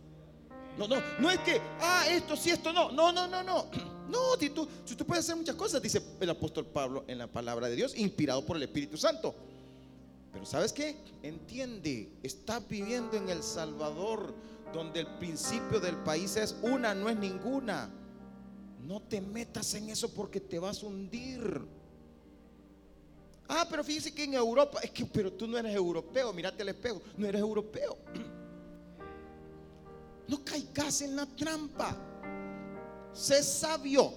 No, 0.78 0.88
no, 0.88 0.96
no 1.20 1.30
es 1.30 1.38
que, 1.40 1.60
ah, 1.80 2.06
esto 2.08 2.34
sí, 2.34 2.48
esto 2.48 2.72
no. 2.72 2.90
No, 2.90 3.12
no, 3.12 3.28
no, 3.28 3.44
no. 3.44 3.66
No, 4.08 4.36
si 4.38 4.50
tú, 4.50 4.68
puedes 5.06 5.24
hacer 5.24 5.36
muchas 5.36 5.54
cosas, 5.54 5.80
dice 5.80 6.02
el 6.20 6.28
apóstol 6.28 6.66
Pablo 6.66 7.04
en 7.06 7.16
la 7.16 7.28
palabra 7.28 7.68
de 7.68 7.76
Dios, 7.76 7.96
inspirado 7.96 8.44
por 8.44 8.56
el 8.56 8.64
Espíritu 8.64 8.98
Santo. 8.98 9.34
Pero 10.30 10.44
¿sabes 10.44 10.70
qué? 10.72 10.98
Entiende, 11.22 12.12
estás 12.22 12.66
viviendo 12.68 13.16
en 13.16 13.30
El 13.30 13.42
Salvador, 13.42 14.34
donde 14.74 15.00
el 15.00 15.06
principio 15.18 15.80
del 15.80 15.96
país 15.98 16.36
es 16.36 16.56
una, 16.60 16.94
no 16.94 17.08
es 17.08 17.16
ninguna. 17.16 17.90
No 18.80 19.00
te 19.00 19.22
metas 19.22 19.72
en 19.74 19.88
eso 19.88 20.12
porque 20.12 20.40
te 20.40 20.58
vas 20.58 20.82
a 20.82 20.86
hundir. 20.86 21.62
Ah, 23.54 23.66
pero 23.68 23.84
fíjese 23.84 24.14
que 24.14 24.24
en 24.24 24.32
Europa, 24.32 24.80
es 24.82 24.90
que, 24.90 25.04
pero 25.04 25.30
tú 25.30 25.46
no 25.46 25.58
eres 25.58 25.74
europeo, 25.74 26.32
mírate 26.32 26.62
al 26.62 26.70
espejo, 26.70 27.02
no 27.18 27.26
eres 27.26 27.40
europeo. 27.40 27.98
No 30.28 30.42
caigas 30.42 31.02
en 31.02 31.16
la 31.16 31.26
trampa. 31.26 31.94
Sé 33.12 33.42
sabio. 33.42 34.14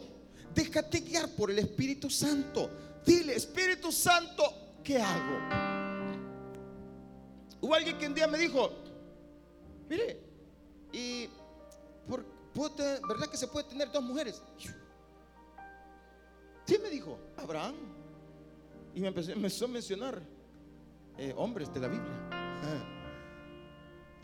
Déjate 0.53 0.99
guiar 0.99 1.27
por 1.35 1.51
el 1.51 1.59
Espíritu 1.59 2.09
Santo. 2.09 2.69
Dile, 3.05 3.35
Espíritu 3.35 3.91
Santo, 3.91 4.43
¿qué 4.81 5.01
hago? 5.01 5.39
Hubo 7.59 7.73
alguien 7.73 7.97
que 7.97 8.07
un 8.07 8.13
día 8.13 8.27
me 8.27 8.37
dijo, 8.37 8.71
mire, 9.89 10.21
y 10.93 11.27
por, 12.07 12.23
¿verdad 13.09 13.27
que 13.29 13.35
se 13.35 13.47
puede 13.47 13.67
tener 13.67 13.91
dos 13.91 14.03
mujeres? 14.03 14.41
Sí 16.65 16.77
me 16.81 16.89
dijo, 16.89 17.19
Abraham. 17.35 18.04
Y 18.95 19.01
me 19.01 19.09
empezó, 19.09 19.65
a 19.65 19.67
mencionar 19.67 20.21
eh, 21.17 21.33
hombres 21.35 21.71
de 21.73 21.79
la 21.81 21.89
Biblia. 21.89 22.13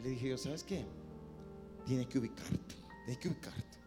le 0.01 0.09
dije 0.09 0.29
yo, 0.29 0.37
¿sabes 0.37 0.63
qué? 0.63 0.85
Tienes 1.85 2.07
que 2.07 2.19
ubicarte, 2.19 2.75
tienes 3.05 3.17
que 3.17 3.27
ubicarte. 3.27 3.77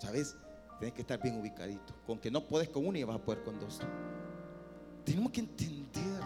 ¿Sabes? 0.00 0.34
Tienes 0.80 0.92
que 0.92 1.02
estar 1.02 1.22
bien 1.22 1.40
ubicadito. 1.40 1.94
Con 2.04 2.18
que 2.18 2.32
no 2.32 2.48
puedes 2.48 2.68
con 2.68 2.84
uno 2.84 2.98
y 2.98 3.04
vas 3.04 3.16
a 3.16 3.24
poder 3.24 3.44
con 3.44 3.60
dos. 3.60 3.80
Tenemos 5.04 5.30
que 5.30 5.40
entender 5.40 6.20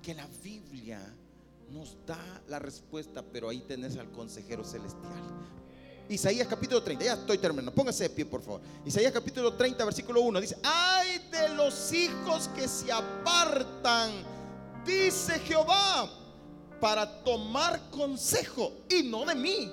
que 0.00 0.14
la 0.14 0.28
Biblia 0.44 1.00
nos 1.70 1.96
da 2.06 2.42
la 2.46 2.60
respuesta, 2.60 3.22
pero 3.22 3.48
ahí 3.48 3.62
tenés 3.62 3.96
al 3.96 4.12
consejero 4.12 4.62
celestial. 4.62 5.22
Isaías 6.08 6.46
capítulo 6.46 6.82
30, 6.82 7.04
ya 7.04 7.14
estoy 7.14 7.38
terminando, 7.38 7.72
póngase 7.74 8.04
de 8.04 8.10
pie 8.10 8.26
por 8.26 8.42
favor. 8.42 8.60
Isaías 8.84 9.12
capítulo 9.12 9.54
30, 9.54 9.84
versículo 9.84 10.20
1 10.20 10.40
dice, 10.40 10.56
ay 10.62 11.01
de 11.32 11.48
los 11.48 11.92
hijos 11.92 12.48
que 12.54 12.68
se 12.68 12.92
apartan, 12.92 14.10
dice 14.84 15.38
Jehová, 15.40 16.08
para 16.78 17.24
tomar 17.24 17.80
consejo 17.90 18.72
y 18.88 19.02
no 19.02 19.24
de 19.24 19.34
mí, 19.34 19.72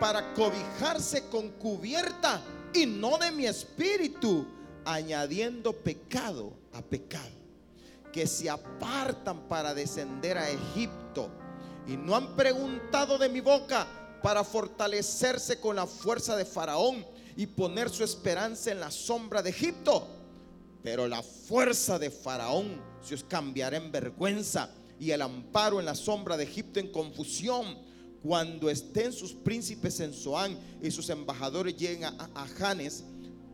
para 0.00 0.34
cobijarse 0.34 1.28
con 1.28 1.50
cubierta 1.52 2.42
y 2.74 2.84
no 2.84 3.16
de 3.16 3.30
mi 3.30 3.46
espíritu, 3.46 4.44
añadiendo 4.84 5.72
pecado 5.72 6.52
a 6.72 6.82
pecado 6.82 7.30
que 8.12 8.26
se 8.26 8.50
apartan 8.50 9.48
para 9.48 9.72
descender 9.74 10.36
a 10.36 10.50
Egipto 10.50 11.30
y 11.86 11.96
no 11.96 12.14
han 12.14 12.36
preguntado 12.36 13.16
de 13.16 13.28
mi 13.28 13.40
boca 13.40 13.86
para 14.22 14.44
fortalecerse 14.44 15.60
con 15.60 15.76
la 15.76 15.86
fuerza 15.86 16.36
de 16.36 16.44
Faraón 16.44 17.06
y 17.36 17.46
poner 17.46 17.88
su 17.88 18.04
esperanza 18.04 18.70
en 18.70 18.80
la 18.80 18.90
sombra 18.90 19.42
de 19.42 19.50
Egipto. 19.50 20.06
Pero 20.82 21.06
la 21.06 21.22
fuerza 21.22 21.98
de 21.98 22.10
Faraón 22.10 22.80
se 23.02 23.14
os 23.14 23.24
cambiará 23.24 23.76
en 23.76 23.92
vergüenza 23.92 24.70
y 24.98 25.10
el 25.10 25.22
amparo 25.22 25.80
en 25.80 25.86
la 25.86 25.94
sombra 25.94 26.36
de 26.36 26.44
Egipto 26.44 26.80
en 26.80 26.90
confusión. 26.90 27.78
Cuando 28.22 28.70
estén 28.70 29.12
sus 29.12 29.32
príncipes 29.32 29.98
en 30.00 30.12
Zoán 30.12 30.56
y 30.80 30.90
sus 30.90 31.08
embajadores 31.10 31.76
lleguen 31.76 32.04
a, 32.04 32.30
a 32.34 32.46
Janes, 32.46 33.04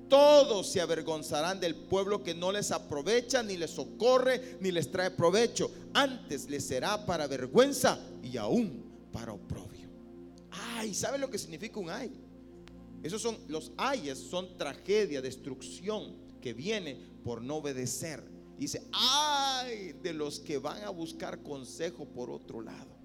todos 0.08 0.70
se 0.70 0.80
avergonzarán 0.80 1.60
del 1.60 1.74
pueblo 1.74 2.22
que 2.22 2.34
no 2.34 2.52
les 2.52 2.70
aprovecha, 2.70 3.42
ni 3.42 3.56
les 3.56 3.70
socorre, 3.70 4.58
ni 4.60 4.70
les 4.70 4.90
trae 4.90 5.10
provecho. 5.10 5.70
Antes 5.94 6.48
les 6.48 6.66
será 6.66 7.04
para 7.04 7.26
vergüenza 7.26 7.98
y 8.22 8.36
aún 8.36 8.84
para 9.12 9.32
oprobio. 9.32 9.88
Ay, 10.50 10.94
¿sabe 10.94 11.18
lo 11.18 11.30
que 11.30 11.38
significa 11.38 11.78
un 11.78 11.90
ay? 11.90 12.10
Esos 13.02 13.22
son 13.22 13.38
los 13.48 13.72
ayes, 13.76 14.18
son 14.18 14.56
tragedia, 14.56 15.22
destrucción 15.22 16.27
que 16.40 16.54
viene 16.54 16.98
por 17.24 17.42
no 17.42 17.56
obedecer. 17.56 18.22
Dice, 18.58 18.82
ay 18.92 19.92
de 20.02 20.12
los 20.12 20.40
que 20.40 20.58
van 20.58 20.82
a 20.84 20.90
buscar 20.90 21.42
consejo 21.42 22.06
por 22.06 22.30
otro 22.30 22.60
lado, 22.60 22.96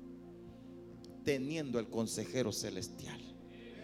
teniendo 1.24 1.80
el 1.80 1.90
consejero 1.90 2.52
celestial 2.52 3.34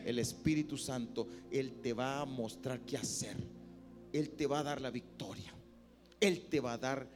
el 0.06 0.20
Espíritu 0.20 0.78
Santo, 0.78 1.28
Él 1.52 1.82
te 1.82 1.93
va 1.93 2.22
a 2.22 2.26
mostrar 2.26 2.82
qué 2.82 2.97
hacer. 2.97 3.38
Él 4.12 4.32
te 4.32 4.47
va 4.47 4.60
a 4.60 4.64
dar 4.64 4.82
la 4.82 4.89
victoria. 4.89 5.54
Él 6.20 6.47
te 6.50 6.60
va 6.60 6.74
a 6.74 6.78
dar 6.78 7.08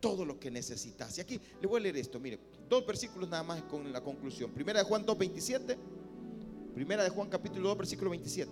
todo 0.00 0.24
lo 0.24 0.38
que 0.40 0.50
necesitas. 0.50 1.16
Y 1.18 1.20
aquí 1.20 1.40
le 1.60 1.66
voy 1.66 1.80
a 1.80 1.82
leer 1.82 1.96
esto, 1.96 2.18
mire, 2.18 2.38
dos 2.68 2.86
versículos 2.86 3.28
nada 3.28 3.42
más 3.42 3.62
con 3.64 3.92
la 3.92 4.02
conclusión. 4.02 4.50
Primera 4.52 4.80
de 4.80 4.86
Juan 4.86 5.04
2, 5.04 5.18
27. 5.18 5.78
Primera 6.74 7.04
de 7.04 7.10
Juan 7.10 7.28
capítulo 7.28 7.68
2, 7.68 7.78
versículo 7.78 8.10
27. 8.10 8.50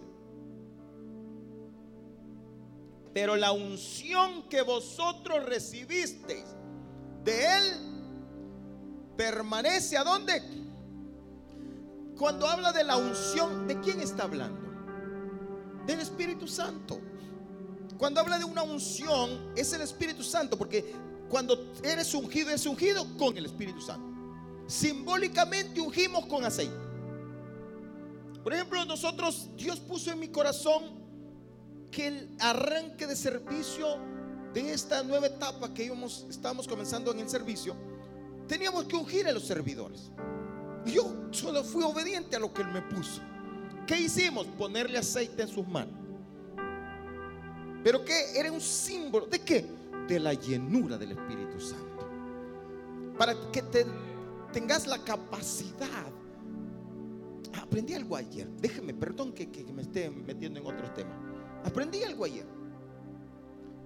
Pero 3.13 3.37
la 3.37 3.53
unción 3.53 4.49
que 4.49 4.63
vosotros 4.63 5.45
recibisteis 5.45 6.45
de 7.25 7.57
Él 7.57 7.91
permanece 9.17 9.97
a 9.97 10.05
dónde? 10.05 10.43
Cuando 12.17 12.47
habla 12.47 12.73
de 12.73 12.85
la 12.85 12.97
unción, 12.97 13.67
¿de 13.67 13.81
quién 13.81 14.01
está 14.01 14.25
hablando? 14.25 14.61
Del 15.87 16.01
Espíritu 16.01 16.47
Santo. 16.47 17.01
Cuando 17.99 18.21
habla 18.21 18.39
de 18.39 18.45
una 18.45 18.63
unción, 18.63 19.53
es 19.57 19.73
el 19.73 19.83
Espíritu 19.83 20.23
Santo, 20.23 20.57
porque 20.57 20.95
cuando 21.29 21.73
eres 21.83 22.15
ungido, 22.15 22.51
es 22.51 22.65
ungido 22.67 23.07
con 23.19 23.37
el 23.37 23.47
Espíritu 23.47 23.81
Santo. 23.81 24.07
Simbólicamente 24.67 25.81
ungimos 25.81 26.27
con 26.27 26.45
aceite. 26.45 26.75
Por 28.43 28.55
ejemplo, 28.55 28.85
nosotros, 28.85 29.49
Dios 29.57 29.81
puso 29.81 30.13
en 30.13 30.21
mi 30.21 30.29
corazón 30.29 31.00
que 31.91 32.07
el 32.07 32.29
arranque 32.39 33.07
de 33.07 33.17
servicio 33.17 33.99
de 34.53 34.73
esta 34.73 35.03
nueva 35.03 35.27
etapa 35.27 35.73
que 35.73 35.85
íbamos, 35.85 36.27
estábamos 36.29 36.67
comenzando 36.67 37.13
en 37.13 37.21
el 37.21 37.29
servicio, 37.29 37.77
teníamos 38.47 38.85
que 38.85 38.97
ungir 38.97 39.29
a 39.29 39.33
los 39.33 39.47
servidores. 39.47 40.11
Yo 40.87 41.29
solo 41.31 41.63
fui 41.63 41.83
obediente 41.83 42.37
a 42.37 42.39
lo 42.39 42.53
que 42.53 42.63
Él 42.63 42.69
me 42.69 42.83
puso. 42.83 43.21
¿Qué 43.87 43.99
hicimos? 43.99 44.47
Ponerle 44.47 44.99
aceite 44.99 45.43
en 45.43 45.49
sus 45.49 45.67
manos. 45.67 45.95
¿Pero 47.83 48.05
qué? 48.05 48.39
Era 48.39 48.51
un 48.51 48.61
símbolo. 48.61 49.27
¿De 49.27 49.41
qué? 49.41 49.65
De 50.07 50.19
la 50.19 50.35
llenura 50.35 50.97
del 50.97 51.13
Espíritu 51.13 51.61
Santo. 51.61 52.09
Para 53.19 53.35
que 53.53 53.63
te, 53.63 53.87
tengas 54.53 54.87
la 54.87 54.99
capacidad. 54.99 56.11
Aprendí 57.61 57.95
algo 57.95 58.17
ayer. 58.17 58.49
Déjeme, 58.49 58.95
perdón 58.95 59.33
que 59.33 59.47
me 59.75 59.83
esté 59.83 60.11
metiendo 60.11 60.61
en 60.61 60.67
otros 60.67 60.95
temas. 60.95 61.30
Aprendí 61.65 62.03
algo 62.03 62.25
ayer. 62.25 62.47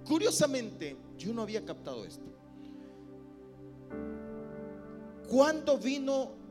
Curiosamente, 0.05 0.97
yo 1.17 1.33
no 1.33 1.41
había 1.41 1.65
captado 1.65 2.05
esto. 2.05 2.25
Cuando 5.27 5.77
vino 5.77 6.45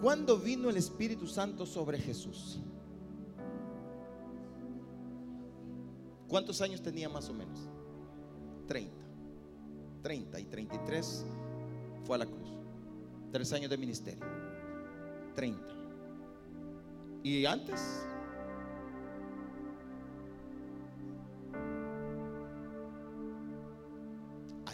¿Cuándo 0.00 0.38
vino 0.38 0.70
el 0.70 0.76
Espíritu 0.76 1.26
Santo 1.26 1.66
sobre 1.66 1.98
Jesús? 1.98 2.60
¿Cuántos 6.28 6.60
años 6.60 6.80
tenía 6.80 7.08
más 7.08 7.28
o 7.28 7.34
menos? 7.34 7.58
30. 8.68 8.92
30 10.02 10.40
y 10.40 10.44
33 10.44 11.24
fue 12.04 12.14
a 12.14 12.18
la 12.18 12.26
cruz. 12.26 12.48
Tres 13.32 13.52
años 13.52 13.70
de 13.70 13.76
ministerio. 13.76 14.24
30. 15.34 15.60
¿Y 17.24 17.44
antes? 17.44 18.06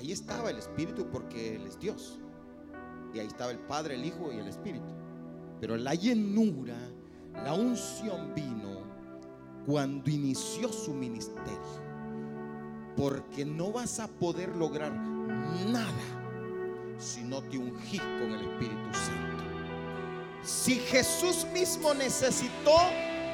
Ahí 0.05 0.13
estaba 0.13 0.51
el 0.51 0.59
Espíritu 0.59 1.09
porque 1.11 1.57
Él 1.57 1.67
es 1.67 1.81
Dios. 1.81 2.19
Y 3.15 3.21
ahí 3.21 3.27
estaba 3.27 3.53
el 3.53 3.59
Padre, 3.59 3.95
el 3.95 4.05
Hijo 4.05 4.31
y 4.31 4.37
el 4.37 4.47
Espíritu. 4.47 4.85
Pero 5.63 5.79
la 5.79 5.95
llenura, 5.95 6.77
la 7.33 7.55
unción 7.55 8.35
vino 8.35 8.83
cuando 9.65 10.11
inició 10.11 10.71
su 10.71 10.93
ministerio. 10.93 11.59
Porque 12.99 13.47
no 13.47 13.73
vas 13.73 13.99
a 13.99 14.07
poder 14.07 14.55
lograr 14.55 14.93
nada 14.93 15.89
si 16.99 17.23
no 17.23 17.43
te 17.43 17.57
ungís 17.57 18.03
con 18.03 18.31
el 18.31 18.43
Espíritu 18.43 18.93
Santo. 18.93 19.45
Si 20.43 20.75
Jesús 20.81 21.47
mismo 21.55 21.95
necesitó 21.95 22.77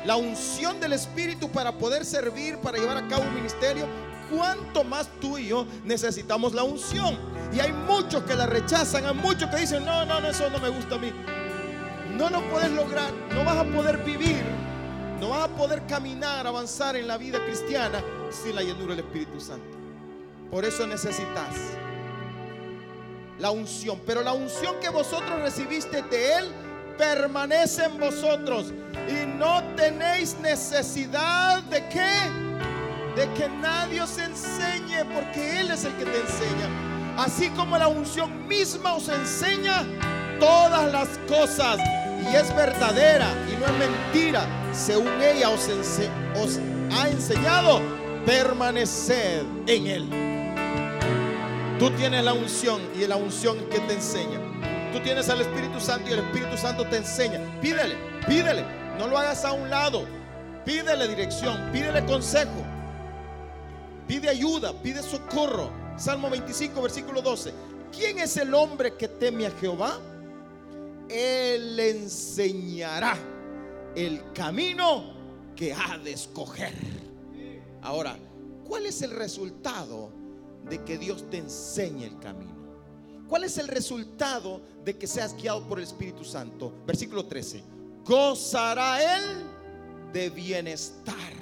la 0.04 0.14
unción 0.14 0.78
del 0.78 0.92
Espíritu 0.92 1.50
para 1.50 1.76
poder 1.76 2.04
servir, 2.04 2.58
para 2.58 2.78
llevar 2.78 2.96
a 2.96 3.08
cabo 3.08 3.24
un 3.24 3.34
ministerio, 3.34 3.88
¿cuánto 4.30 4.84
más 4.84 5.08
tú 5.20 5.38
y 5.38 5.48
yo 5.48 5.66
necesitamos 5.84 6.54
la 6.54 6.62
unción? 6.62 7.18
Y 7.52 7.60
hay 7.60 7.72
muchos 7.72 8.22
que 8.24 8.34
la 8.34 8.46
rechazan, 8.46 9.04
hay 9.06 9.14
muchos 9.14 9.50
que 9.50 9.56
dicen, 9.56 9.84
no, 9.84 10.04
no, 10.04 10.20
no, 10.20 10.28
eso 10.28 10.48
no 10.50 10.58
me 10.58 10.68
gusta 10.68 10.94
a 10.94 10.98
mí 10.98 11.12
no 12.20 12.28
lo 12.28 12.42
puedes 12.50 12.70
lograr, 12.72 13.10
no 13.34 13.44
vas 13.46 13.56
a 13.56 13.64
poder 13.64 13.96
vivir, 14.04 14.42
no 15.20 15.30
vas 15.30 15.44
a 15.44 15.48
poder 15.48 15.86
caminar, 15.86 16.46
avanzar 16.46 16.94
en 16.94 17.08
la 17.08 17.16
vida 17.16 17.42
cristiana 17.46 18.04
sin 18.30 18.54
la 18.54 18.62
llenura 18.62 18.94
del 18.94 19.06
Espíritu 19.06 19.40
Santo. 19.40 19.78
Por 20.50 20.66
eso 20.66 20.86
necesitas 20.86 21.56
la 23.38 23.50
unción, 23.50 24.02
pero 24.04 24.22
la 24.22 24.34
unción 24.34 24.74
que 24.82 24.90
vosotros 24.90 25.40
recibiste 25.40 26.02
de 26.02 26.34
Él 26.34 26.48
permanece 26.98 27.84
en 27.84 27.98
vosotros 27.98 28.66
y 29.08 29.26
no 29.26 29.62
tenéis 29.74 30.36
necesidad 30.40 31.62
de 31.62 31.88
qué? 31.88 32.49
De 33.16 33.28
que 33.34 33.48
nadie 33.48 34.00
os 34.00 34.18
enseñe, 34.18 35.04
porque 35.12 35.61
Él 35.61 35.70
es 35.70 35.84
el 35.84 35.94
que 35.96 36.04
te 36.04 36.20
enseña. 36.20 36.90
Así 37.16 37.50
como 37.50 37.76
la 37.76 37.88
unción 37.88 38.46
misma 38.46 38.94
os 38.94 39.08
enseña 39.08 39.84
todas 40.38 40.90
las 40.90 41.08
cosas 41.28 41.78
y 41.78 42.34
es 42.34 42.54
verdadera 42.54 43.28
y 43.50 43.56
no 43.61 43.66
es 43.66 43.72
mentira, 43.72 44.46
según 44.72 45.20
ella 45.20 45.50
os, 45.50 45.68
ha 46.92 47.08
enseñado, 47.08 47.80
permanecer 48.24 49.44
en 49.66 49.86
Él. 49.86 50.30
Tú 51.78 51.90
tienes 51.92 52.24
la 52.24 52.32
unción 52.32 52.80
y 52.94 53.06
la 53.06 53.16
unción 53.16 53.58
que 53.70 53.80
te 53.80 53.94
enseña. 53.94 54.38
Tú 54.92 55.00
tienes 55.00 55.28
al 55.28 55.40
Espíritu 55.40 55.80
Santo 55.80 56.11
y 56.11 56.12
el 56.12 56.18
Espíritu 56.20 56.56
Santo 56.56 56.84
te 56.86 56.98
enseña. 56.98 57.40
Pídele, 57.61 57.96
pídele. 58.26 58.64
No 58.98 59.06
lo 59.06 59.16
hagas 59.16 59.44
a 59.44 59.52
un 59.52 59.70
lado. 59.70 60.04
Pídele 60.64 61.08
dirección, 61.08 61.70
pídele 61.72 62.04
consejo. 62.04 62.69
Pide 64.11 64.28
ayuda, 64.28 64.72
pide 64.72 65.04
socorro. 65.04 65.70
Salmo 65.96 66.28
25, 66.28 66.82
versículo 66.82 67.22
12. 67.22 67.52
¿Quién 67.96 68.18
es 68.18 68.36
el 68.38 68.52
hombre 68.54 68.96
que 68.96 69.06
teme 69.06 69.46
a 69.46 69.52
Jehová? 69.52 70.00
Él 71.08 71.78
enseñará 71.78 73.16
el 73.94 74.32
camino 74.32 75.14
que 75.54 75.72
ha 75.72 75.96
de 75.98 76.11
escoger. 76.11 76.74
Ahora, 77.82 78.18
¿cuál 78.66 78.86
es 78.86 79.00
el 79.02 79.12
resultado 79.12 80.11
de 80.68 80.82
que 80.82 80.98
Dios 80.98 81.30
te 81.30 81.38
enseñe 81.38 82.02
el 82.02 82.18
camino? 82.18 82.66
¿Cuál 83.28 83.44
es 83.44 83.58
el 83.58 83.68
resultado 83.68 84.61
de 84.84 84.98
que 84.98 85.06
seas 85.06 85.36
guiado 85.36 85.62
por 85.68 85.78
el 85.78 85.84
Espíritu 85.84 86.24
Santo? 86.24 86.72
Versículo 86.84 87.26
13. 87.26 87.62
Gozará 88.04 89.18
él 89.18 89.22
de 90.12 90.30
bienestar 90.30 91.39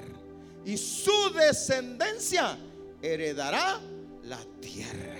y 0.64 0.76
su 0.76 1.30
descendencia 1.34 2.58
heredará 3.02 3.80
la 4.24 4.38
tierra. 4.60 5.16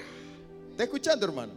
¿Está 0.71 0.85
escuchando, 0.85 1.27
hermano? 1.27 1.53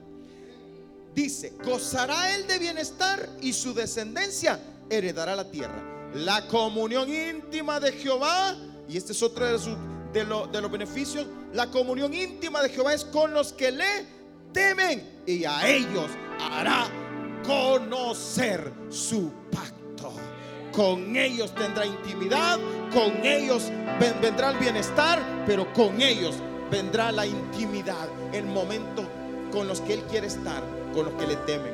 Dice, 1.13 1.53
gozará 1.63 2.35
él 2.35 2.47
de 2.47 2.57
bienestar 2.57 3.29
y 3.41 3.53
su 3.53 3.73
descendencia 3.73 4.59
heredará 4.89 5.35
la 5.35 5.49
tierra. 5.49 6.09
La 6.13 6.47
comunión 6.47 7.09
íntima 7.13 7.79
de 7.79 7.91
Jehová, 7.91 8.55
y 8.87 8.97
este 8.97 9.11
es 9.11 9.21
otro 9.21 9.45
de 9.45 9.81
de 10.13 10.25
los 10.25 10.71
beneficios, 10.71 11.25
la 11.53 11.67
comunión 11.67 12.13
íntima 12.13 12.61
de 12.61 12.69
Jehová 12.69 12.93
es 12.93 13.05
con 13.05 13.33
los 13.33 13.53
que 13.53 13.71
le 13.71 14.05
temen 14.51 15.23
y 15.25 15.45
a 15.45 15.67
ellos 15.67 16.07
hará 16.39 16.87
conocer 17.45 18.71
su 18.89 19.31
pacto. 19.51 20.13
Con 20.71 21.15
ellos 21.15 21.53
tendrá 21.55 21.85
intimidad, 21.85 22.59
con 22.93 23.25
ellos 23.25 23.71
vendrá 24.21 24.51
el 24.51 24.57
bienestar, 24.57 25.19
pero 25.45 25.71
con 25.73 26.01
ellos 26.01 26.35
vendrá 26.69 27.11
la 27.11 27.25
intimidad, 27.25 28.07
el 28.33 28.45
momento 28.45 29.03
con 29.51 29.67
los 29.67 29.81
que 29.81 29.95
Él 29.95 30.03
quiere 30.09 30.27
estar, 30.27 30.63
con 30.93 31.05
los 31.05 31.13
que 31.15 31.27
le 31.27 31.35
temen. 31.37 31.73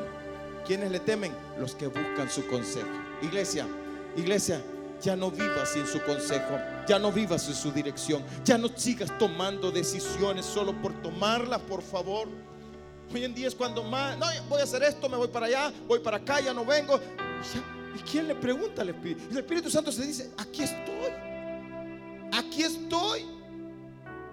¿Quiénes 0.66 0.92
le 0.92 1.00
temen? 1.00 1.34
Los 1.60 1.76
que 1.76 1.88
buscan 1.88 2.30
su 2.30 2.46
consejo. 2.48 2.90
Iglesia, 3.22 3.68
iglesia, 4.16 4.62
ya 5.02 5.16
no 5.16 5.32
vivas 5.32 5.72
sin 5.72 5.88
su 5.88 6.02
consejo, 6.04 6.60
ya 6.88 7.00
no 7.00 7.12
vivas 7.12 7.44
sin 7.44 7.56
su 7.56 7.72
dirección, 7.72 8.24
ya 8.44 8.58
no 8.58 8.70
sigas 8.76 9.16
tomando 9.18 9.72
decisiones 9.72 10.46
solo 10.46 10.74
por 10.82 10.94
tomarlas, 11.02 11.62
por 11.62 11.82
favor. 11.82 12.28
Hoy 13.14 13.24
en 13.24 13.34
día 13.34 13.48
es 13.48 13.56
cuando 13.56 13.84
más, 13.84 14.18
no, 14.18 14.26
voy 14.50 14.60
a 14.60 14.64
hacer 14.64 14.84
esto, 14.84 15.08
me 15.08 15.16
voy 15.16 15.30
para 15.30 15.46
allá, 15.46 15.72
voy 15.88 16.00
para 16.00 16.18
acá, 16.18 16.42
ya 16.42 16.54
no 16.54 16.66
vengo. 16.66 17.00
¿Y 17.98 18.00
quién 18.02 18.28
le 18.28 18.36
pregunta 18.36 18.84
al 18.84 18.90
Espíritu? 18.90 19.24
El 19.32 19.40
Espíritu 19.40 19.72
Santo 19.72 19.92
se 19.92 20.06
dice, 20.06 20.32
aquí 20.38 20.62
estoy, 20.62 21.12
aquí 22.32 22.62
estoy. 22.62 23.26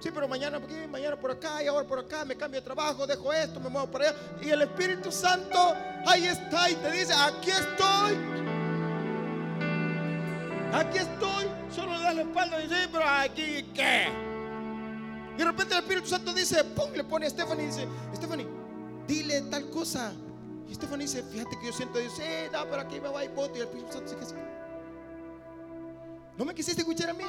Sí, 0.00 0.10
pero 0.12 0.28
mañana 0.28 0.58
aquí, 0.58 0.74
mañana 0.90 1.16
por 1.16 1.30
acá 1.30 1.62
y 1.62 1.66
ahora 1.66 1.88
por 1.88 1.98
acá, 1.98 2.26
me 2.26 2.36
cambio 2.36 2.60
de 2.60 2.64
trabajo, 2.64 3.06
dejo 3.06 3.32
esto, 3.32 3.58
me 3.60 3.70
muevo 3.70 3.90
para 3.90 4.10
allá. 4.10 4.18
Y 4.42 4.50
el 4.50 4.60
Espíritu 4.60 5.10
Santo 5.10 5.74
ahí 6.06 6.26
está 6.26 6.68
y 6.68 6.74
te 6.74 6.92
dice, 6.92 7.14
aquí 7.14 7.50
estoy. 7.50 8.18
Aquí 10.74 10.98
estoy. 10.98 11.46
Solo 11.74 11.96
le 11.96 12.02
das 12.02 12.14
la 12.16 12.22
espalda 12.22 12.60
y 12.60 12.68
dice, 12.68 12.88
pero 12.92 13.04
aquí 13.08 13.64
qué. 13.72 14.08
Y 15.34 15.38
de 15.38 15.44
repente 15.44 15.72
el 15.72 15.80
Espíritu 15.80 16.06
Santo 16.06 16.34
dice, 16.34 16.64
pum, 16.64 16.92
le 16.92 17.04
pone 17.04 17.24
a 17.24 17.30
Stephanie 17.30 17.64
y 17.64 17.66
dice, 17.68 17.88
Stephanie, 18.14 18.46
dile 19.06 19.40
tal 19.42 19.70
cosa. 19.70 20.12
Y 20.68 20.74
Stephanie 20.74 21.06
dice, 21.06 21.22
fíjate 21.22 21.58
que 21.58 21.66
yo 21.66 21.72
siento, 21.72 21.98
dice, 21.98 22.16
sí, 22.16 22.52
da, 22.52 22.64
pero 22.64 22.82
aquí 22.82 23.00
me 23.00 23.08
va 23.08 23.24
y 23.24 23.28
voto. 23.28 23.52
Y 23.54 23.60
el 23.60 23.64
Espíritu 23.64 23.92
Santo 23.92 24.14
dice, 24.18 24.34
no 26.36 26.44
me 26.44 26.54
quisiste 26.54 26.80
escuchar 26.80 27.10
a 27.10 27.14
mí. 27.14 27.24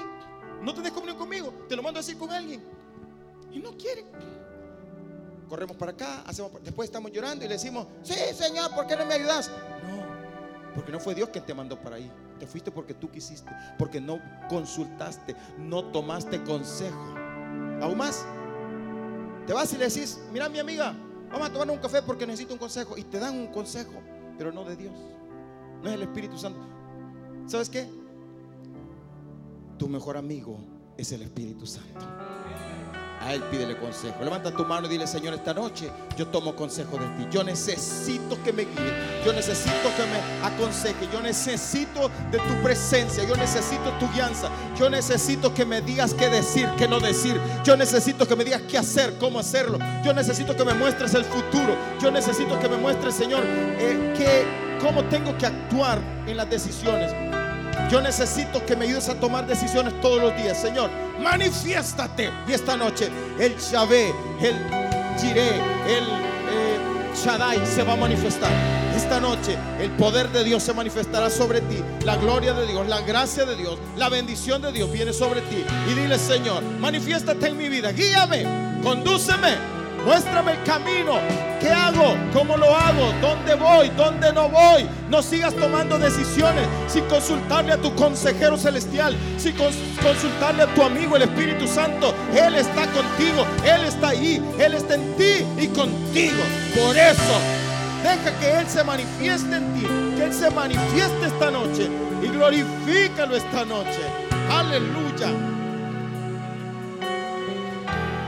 No 0.62 0.74
tenés 0.74 0.92
comunión 0.92 1.18
conmigo. 1.18 1.54
Te 1.70 1.76
lo 1.76 1.84
mando 1.84 2.00
a 2.00 2.02
decir 2.02 2.18
con 2.18 2.32
alguien. 2.32 2.64
Y 3.52 3.60
no 3.60 3.76
quiere. 3.78 4.06
Corremos 5.48 5.78
para 5.78 5.92
acá, 5.92 6.24
hacemos, 6.26 6.52
después 6.64 6.90
estamos 6.90 7.12
llorando 7.12 7.46
y 7.46 7.48
le 7.48 7.54
decimos, 7.54 7.86
sí, 8.02 8.16
Señor, 8.34 8.74
¿por 8.74 8.88
qué 8.88 8.96
no 8.96 9.06
me 9.06 9.14
ayudas? 9.14 9.52
No, 9.88 10.04
porque 10.74 10.92
no 10.92 11.00
fue 11.00 11.14
Dios 11.14 11.30
quien 11.30 11.46
te 11.46 11.54
mandó 11.54 11.80
para 11.80 11.98
ahí. 11.98 12.12
Te 12.40 12.48
fuiste 12.48 12.72
porque 12.72 12.96
tú 12.96 13.12
quisiste, 13.12 13.52
porque 13.78 14.02
no 14.02 14.20
consultaste, 14.50 15.36
no 15.60 15.86
tomaste 15.92 16.44
consejo. 16.44 17.00
Aún 17.80 17.98
más, 17.98 18.26
te 19.46 19.54
vas 19.54 19.72
y 19.72 19.78
le 19.78 19.86
decís, 19.86 20.20
mira 20.32 20.50
mi 20.50 20.58
amiga, 20.58 20.96
vamos 21.36 21.50
a 21.50 21.52
tomar 21.52 21.70
un 21.70 21.78
café 21.80 22.02
porque 22.02 22.26
necesito 22.26 22.54
un 22.54 22.60
consejo. 22.60 22.98
Y 22.98 23.04
te 23.04 23.20
dan 23.20 23.38
un 23.38 23.48
consejo, 23.48 24.02
pero 24.38 24.54
no 24.54 24.64
de 24.64 24.78
Dios. 24.78 24.94
No 25.84 25.90
es 25.90 25.96
el 25.96 26.04
Espíritu 26.04 26.38
Santo. 26.38 26.62
¿Sabes 27.46 27.70
qué? 27.70 27.88
Tu 29.78 29.90
mejor 29.90 30.16
amigo 30.16 30.58
es 30.98 31.12
el 31.12 31.22
Espíritu 31.24 31.68
Santo. 31.68 32.06
A 33.26 33.34
Él 33.34 33.41
pídele 33.43 33.76
consejo. 33.76 34.23
Levanta 34.23 34.51
tu 34.51 34.63
mano 34.65 34.86
y 34.86 34.89
dile, 34.91 35.07
Señor, 35.07 35.34
esta 35.34 35.53
noche 35.53 35.89
yo 36.15 36.28
tomo 36.28 36.55
consejo 36.55 36.97
de 36.97 37.07
ti. 37.17 37.28
Yo 37.32 37.43
necesito 37.43 38.41
que 38.43 38.53
me 38.53 38.63
guíe. 38.63 39.23
Yo 39.26 39.34
necesito 39.34 39.89
que 39.97 40.03
me 40.03 40.47
aconseje. 40.47 41.07
Yo 41.11 41.21
necesito 41.21 42.11
de 42.32 42.38
tu 42.38 42.53
presencia. 42.61 43.23
Yo 43.23 43.36
necesito 43.36 43.89
tu 43.99 44.07
guianza. 44.13 44.49
Yo 44.78 44.89
necesito 44.89 45.53
que 45.53 45.65
me 45.65 45.82
digas 45.82 46.13
qué 46.13 46.30
decir, 46.30 46.69
qué 46.78 46.88
no 46.88 46.99
decir. 46.99 47.39
Yo 47.63 47.76
necesito 47.76 48.28
que 48.28 48.36
me 48.36 48.43
digas 48.43 48.61
qué 48.69 48.78
hacer, 48.78 49.15
cómo 49.19 49.39
hacerlo. 49.39 49.80
Yo 50.03 50.13
necesito 50.13 50.55
que 50.55 50.63
me 50.63 50.76
muestres 50.76 51.15
el 51.15 51.26
futuro. 51.26 51.76
Yo 51.99 52.11
necesito 52.11 52.59
que 52.59 52.69
me 52.69 52.78
muestres, 52.78 53.15
Señor, 53.15 53.43
eh, 53.43 54.05
cómo 54.86 55.03
tengo 55.05 55.36
que 55.38 55.47
actuar 55.47 55.99
en 56.28 56.38
las 56.38 56.49
decisiones. 56.49 57.35
Yo 57.89 58.01
necesito 58.01 58.65
que 58.65 58.76
me 58.76 58.86
ayudes 58.86 59.09
a 59.09 59.15
tomar 59.15 59.45
decisiones 59.45 59.99
todos 60.01 60.21
los 60.21 60.36
días. 60.36 60.59
Señor, 60.59 60.89
manifiéstate. 61.21 62.32
Y 62.47 62.53
esta 62.53 62.76
noche 62.76 63.09
el 63.39 63.57
Yahvé, 63.57 64.13
el 64.41 64.55
Jireh, 65.19 65.55
el 65.88 66.03
eh, 66.03 66.80
Shaddai 67.15 67.65
se 67.65 67.84
va 67.84 67.93
a 67.93 67.97
manifestar. 67.97 68.51
Esta 68.95 69.19
noche 69.19 69.57
el 69.80 69.91
poder 69.91 70.30
de 70.30 70.43
Dios 70.43 70.63
se 70.63 70.73
manifestará 70.73 71.30
sobre 71.30 71.61
ti. 71.61 71.84
La 72.03 72.15
gloria 72.15 72.53
de 72.53 72.65
Dios, 72.65 72.88
la 72.88 73.01
gracia 73.01 73.45
de 73.45 73.55
Dios, 73.55 73.78
la 73.97 74.09
bendición 74.09 74.61
de 74.61 74.71
Dios 74.71 74.91
viene 74.91 75.13
sobre 75.13 75.41
ti. 75.41 75.63
Y 75.89 75.93
dile, 75.93 76.17
Señor, 76.17 76.63
manifiéstate 76.80 77.47
en 77.47 77.57
mi 77.57 77.69
vida. 77.69 77.91
Guíame, 77.91 78.80
condúceme 78.82 79.76
Muéstrame 80.06 80.51
el 80.51 80.64
camino. 80.64 81.20
¿Qué 81.60 81.70
hago? 81.72 82.16
¿Cómo 82.32 82.56
lo 82.58 82.76
hago? 82.76 83.12
¿Dónde 83.22 83.56
voy? 83.56 83.89
¿Dónde 83.89 84.32
no 84.32 84.49
voy? 84.49 84.88
No 85.10 85.24
sigas 85.24 85.56
tomando 85.56 85.97
decisiones 85.97 86.68
sin 86.88 87.06
consultarle 87.06 87.74
a 87.74 87.78
tu 87.78 87.93
consejero 87.95 88.56
celestial, 88.56 89.18
sin 89.38 89.56
consultarle 89.56 90.64
a 90.64 90.74
tu 90.76 90.84
amigo 90.84 91.16
el 91.16 91.24
Espíritu 91.24 91.68
Santo. 91.68 92.14
Él 92.36 92.53
está 92.53 92.86
contigo, 92.91 93.47
Él 93.66 93.84
está 93.86 94.10
ahí, 94.10 94.39
Él 94.60 94.76
está 94.76 94.93
en 94.93 95.16
ti 95.18 95.43
y 95.58 95.68
contigo. 95.70 96.43
Por 96.76 96.95
eso, 96.95 97.39
deja 98.03 98.39
que 98.39 98.60
Él 98.60 98.68
se 98.68 98.84
manifieste 98.84 99.56
en 99.56 99.74
ti, 99.74 99.88
que 100.18 100.24
Él 100.24 100.34
se 100.34 100.51
manifieste 100.51 101.26
esta 101.26 101.49
noche 101.49 101.89
y 102.22 102.28
glorifícalo 102.28 103.36
esta 103.36 103.66
noche. 103.66 104.01
Aleluya. 104.51 105.30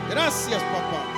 Gracias, 0.09 0.63
papá. 0.63 1.16